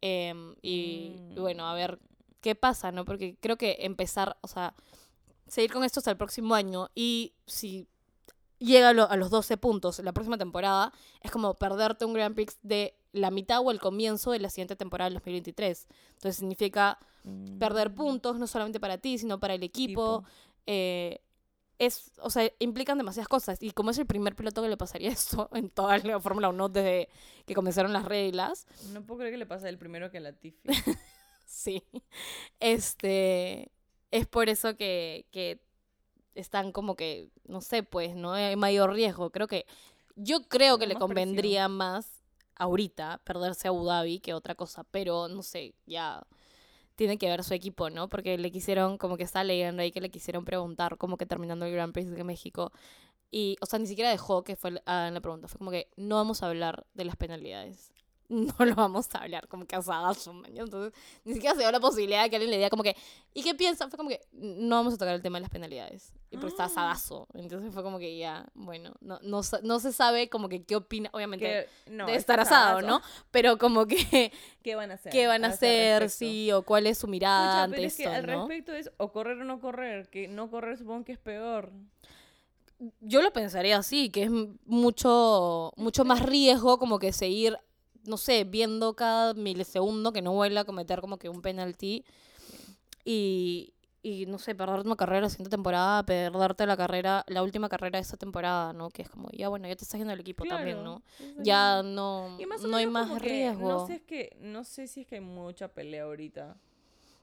Em, 0.00 0.54
y, 0.62 1.16
y 1.34 1.40
bueno, 1.40 1.66
a 1.66 1.74
ver 1.74 1.98
qué 2.40 2.54
pasa, 2.54 2.92
¿no? 2.92 3.04
Porque 3.04 3.36
creo 3.40 3.56
que 3.56 3.78
empezar, 3.80 4.36
o 4.42 4.46
sea, 4.46 4.74
seguir 5.48 5.72
con 5.72 5.82
esto 5.82 5.98
hasta 5.98 6.12
el 6.12 6.16
próximo 6.16 6.54
año 6.54 6.90
y 6.94 7.32
si 7.46 7.88
llega 8.64 8.90
a, 8.90 8.92
lo- 8.92 9.10
a 9.10 9.16
los 9.16 9.30
12 9.30 9.56
puntos 9.56 9.98
la 10.00 10.12
próxima 10.12 10.38
temporada, 10.38 10.92
es 11.20 11.30
como 11.30 11.54
perderte 11.54 12.04
un 12.04 12.14
Grand 12.14 12.34
Prix 12.34 12.58
de 12.62 12.94
la 13.12 13.30
mitad 13.30 13.60
o 13.60 13.70
el 13.70 13.78
comienzo 13.80 14.32
de 14.32 14.40
la 14.40 14.50
siguiente 14.50 14.76
temporada 14.76 15.08
del 15.08 15.14
2023. 15.14 15.86
Entonces 16.14 16.36
significa 16.36 16.98
perder 17.58 17.90
Mm, 17.90 17.94
puntos, 17.94 18.36
no 18.38 18.46
solamente 18.46 18.80
para 18.80 18.98
ti, 18.98 19.18
sino 19.18 19.38
para 19.40 19.54
el 19.54 19.62
equipo. 19.62 20.24
equipo. 20.24 20.24
eh, 20.66 21.20
es, 21.78 22.12
o 22.20 22.30
sea, 22.30 22.48
implican 22.60 22.98
demasiadas 22.98 23.26
cosas. 23.28 23.60
Y 23.62 23.72
como 23.72 23.90
es 23.90 23.98
el 23.98 24.06
primer 24.06 24.36
piloto 24.36 24.62
que 24.62 24.68
le 24.68 24.76
pasaría 24.76 25.10
esto 25.10 25.48
en 25.52 25.70
toda 25.70 25.98
la 25.98 26.20
Fórmula 26.20 26.48
1 26.48 26.68
desde 26.68 27.08
que 27.46 27.54
comenzaron 27.54 27.92
las 27.92 28.04
reglas, 28.04 28.66
No 28.92 29.04
puedo 29.04 29.18
creer 29.20 29.34
que 29.34 29.38
le 29.38 29.46
pase 29.46 29.68
el 29.68 29.76
primero 29.78 30.10
que 30.10 30.18
a 30.18 30.20
Latifi. 30.20 30.60
sí. 31.46 31.82
Este. 32.60 33.70
Es 34.10 34.26
por 34.26 34.48
eso 34.48 34.76
que, 34.76 35.26
que 35.32 35.60
están 36.34 36.72
como 36.72 36.96
que, 36.96 37.30
no 37.44 37.60
sé, 37.60 37.82
pues, 37.82 38.14
¿no? 38.14 38.32
Hay 38.32 38.56
mayor 38.56 38.92
riesgo. 38.92 39.30
Creo 39.30 39.46
que. 39.48 39.66
Yo 40.16 40.48
creo 40.48 40.78
que 40.78 40.86
le 40.86 40.94
convendría 40.94 41.68
más 41.68 42.22
ahorita 42.56 43.20
perderse 43.24 43.66
a 43.66 43.70
Abu 43.70 43.84
Dhabi 43.84 44.20
que 44.20 44.34
otra 44.34 44.54
cosa. 44.54 44.84
Pero 44.84 45.28
no 45.28 45.42
sé, 45.42 45.74
ya 45.86 46.24
tiene 46.96 47.18
que 47.18 47.28
ver 47.28 47.42
su 47.44 47.54
equipo, 47.54 47.90
¿no? 47.90 48.08
Porque 48.08 48.38
le 48.38 48.52
quisieron, 48.52 48.98
como 48.98 49.16
que 49.16 49.24
está 49.24 49.42
leyendo 49.44 49.82
ahí 49.82 49.90
que 49.92 50.00
le 50.00 50.10
quisieron 50.10 50.44
preguntar, 50.44 50.98
como 50.98 51.16
que 51.16 51.26
terminando 51.26 51.66
el 51.66 51.72
Grand 51.72 51.92
Prix 51.92 52.10
de 52.10 52.24
México. 52.24 52.72
Y, 53.30 53.56
o 53.60 53.66
sea, 53.66 53.78
ni 53.80 53.86
siquiera 53.86 54.10
dejó 54.10 54.44
que 54.44 54.56
fue 54.56 54.72
la 54.72 55.10
la 55.10 55.20
pregunta. 55.20 55.48
Fue 55.48 55.58
como 55.58 55.70
que 55.72 55.90
no 55.96 56.16
vamos 56.16 56.42
a 56.42 56.48
hablar 56.48 56.86
de 56.94 57.04
las 57.04 57.16
penalidades. 57.16 57.92
No 58.28 58.64
lo 58.64 58.74
vamos 58.74 59.08
a 59.14 59.18
hablar, 59.18 59.46
como 59.48 59.64
man. 60.32 60.56
Entonces, 60.56 60.92
ni 61.24 61.34
siquiera 61.34 61.54
se 61.54 61.60
dio 61.60 61.70
la 61.70 61.80
posibilidad 61.80 62.22
de 62.22 62.30
que 62.30 62.36
alguien 62.36 62.50
le 62.50 62.56
diga 62.56 62.70
como 62.70 62.82
que, 62.82 62.96
¿y 63.34 63.42
qué 63.42 63.54
piensa? 63.54 63.88
Fue 63.88 63.96
como 63.96 64.08
que, 64.08 64.20
no 64.32 64.76
vamos 64.76 64.94
a 64.94 64.96
tocar 64.98 65.14
el 65.14 65.22
tema 65.22 65.38
de 65.38 65.42
las 65.42 65.50
penalidades. 65.50 66.12
Y 66.30 66.36
porque 66.36 66.48
está 66.52 66.64
Ah. 66.64 66.66
asadazo. 66.66 67.28
Entonces 67.34 67.72
fue 67.72 67.82
como 67.82 67.98
que 67.98 68.16
ya, 68.16 68.46
bueno, 68.54 68.94
no, 69.00 69.18
no, 69.22 69.42
no 69.62 69.80
se 69.80 69.92
sabe 69.92 70.28
como 70.28 70.48
que 70.48 70.64
qué 70.64 70.76
opina, 70.76 71.10
obviamente. 71.12 71.68
Que, 71.84 71.90
no, 71.92 72.08
es 72.08 72.16
estar 72.16 72.40
asado. 72.40 72.80
¿no? 72.82 73.02
Pero 73.30 73.58
como 73.58 73.86
que, 73.86 74.32
¿Qué 74.62 74.74
van 74.74 74.90
a 74.90 74.94
hacer? 74.94 75.12
¿qué 75.12 75.26
van 75.26 75.44
a 75.44 75.48
hacer? 75.48 76.10
Sí, 76.10 76.50
o 76.52 76.62
cuál 76.62 76.86
es 76.86 76.98
su 76.98 77.06
mirada 77.06 77.52
Pucha, 77.52 77.62
ante 77.64 77.76
pero 77.76 77.86
es 77.88 77.96
que 77.96 78.06
al 78.06 78.26
¿no? 78.26 78.38
respecto 78.48 78.72
es 78.72 78.90
o 78.96 79.12
correr 79.12 79.38
o 79.38 79.44
no 79.44 79.60
correr, 79.60 80.08
que 80.08 80.28
no 80.28 80.50
correr 80.50 80.78
supongo 80.78 81.04
que 81.04 81.12
es 81.12 81.18
peor. 81.18 81.70
Yo 83.00 83.22
lo 83.22 83.32
pensaría 83.32 83.78
así, 83.78 84.10
que 84.10 84.24
es 84.24 84.30
mucho, 84.66 85.72
mucho 85.76 86.04
más 86.04 86.20
riesgo 86.22 86.78
como 86.78 86.98
que 86.98 87.12
seguir, 87.12 87.56
no 88.06 88.16
sé, 88.16 88.44
viendo 88.44 88.94
cada 88.94 89.34
milisegundo 89.34 90.12
que 90.12 90.22
no 90.22 90.32
vuelva 90.32 90.60
a 90.60 90.64
cometer 90.64 91.00
como 91.00 91.18
que 91.18 91.28
un 91.28 91.42
penalti 91.42 92.04
y, 93.04 93.74
y 94.02 94.26
no 94.26 94.38
sé, 94.38 94.54
perderte 94.54 94.86
una 94.86 94.96
carrera 94.96 95.22
la 95.22 95.30
siguiente 95.30 95.50
temporada, 95.50 96.02
perderte 96.04 96.66
la 96.66 96.76
carrera, 96.76 97.24
la 97.26 97.42
última 97.42 97.68
carrera 97.68 97.98
de 97.98 98.02
esta 98.02 98.16
temporada, 98.16 98.72
¿no? 98.72 98.90
Que 98.90 99.02
es 99.02 99.08
como, 99.08 99.30
ya 99.32 99.48
bueno, 99.48 99.66
ya 99.66 99.76
te 99.76 99.84
estás 99.84 99.98
yendo 99.98 100.12
el 100.12 100.20
equipo 100.20 100.44
también, 100.44 100.84
¿no? 100.84 101.02
Ya 101.38 101.82
no, 101.82 102.36
Y 102.38 102.46
más 102.46 102.64
o 102.64 102.68
no 102.68 102.76
hay 102.76 102.86
más 102.86 103.20
riesgo. 103.20 103.68
No 103.68 103.86
sé, 103.86 103.94
es 103.94 104.02
que, 104.02 104.36
no 104.40 104.64
sé 104.64 104.86
si 104.86 105.02
es 105.02 105.06
que 105.06 105.16
hay 105.16 105.20
mucha 105.20 105.68
pelea 105.68 106.04
ahorita. 106.04 106.56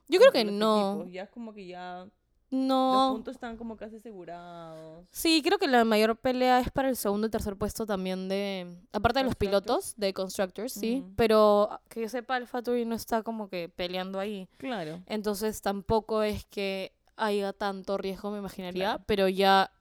Yo 0.08 0.18
creo 0.18 0.32
que 0.32 0.44
no. 0.44 0.94
equipos, 0.94 1.12
Ya 1.12 1.22
es 1.22 1.30
como 1.30 1.54
que 1.54 1.66
ya 1.66 2.06
No. 2.52 2.92
los 2.92 3.12
puntos 3.14 3.34
están 3.34 3.56
como 3.56 3.76
casi 3.76 3.96
asegurados. 3.96 5.06
Sí, 5.10 5.40
creo 5.42 5.58
que 5.58 5.66
la 5.66 5.84
mayor 5.86 6.16
pelea 6.16 6.60
es 6.60 6.70
para 6.70 6.90
el 6.90 6.96
segundo 6.96 7.26
y 7.26 7.30
tercer 7.30 7.56
puesto 7.56 7.86
también 7.86 8.28
de... 8.28 8.76
Aparte 8.92 9.20
de 9.20 9.24
los 9.24 9.34
pilotos, 9.34 9.94
de 9.96 10.12
Constructors, 10.12 10.74
sí. 10.74 11.02
Pero 11.16 11.80
que 11.88 12.02
yo 12.02 12.08
sepa, 12.10 12.36
AlphaTauri 12.36 12.84
no 12.84 12.94
está 12.94 13.22
como 13.22 13.48
que 13.48 13.70
peleando 13.70 14.18
ahí. 14.20 14.50
Claro. 14.58 15.02
Entonces 15.06 15.62
tampoco 15.62 16.22
es 16.22 16.44
que 16.44 16.92
haya 17.16 17.54
tanto 17.54 17.96
riesgo, 17.96 18.30
me 18.30 18.38
imaginaría. 18.38 18.90
Claro. 18.90 19.04
Pero 19.06 19.28
ya, 19.28 19.72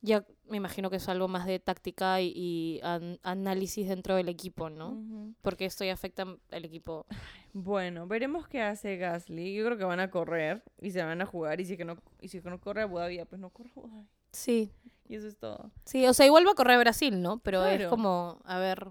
ya 0.00 0.24
me 0.48 0.56
imagino 0.56 0.90
que 0.90 0.96
es 0.96 1.08
algo 1.08 1.28
más 1.28 1.46
de 1.46 1.58
táctica 1.58 2.20
y, 2.20 2.32
y 2.36 2.80
an- 2.82 3.18
análisis 3.22 3.88
dentro 3.88 4.16
del 4.16 4.28
equipo, 4.28 4.68
¿no? 4.70 5.34
Porque 5.42 5.64
esto 5.64 5.84
ya 5.84 5.92
afecta 5.94 6.24
al 6.50 6.64
equipo. 6.64 7.06
Bueno, 7.54 8.06
veremos 8.06 8.48
qué 8.48 8.62
hace 8.62 8.96
Gasly. 8.96 9.52
Yo 9.54 9.66
creo 9.66 9.76
que 9.76 9.84
van 9.84 10.00
a 10.00 10.10
correr 10.10 10.64
y 10.80 10.90
se 10.90 11.02
van 11.02 11.20
a 11.20 11.26
jugar. 11.26 11.60
Y 11.60 11.66
si 11.66 11.72
es 11.72 11.76
que 11.78 11.84
no, 11.84 11.98
y 12.18 12.28
si 12.28 12.38
es 12.38 12.42
que 12.42 12.48
no 12.48 12.58
corre 12.58 12.80
Abu 12.80 12.96
Dhabi, 12.96 13.22
pues 13.26 13.38
no 13.38 13.50
corre 13.50 13.70
Abu 13.76 13.88
Dhabi. 13.88 14.08
Sí, 14.32 14.72
Y 15.06 15.16
eso 15.16 15.28
es 15.28 15.36
todo. 15.36 15.70
sí. 15.84 16.06
O 16.06 16.14
sea, 16.14 16.24
igual 16.24 16.46
va 16.46 16.52
a 16.52 16.54
correr 16.54 16.78
Brasil, 16.78 17.20
¿no? 17.20 17.40
Pero 17.40 17.62
es 17.66 17.86
como, 17.88 18.40
a 18.44 18.58
ver, 18.58 18.88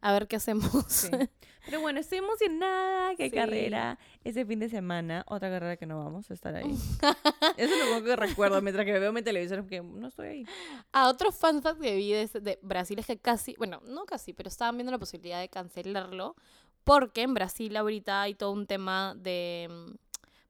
A 0.00 0.12
ver 0.12 0.26
qué 0.28 0.36
hacemos. 0.36 0.70
Sí. 0.88 1.08
Pero 1.66 1.80
bueno, 1.80 2.00
estoy 2.00 2.18
emocionada. 2.18 3.14
Qué 3.16 3.28
Sí. 3.28 3.36
carrera. 3.36 3.98
Ese 4.24 4.44
fin 4.46 4.58
de 4.60 4.68
semana, 4.68 5.24
otra 5.28 5.50
carrera 5.50 5.76
que 5.76 5.86
no 5.86 5.98
vamos 6.02 6.30
a 6.30 6.34
estar 6.34 6.54
ahí. 6.54 6.70
Eso 7.56 7.74
es 7.74 7.78
lo 7.78 7.92
único 7.92 8.06
que 8.06 8.16
recuerdo 8.16 8.60
mientras 8.62 8.86
que 8.86 8.98
veo 8.98 9.12
mi 9.12 9.22
televisor, 9.22 9.60
porque 9.60 9.82
no 9.82 10.08
estoy 10.08 10.26
ahí. 10.28 10.46
Ah, 10.92 11.08
otro 11.08 11.32
fun 11.32 11.60
fact 11.62 11.80
que 11.80 11.94
vi 11.96 12.12
de, 12.12 12.58
Brasil 12.62 12.98
es 12.98 13.06
que 13.06 13.18
casi, 13.18 13.54
bueno, 13.58 13.82
no 13.86 14.04
casi, 14.06 14.32
pero 14.32 14.48
estaban 14.48 14.76
viendo 14.76 14.90
la 14.90 14.98
posibilidad 14.98 15.38
de 15.40 15.48
cancelarlo 15.48 16.34
porque 16.84 17.22
en 17.22 17.34
Brasil 17.34 17.76
ahorita 17.76 18.22
hay 18.22 18.34
todo 18.34 18.52
un 18.52 18.66
tema 18.66 19.14
de 19.16 19.68
mm, 19.70 19.94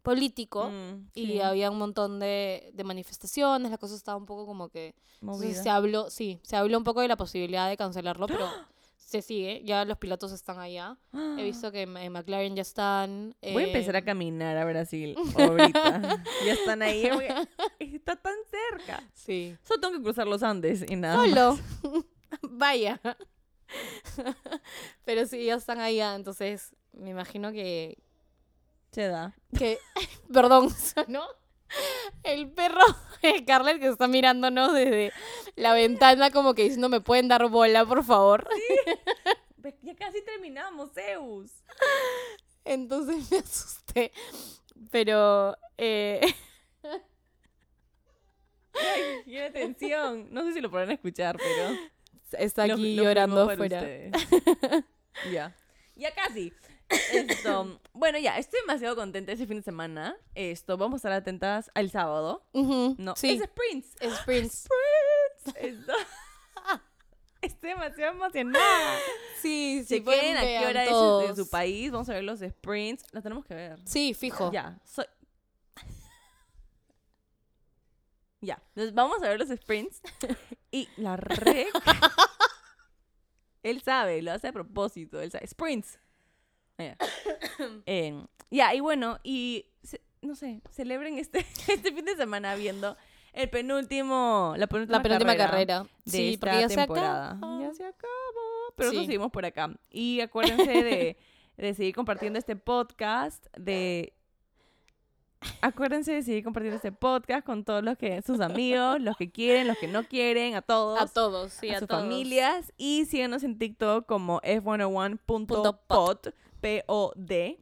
político 0.02 0.70
Mm, 0.70 1.08
y 1.14 1.26
sí, 1.26 1.40
había 1.40 1.70
un 1.70 1.78
montón 1.78 2.20
de, 2.20 2.70
de 2.72 2.84
manifestaciones, 2.84 3.70
la 3.70 3.78
cosa 3.78 3.94
estaba 3.96 4.16
un 4.16 4.26
poco 4.26 4.46
como 4.46 4.68
que... 4.68 4.94
movida. 5.20 5.60
se 5.62 5.68
habló, 5.70 6.08
sí, 6.08 6.38
se 6.42 6.56
habló 6.56 6.78
un 6.78 6.84
poco 6.84 7.00
de 7.00 7.08
la 7.08 7.16
posibilidad 7.16 7.68
de 7.68 7.76
cancelarlo, 7.76 8.26
pero 8.28 8.48
se 9.10 9.22
sigue, 9.22 9.60
ya 9.64 9.84
los 9.84 9.98
pilotos 9.98 10.30
están 10.30 10.60
allá. 10.60 10.96
He 11.12 11.42
visto 11.42 11.72
que 11.72 11.82
en 11.82 11.96
en 11.96 12.12
McLaren 12.12 12.54
ya 12.54 12.62
están. 12.62 13.34
Voy 13.42 13.64
a 13.64 13.66
empezar 13.66 13.96
a 13.96 13.98
eh, 13.98 14.04
caminar 14.04 14.56
a 14.56 14.64
Brasil 14.64 15.16
ahorita. 15.36 16.22
ya 16.46 16.52
están 16.52 16.80
ahí. 16.82 17.10
Está 17.80 18.14
tan 18.14 18.36
cerca. 18.48 19.02
Sí. 19.12 19.56
Solo 19.64 19.80
tengo 19.80 19.96
que 19.96 20.02
cruzar 20.04 20.28
los 20.28 20.44
Andes 20.44 20.84
y 20.88 20.94
nada. 20.94 21.26
más. 21.26 21.28
Solo. 21.28 21.58
Vaya. 22.42 23.00
Pero 25.04 25.26
sí, 25.26 25.44
ya 25.44 25.56
están 25.56 25.80
allá, 25.80 26.14
entonces 26.14 26.76
me 26.92 27.10
imagino 27.10 27.50
que. 27.50 27.98
Se 28.92 29.08
da. 29.08 29.34
que 29.58 29.78
perdón, 30.32 30.68
¿no? 31.08 31.24
El 32.22 32.50
perro 32.50 32.80
de 33.22 33.38
Scarlett 33.40 33.80
que 33.80 33.88
está 33.88 34.08
mirándonos 34.08 34.72
desde 34.74 35.12
la 35.56 35.72
ventana, 35.72 36.30
como 36.30 36.54
que 36.54 36.62
diciendo: 36.64 36.88
¿Me 36.88 37.00
pueden 37.00 37.28
dar 37.28 37.48
bola, 37.48 37.84
por 37.84 38.04
favor? 38.04 38.48
Ve- 39.58 39.76
Ya 39.82 39.94
casi 39.94 40.22
terminamos, 40.24 40.90
Zeus. 40.94 41.50
Entonces 42.64 43.30
me 43.30 43.38
asusté. 43.38 44.12
Pero. 44.90 45.56
Eh, 45.78 46.20
Ay, 48.74 49.02
tiene 49.24 49.46
atención. 49.46 50.28
No 50.30 50.44
sé 50.44 50.52
si 50.54 50.60
lo 50.60 50.70
podrán 50.70 50.90
escuchar, 50.92 51.36
pero. 51.36 51.76
está 52.38 52.64
aquí 52.64 52.94
lo 52.96 53.04
llorando 53.04 53.50
afuera. 53.50 53.82
ya. 55.32 55.54
Ya 55.96 56.14
casi. 56.14 56.52
Esto. 57.12 57.80
Bueno, 57.92 58.18
ya, 58.18 58.36
estoy 58.38 58.60
demasiado 58.60 58.96
contenta 58.96 59.32
ese 59.32 59.46
fin 59.46 59.58
de 59.58 59.62
semana. 59.62 60.16
Esto, 60.34 60.76
vamos 60.76 60.94
a 60.94 60.98
estar 60.98 61.12
atentas 61.12 61.70
al 61.74 61.90
sábado. 61.90 62.44
No, 62.52 63.14
Sí, 63.16 63.32
es 63.32 63.42
Sprints. 63.44 63.96
es 64.00 64.18
Prince. 64.26 64.68
Esto. 65.56 65.92
Estoy 67.42 67.70
demasiado 67.70 68.12
emocionada. 68.12 68.98
Sí, 69.40 69.82
Si 69.86 69.96
sí, 69.98 70.04
quieren 70.04 70.36
a 70.36 70.40
qué 70.42 70.58
hora 70.66 70.82
es 70.82 70.88
en 70.88 70.94
todos. 70.94 71.36
su 71.36 71.48
país, 71.48 71.90
vamos 71.90 72.08
a 72.10 72.12
ver 72.14 72.24
los 72.24 72.40
sprints. 72.40 73.04
Los 73.12 73.22
tenemos 73.22 73.46
que 73.46 73.54
ver. 73.54 73.78
Sí, 73.86 74.12
fijo. 74.12 74.52
Ya, 74.52 74.78
soy... 74.84 75.06
Ya, 78.42 78.62
entonces 78.70 78.94
vamos 78.94 79.22
a 79.22 79.28
ver 79.28 79.38
los 79.38 79.48
sprints. 79.48 80.00
Y 80.70 80.88
la 80.96 81.16
rec... 81.16 81.68
él 83.62 83.82
sabe, 83.82 84.22
lo 84.22 84.32
hace 84.32 84.48
a 84.48 84.52
propósito. 84.52 85.20
Él 85.20 85.30
sabe. 85.30 85.46
Sprints. 85.46 85.98
Ah, 86.80 86.96
Ya, 86.96 86.96
Em, 87.86 88.26
ya, 88.50 88.74
y 88.74 88.80
bueno, 88.80 89.18
y 89.22 89.66
no 90.22 90.34
sé, 90.34 90.60
celebren 90.70 91.18
este, 91.18 91.38
este 91.68 91.92
fin 91.92 92.04
de 92.04 92.16
semana 92.16 92.54
viendo 92.54 92.96
el 93.32 93.48
penúltimo, 93.48 94.54
la 94.56 94.66
penúltima, 94.66 94.98
La 94.98 95.02
penúltima 95.02 95.36
carrera 95.36 95.50
carrera. 95.50 95.86
de 96.04 96.10
sí, 96.10 96.34
esta 96.34 96.46
porque 96.46 96.60
ya 96.60 96.68
temporada. 96.68 97.30
se 97.30 97.36
acaba. 97.38 97.60
Ya 97.62 97.74
se 97.74 97.84
acabó. 97.84 98.10
Pero 98.76 98.86
nosotros 98.88 99.02
Sí. 99.02 99.06
seguimos 99.06 99.30
por 99.30 99.44
acá. 99.44 99.70
Y 99.90 100.20
acuérdense 100.20 100.70
de, 100.82 101.16
de 101.56 101.74
seguir 101.74 101.94
compartiendo 101.94 102.38
este 102.38 102.56
podcast, 102.56 103.46
de... 103.56 104.14
Acuérdense 105.62 106.12
de 106.12 106.22
seguir 106.22 106.44
compartiendo 106.44 106.76
este 106.76 106.92
podcast 106.92 107.46
con 107.46 107.64
todos 107.64 107.82
los 107.82 107.96
que, 107.96 108.20
sus 108.20 108.40
amigos, 108.40 109.00
los 109.00 109.16
que 109.16 109.30
quieren, 109.30 109.68
los 109.68 109.78
que 109.78 109.88
no 109.88 110.04
quieren, 110.04 110.54
a 110.54 110.60
todos, 110.60 111.00
A 111.00 111.06
todos, 111.06 111.52
sí, 111.54 111.70
a, 111.70 111.76
a, 111.76 111.78
sus 111.78 111.88
todos. 111.88 112.02
familias. 112.02 112.72
Y 112.76 113.06
síganos 113.06 113.42
en 113.42 113.58
TikTok 113.58 114.04
como 114.06 114.40
f101.pod, 114.42 116.18
P-O-D. 116.60 117.58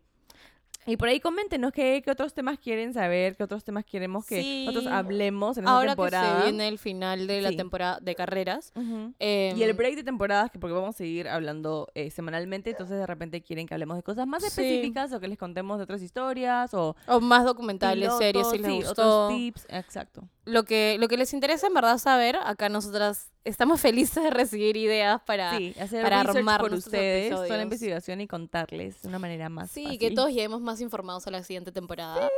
Y 0.87 0.97
por 0.97 1.09
ahí 1.09 1.21
coméntenos 1.21 1.71
qué, 1.73 2.01
qué 2.03 2.11
otros 2.11 2.33
temas 2.33 2.59
quieren 2.59 2.95
saber, 2.95 3.37
qué 3.37 3.43
otros 3.43 3.63
temas 3.63 3.85
queremos 3.85 4.25
que 4.25 4.41
Sí. 4.41 4.65
nosotros 4.65 4.91
hablemos 4.91 5.59
en 5.59 5.65
esta 5.65 5.77
Ahora 5.77 5.91
temporada. 5.91 6.37
que 6.37 6.41
se 6.41 6.49
viene 6.51 6.69
el 6.69 6.79
final 6.79 7.27
de 7.27 7.43
la 7.43 7.51
Sí. 7.51 7.57
temporada 7.57 7.99
de 8.01 8.15
carreras. 8.15 8.73
Em, 9.19 9.55
Y 9.59 9.63
el 9.65 9.75
break 9.75 9.97
de 9.97 10.03
temporadas, 10.05 10.51
que 10.51 10.59
porque 10.59 10.73
vamos 10.73 10.95
a 10.95 10.97
seguir 10.97 11.29
hablando 11.29 11.89
eh, 11.95 12.11
semanalmente, 12.11 12.71
entonces 12.71 12.97
de 12.97 13.07
repente 13.07 13.43
quieren 13.43 13.67
que 13.67 13.75
hablemos 13.75 13.99
de 13.99 14.03
cosas 14.03 14.27
más 14.27 14.41
Sí. 14.43 14.49
específicas 14.49 15.13
o 15.13 15.21
que 15.21 15.29
les 15.29 15.37
contemos 15.37 15.77
de 15.77 15.85
otras 15.85 16.01
historias 16.01 16.73
o 16.73 16.97
O 17.07 17.21
más 17.21 17.45
documentales, 17.45 18.11
series, 18.17 18.49
si 18.49 18.57
les 18.57 18.73
gustó. 18.87 19.27
otros 19.27 19.29
tips, 19.37 19.67
exacto. 19.69 20.23
Lo 20.49 20.65
que, 20.65 20.97
lo 20.99 21.09
que 21.09 21.17
les 21.19 21.35
interesa 21.35 21.67
en 21.67 21.75
verdad 21.75 21.99
saber, 21.99 22.37
acá 22.37 22.69
nosotras 22.71 23.31
estamos 23.45 23.81
felices 23.83 24.23
de 24.23 24.31
recibir 24.31 24.77
ideas 24.77 25.21
para... 25.27 25.57
Sí, 25.57 25.75
hacer 25.79 26.03
para 26.03 26.21
armar 26.21 26.61
por 26.61 26.73
ustedes, 26.73 27.31
toda 27.31 27.49
la 27.49 27.63
investigación 27.63 28.21
y 28.21 28.27
contarles 28.27 29.03
de 29.03 29.09
una 29.09 29.19
manera 29.19 29.49
más 29.49 29.71
Sí, 29.71 29.85
fácil. 29.85 29.99
que 29.99 30.11
todos 30.11 30.31
lleguemos 30.31 30.61
más 30.61 30.81
informados 30.81 31.27
a 31.27 31.31
la 31.31 31.43
siguiente 31.43 31.71
temporada. 31.71 32.29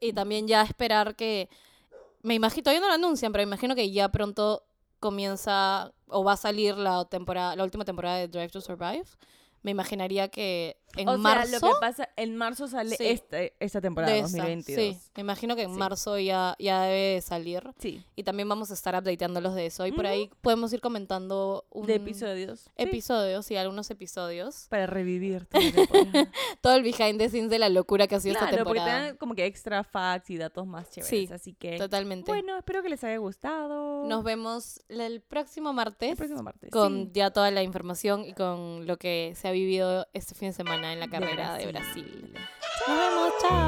Y 0.00 0.12
también 0.12 0.46
ya 0.46 0.62
esperar 0.62 1.16
que... 1.16 1.48
Me 2.22 2.34
imagino, 2.34 2.64
todavía 2.64 2.80
no 2.80 2.88
lo 2.88 2.94
anuncian, 2.94 3.32
pero 3.32 3.42
me 3.42 3.48
imagino 3.48 3.74
que 3.74 3.90
ya 3.90 4.08
pronto 4.10 4.62
comienza 5.00 5.92
o 6.08 6.24
va 6.24 6.32
a 6.32 6.36
salir 6.36 6.76
la 6.76 7.04
temporada, 7.06 7.54
la 7.56 7.64
última 7.64 7.84
temporada 7.84 8.16
de 8.16 8.28
Drive 8.28 8.48
to 8.50 8.60
Survive. 8.60 9.04
Me 9.62 9.70
imaginaría 9.70 10.28
que 10.28 10.76
en 10.96 11.08
o 11.08 11.12
sea, 11.12 11.18
marzo... 11.18 11.52
lo 11.52 11.60
que 11.74 11.80
pasa, 11.80 12.08
en 12.16 12.36
marzo 12.36 12.68
sale 12.68 12.96
Sí. 12.96 13.04
este, 13.06 13.54
esta 13.60 13.80
temporada, 13.80 14.12
de 14.12 14.20
esta, 14.20 14.38
2022. 14.38 14.80
Sí, 14.96 15.10
me 15.16 15.20
imagino 15.22 15.56
que 15.56 15.62
en 15.62 15.72
Sí. 15.72 15.78
marzo 15.78 16.18
ya, 16.18 16.54
ya 16.58 16.82
debe 16.82 17.20
salir. 17.20 17.62
Sí, 17.78 18.04
Y 18.16 18.22
también 18.24 18.48
vamos 18.48 18.70
a 18.70 18.74
estar 18.74 18.94
updateándolos 18.94 19.54
de 19.54 19.66
eso. 19.66 19.86
Y 19.86 19.92
por 19.92 20.06
ahí 20.06 20.30
podemos 20.40 20.72
ir 20.72 20.80
comentando 20.80 21.64
un 21.70 21.86
de 21.86 21.94
episodios. 21.96 22.60
sí, 22.60 22.70
episodios 22.76 23.50
y 23.50 23.56
algunos 23.56 23.90
episodios. 23.90 24.66
para 24.70 24.86
revivir 24.86 25.46
toda 25.46 25.64
la 25.64 25.72
temporada. 25.72 26.30
Todo 26.60 26.74
el 26.74 26.82
behind 26.82 27.18
the 27.18 27.28
scenes 27.28 27.50
de 27.50 27.58
la 27.58 27.68
locura 27.68 28.06
que 28.06 28.14
ha 28.14 28.20
sido 28.20 28.34
esta 28.34 28.48
claro, 28.48 28.64
porque 28.64 28.80
te 28.80 28.84
temporada. 28.84 29.06
dan 29.08 29.16
como 29.16 29.34
que 29.34 29.46
extra 29.46 29.84
facts 29.84 30.30
y 30.30 30.36
datos 30.38 30.66
más 30.66 30.90
chéveres. 30.90 31.08
Sí, 31.28 31.28
así 31.32 31.54
que, 31.54 31.76
Totalmente. 31.78 32.30
bueno, 32.30 32.56
espero 32.56 32.82
que 32.82 32.88
les 32.88 33.02
haya 33.04 33.18
gustado. 33.18 34.04
Nos 34.06 34.24
vemos 34.24 34.80
el 34.88 35.20
próximo 35.22 35.72
martes 35.72 36.10
el 36.10 36.16
próximo 36.16 36.42
martes. 36.42 36.70
con 36.70 37.04
sí. 37.06 37.10
ya 37.14 37.30
toda 37.30 37.50
la 37.50 37.62
información 37.62 38.24
y 38.24 38.32
con 38.34 38.86
lo 38.86 38.96
que 38.96 39.32
se 39.36 39.48
ha 39.48 39.50
vivido 39.52 40.06
este 40.12 40.34
fin 40.34 40.48
de 40.48 40.52
semana 40.54 40.83
en 40.92 41.00
la 41.00 41.08
carrera. 41.08 41.54
De 41.54 41.66
Brasil. 41.66 42.30
Nos 42.86 42.98
vemos, 42.98 43.32
chao. 43.40 43.64